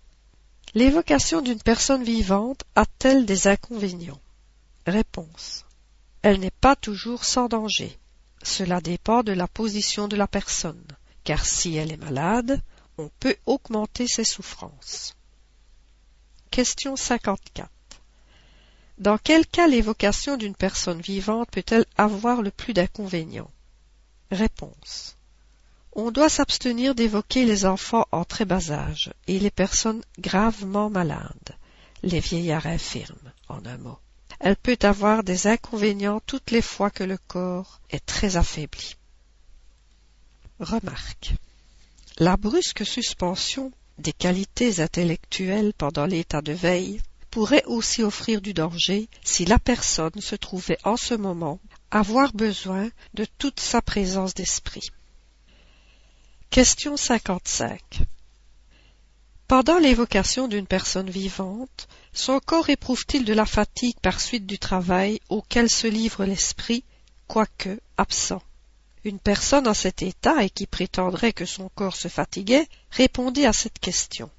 L'évocation 0.73 1.41
d'une 1.41 1.61
personne 1.61 2.03
vivante 2.03 2.63
a-t-elle 2.73 3.27
des 3.27 3.45
inconvénients? 3.45 4.21
Réponse. 4.87 5.66
Elle 6.21 6.39
n'est 6.39 6.51
pas 6.51 6.75
toujours 6.75 7.23
sans 7.23 7.47
danger. 7.47 7.97
Cela 8.43 8.81
dépend 8.81 9.23
de 9.23 9.31
la 9.31 9.47
position 9.47 10.07
de 10.07 10.15
la 10.15 10.27
personne, 10.27 10.85
car 11.23 11.45
si 11.45 11.75
elle 11.75 11.91
est 11.91 11.97
malade, 11.97 12.61
on 12.97 13.09
peut 13.19 13.35
augmenter 13.45 14.07
ses 14.07 14.23
souffrances. 14.23 15.15
Question 16.49 16.95
54. 16.95 17.69
Dans 18.97 19.17
quel 19.19 19.45
cas 19.45 19.67
l'évocation 19.67 20.37
d'une 20.37 20.55
personne 20.55 21.01
vivante 21.01 21.49
peut-elle 21.51 21.85
avoir 21.97 22.41
le 22.41 22.49
plus 22.49 22.73
d'inconvénients? 22.73 23.51
Réponse. 24.31 25.15
On 25.93 26.11
doit 26.11 26.29
s'abstenir 26.29 26.95
d'évoquer 26.95 27.45
les 27.45 27.65
enfants 27.65 28.07
en 28.11 28.23
très 28.23 28.45
bas 28.45 28.71
âge 28.71 29.11
et 29.27 29.39
les 29.39 29.51
personnes 29.51 30.03
gravement 30.19 30.89
malades, 30.89 31.57
les 32.01 32.19
vieillards 32.19 32.67
infirmes, 32.67 33.31
en 33.49 33.65
un 33.65 33.77
mot. 33.77 33.99
Elle 34.39 34.55
peut 34.55 34.77
avoir 34.81 35.23
des 35.23 35.47
inconvénients 35.47 36.21
toutes 36.25 36.51
les 36.51 36.61
fois 36.61 36.89
que 36.91 37.03
le 37.03 37.17
corps 37.17 37.79
est 37.89 38.05
très 38.05 38.37
affaibli. 38.37 38.95
Remarque. 40.59 41.33
La 42.19 42.37
brusque 42.37 42.85
suspension 42.85 43.71
des 43.97 44.13
qualités 44.13 44.79
intellectuelles 44.79 45.73
pendant 45.77 46.05
l'état 46.05 46.41
de 46.41 46.53
veille 46.53 47.01
pourrait 47.31 47.63
aussi 47.65 48.03
offrir 48.03 48.41
du 48.41 48.53
danger 48.53 49.09
si 49.23 49.45
la 49.45 49.59
personne 49.59 50.19
se 50.21 50.35
trouvait 50.35 50.79
en 50.83 50.97
ce 50.97 51.13
moment 51.13 51.59
avoir 51.91 52.33
besoin 52.33 52.89
de 53.13 53.25
toute 53.37 53.59
sa 53.59 53.81
présence 53.81 54.33
d'esprit. 54.33 54.89
Question 56.49 56.97
55. 56.97 57.81
Pendant 59.47 59.77
l'évocation 59.77 60.47
d'une 60.47 60.67
personne 60.67 61.09
vivante, 61.09 61.87
son 62.17 62.39
corps 62.39 62.69
éprouve-t-il 62.69 63.25
de 63.25 63.33
la 63.33 63.45
fatigue 63.45 63.99
par 64.01 64.19
suite 64.19 64.47
du 64.47 64.57
travail 64.57 65.19
auquel 65.29 65.69
se 65.69 65.85
livre 65.85 66.25
l'esprit, 66.25 66.83
quoique 67.27 67.79
absent? 67.95 68.41
Une 69.03 69.19
personne 69.19 69.67
en 69.67 69.75
cet 69.75 70.01
état 70.01 70.43
et 70.43 70.49
qui 70.49 70.65
prétendrait 70.65 71.31
que 71.31 71.45
son 71.45 71.69
corps 71.69 71.95
se 71.95 72.07
fatiguait 72.07 72.67
répondit 72.89 73.45
à 73.45 73.53
cette 73.53 73.79
question. 73.79 74.31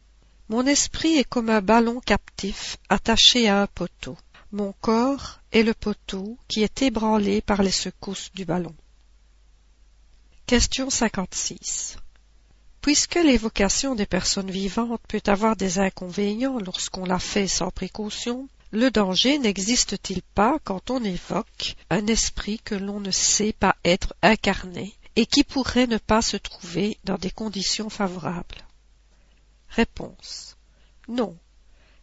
Mon 0.49 0.67
esprit 0.67 1.19
est 1.19 1.25
comme 1.25 1.51
un 1.51 1.61
ballon 1.61 2.01
captif 2.01 2.79
attaché 2.89 3.49
à 3.49 3.63
un 3.63 3.67
poteau. 3.69 4.17
Mon 4.51 4.75
corps 4.81 5.41
est 5.53 5.63
le 5.63 5.75
poteau 5.75 6.37
qui 6.49 6.63
est 6.65 6.83
ébranlé 6.83 7.41
par 7.41 7.63
les 7.63 7.71
secousses 7.71 8.33
du 8.35 8.45
ballon. 8.45 8.75
Question 12.89 13.11
56. 13.11 13.19
Puisque 13.19 13.27
l'évocation 13.27 13.95
des 13.95 14.07
personnes 14.07 14.51
vivantes 14.51 15.03
peut 15.09 15.23
avoir 15.27 15.57
des 15.57 15.79
inconvénients 15.79 16.59
lorsqu'on 16.59 17.05
la 17.05 17.19
fait 17.19 17.47
sans 17.47 17.71
précaution, 17.71 18.49
le 18.71 18.91
danger 18.91 19.39
n'existe-t-il 19.39 20.23
pas 20.23 20.59
quand 20.65 20.91
on 20.91 21.05
évoque 21.05 21.77
un 21.91 22.07
esprit 22.07 22.59
que 22.59 22.75
l'on 22.75 23.01
ne 23.01 23.11
sait 23.11 23.53
pas 23.53 23.77
être 23.85 24.15
incarné 24.23 24.95
et 25.17 25.27
qui 25.27 25.45
pourrait 25.45 25.87
ne 25.87 25.99
pas 25.99 26.23
se 26.23 26.39
trouver 26.39 26.97
dans 27.05 27.19
des 27.19 27.31
conditions 27.31 27.91
favorables? 27.91 28.65
Réponse. 29.69 30.57
Non. 31.09 31.37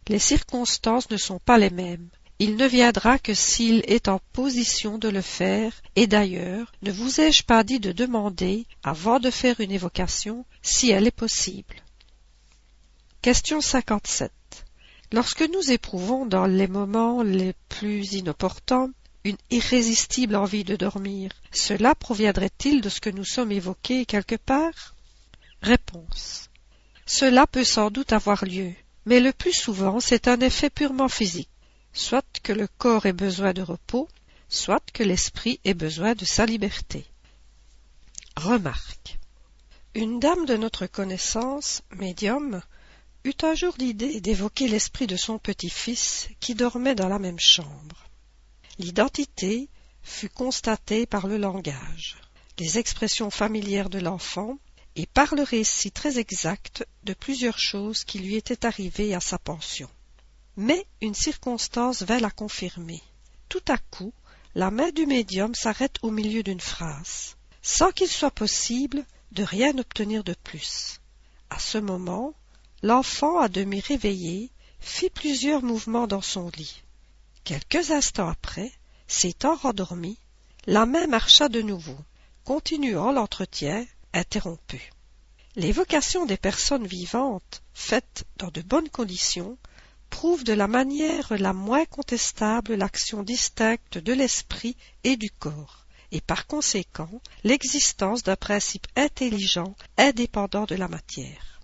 Les 0.06 0.20
circonstances 0.20 1.10
ne 1.10 1.16
sont 1.16 1.40
pas 1.40 1.58
les 1.58 1.70
mêmes, 1.70 2.10
il 2.38 2.56
ne 2.56 2.66
viendra 2.66 3.18
que 3.18 3.32
s'il 3.32 3.82
est 3.86 4.08
en 4.08 4.20
position 4.32 4.98
de 4.98 5.08
le 5.08 5.22
faire, 5.22 5.72
et 5.94 6.06
d'ailleurs, 6.06 6.70
ne 6.82 6.92
vous 6.92 7.20
ai-je 7.20 7.42
pas 7.42 7.64
dit 7.64 7.80
de 7.80 7.92
demander, 7.92 8.66
avant 8.82 9.20
de 9.20 9.30
faire 9.30 9.60
une 9.60 9.72
évocation, 9.72 10.44
si 10.60 10.90
elle 10.90 11.06
est 11.06 11.10
possible? 11.10 11.76
Question 13.22 13.62
57. 13.62 14.30
Lorsque 15.12 15.48
nous 15.50 15.72
éprouvons 15.72 16.26
dans 16.26 16.44
les 16.44 16.68
moments 16.68 17.22
les 17.22 17.54
plus 17.70 18.12
inopportuns 18.12 18.90
une 19.24 19.38
irrésistible 19.50 20.36
envie 20.36 20.64
de 20.64 20.76
dormir, 20.76 21.30
cela 21.52 21.94
proviendrait-il 21.94 22.82
de 22.82 22.90
ce 22.90 23.00
que 23.00 23.10
nous 23.10 23.24
sommes 23.24 23.50
évoqués 23.50 24.04
quelque 24.04 24.36
part? 24.36 24.94
Réponse. 25.62 26.50
Cela 27.06 27.46
peut 27.46 27.64
sans 27.64 27.90
doute 27.90 28.12
avoir 28.12 28.44
lieu, 28.44 28.72
mais 29.06 29.20
le 29.20 29.32
plus 29.32 29.54
souvent 29.54 30.00
c'est 30.00 30.28
un 30.28 30.40
effet 30.40 30.70
purement 30.70 31.08
physique 31.08 31.48
soit 31.96 32.40
que 32.42 32.52
le 32.52 32.68
corps 32.68 33.06
ait 33.06 33.14
besoin 33.14 33.54
de 33.54 33.62
repos, 33.62 34.06
soit 34.50 34.84
que 34.92 35.02
l'esprit 35.02 35.58
ait 35.64 35.74
besoin 35.74 36.14
de 36.14 36.26
sa 36.26 36.44
liberté. 36.44 37.06
Remarque. 38.36 39.18
Une 39.94 40.20
dame 40.20 40.44
de 40.44 40.56
notre 40.56 40.86
connaissance, 40.86 41.80
médium, 41.96 42.60
eut 43.24 43.34
un 43.42 43.54
jour 43.54 43.74
l'idée 43.78 44.20
d'évoquer 44.20 44.68
l'esprit 44.68 45.06
de 45.06 45.16
son 45.16 45.38
petit-fils 45.38 46.28
qui 46.38 46.54
dormait 46.54 46.94
dans 46.94 47.08
la 47.08 47.18
même 47.18 47.40
chambre. 47.40 48.04
L'identité 48.78 49.70
fut 50.02 50.28
constatée 50.28 51.06
par 51.06 51.26
le 51.26 51.38
langage, 51.38 52.18
les 52.58 52.76
expressions 52.76 53.30
familières 53.30 53.88
de 53.88 54.00
l'enfant 54.00 54.58
et 54.96 55.06
par 55.06 55.34
le 55.34 55.42
récit 55.42 55.92
très 55.92 56.18
exact 56.18 56.86
de 57.04 57.14
plusieurs 57.14 57.58
choses 57.58 58.04
qui 58.04 58.18
lui 58.18 58.36
étaient 58.36 58.66
arrivées 58.66 59.14
à 59.14 59.20
sa 59.20 59.38
pension. 59.38 59.88
Mais 60.56 60.86
une 61.00 61.14
circonstance 61.14 62.02
vint 62.02 62.20
la 62.20 62.30
confirmer. 62.30 63.02
Tout 63.48 63.64
à 63.68 63.78
coup, 63.78 64.12
la 64.54 64.70
main 64.70 64.90
du 64.90 65.06
médium 65.06 65.54
s'arrête 65.54 65.96
au 66.02 66.10
milieu 66.10 66.42
d'une 66.42 66.60
phrase, 66.60 67.36
sans 67.62 67.92
qu'il 67.92 68.08
soit 68.08 68.30
possible 68.30 69.04
de 69.32 69.42
rien 69.42 69.76
obtenir 69.78 70.24
de 70.24 70.34
plus. 70.44 71.00
À 71.50 71.58
ce 71.58 71.78
moment, 71.78 72.34
l'enfant, 72.82 73.38
à 73.38 73.48
demi 73.48 73.80
réveillé, 73.80 74.50
fit 74.80 75.10
plusieurs 75.10 75.62
mouvements 75.62 76.06
dans 76.06 76.22
son 76.22 76.48
lit. 76.56 76.82
Quelques 77.44 77.90
instants 77.90 78.28
après, 78.28 78.72
s'étant 79.06 79.56
rendormi, 79.56 80.18
la 80.66 80.86
main 80.86 81.06
marcha 81.06 81.48
de 81.48 81.60
nouveau, 81.60 81.98
continuant 82.44 83.12
l'entretien 83.12 83.86
interrompu. 84.12 84.90
L'évocation 85.54 86.26
des 86.26 86.36
personnes 86.36 86.86
vivantes, 86.86 87.62
faites 87.72 88.24
dans 88.36 88.50
de 88.50 88.62
bonnes 88.62 88.88
conditions, 88.88 89.58
prouve 90.10 90.44
de 90.44 90.52
la 90.52 90.66
manière 90.66 91.36
la 91.38 91.52
moins 91.52 91.84
contestable 91.84 92.74
l'action 92.74 93.22
distincte 93.22 93.98
de 93.98 94.12
l'esprit 94.12 94.76
et 95.04 95.16
du 95.16 95.30
corps, 95.30 95.86
et 96.12 96.20
par 96.20 96.46
conséquent 96.46 97.20
l'existence 97.44 98.22
d'un 98.22 98.36
principe 98.36 98.86
intelligent 98.96 99.74
indépendant 99.98 100.64
de 100.64 100.74
la 100.74 100.88
matière. 100.88 101.60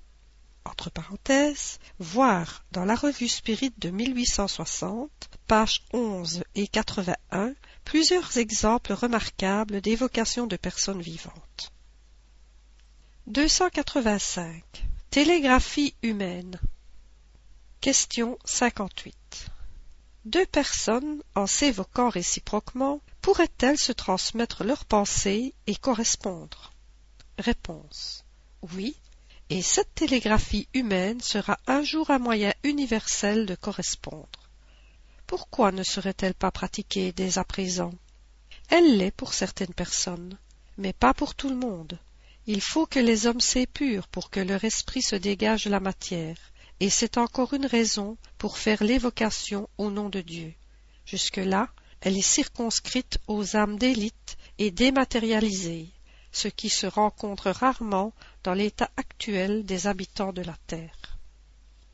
Entre 0.64 0.90
parenthèses, 0.90 1.78
voir 1.98 2.64
dans 2.70 2.84
la 2.84 2.94
revue 2.94 3.28
Spirit 3.28 3.72
de 3.78 3.90
1860, 3.90 5.10
pages 5.46 5.82
11 5.92 6.44
et 6.54 6.68
81, 6.68 7.54
plusieurs 7.84 8.38
exemples 8.38 8.92
remarquables 8.92 9.80
d'évocation 9.80 10.46
de 10.46 10.56
personnes 10.56 11.02
vivantes. 11.02 11.72
285. 13.26 14.62
Télégraphie 15.10 15.94
humaine. 16.02 16.58
Question 17.82 18.38
58. 18.44 19.16
Deux 20.24 20.46
personnes, 20.46 21.20
en 21.34 21.48
s'évoquant 21.48 22.10
réciproquement, 22.10 23.00
pourraient-elles 23.22 23.76
se 23.76 23.90
transmettre 23.90 24.62
leurs 24.62 24.84
pensées 24.84 25.52
et 25.66 25.74
correspondre? 25.74 26.70
Réponse. 27.40 28.24
Oui, 28.72 28.94
et 29.50 29.62
cette 29.62 29.96
télégraphie 29.96 30.68
humaine 30.74 31.20
sera 31.20 31.58
un 31.66 31.82
jour 31.82 32.10
un 32.10 32.20
moyen 32.20 32.54
universel 32.62 33.46
de 33.46 33.56
correspondre. 33.56 34.48
Pourquoi 35.26 35.72
ne 35.72 35.82
serait-elle 35.82 36.34
pas 36.34 36.52
pratiquée 36.52 37.10
dès 37.10 37.36
à 37.36 37.42
présent? 37.42 37.94
Elle 38.68 38.96
l'est 38.96 39.10
pour 39.10 39.34
certaines 39.34 39.74
personnes, 39.74 40.38
mais 40.78 40.92
pas 40.92 41.14
pour 41.14 41.34
tout 41.34 41.48
le 41.48 41.56
monde. 41.56 41.98
Il 42.46 42.60
faut 42.60 42.86
que 42.86 43.00
les 43.00 43.26
hommes 43.26 43.40
s'épurent 43.40 44.06
pour 44.06 44.30
que 44.30 44.38
leur 44.38 44.62
esprit 44.62 45.02
se 45.02 45.16
dégage 45.16 45.64
de 45.64 45.70
la 45.70 45.80
matière 45.80 46.51
et 46.80 46.90
c'est 46.90 47.18
encore 47.18 47.54
une 47.54 47.66
raison 47.66 48.16
pour 48.38 48.58
faire 48.58 48.82
l'évocation 48.82 49.68
au 49.78 49.90
nom 49.90 50.08
de 50.08 50.20
Dieu. 50.20 50.52
Jusque-là, 51.04 51.68
elle 52.00 52.16
est 52.16 52.22
circonscrite 52.22 53.18
aux 53.28 53.56
âmes 53.56 53.78
d'élite 53.78 54.36
et 54.58 54.70
dématérialisée, 54.70 55.88
ce 56.32 56.48
qui 56.48 56.68
se 56.68 56.86
rencontre 56.86 57.50
rarement 57.50 58.12
dans 58.42 58.54
l'état 58.54 58.90
actuel 58.96 59.64
des 59.64 59.86
habitants 59.86 60.32
de 60.32 60.42
la 60.42 60.56
terre. 60.66 61.01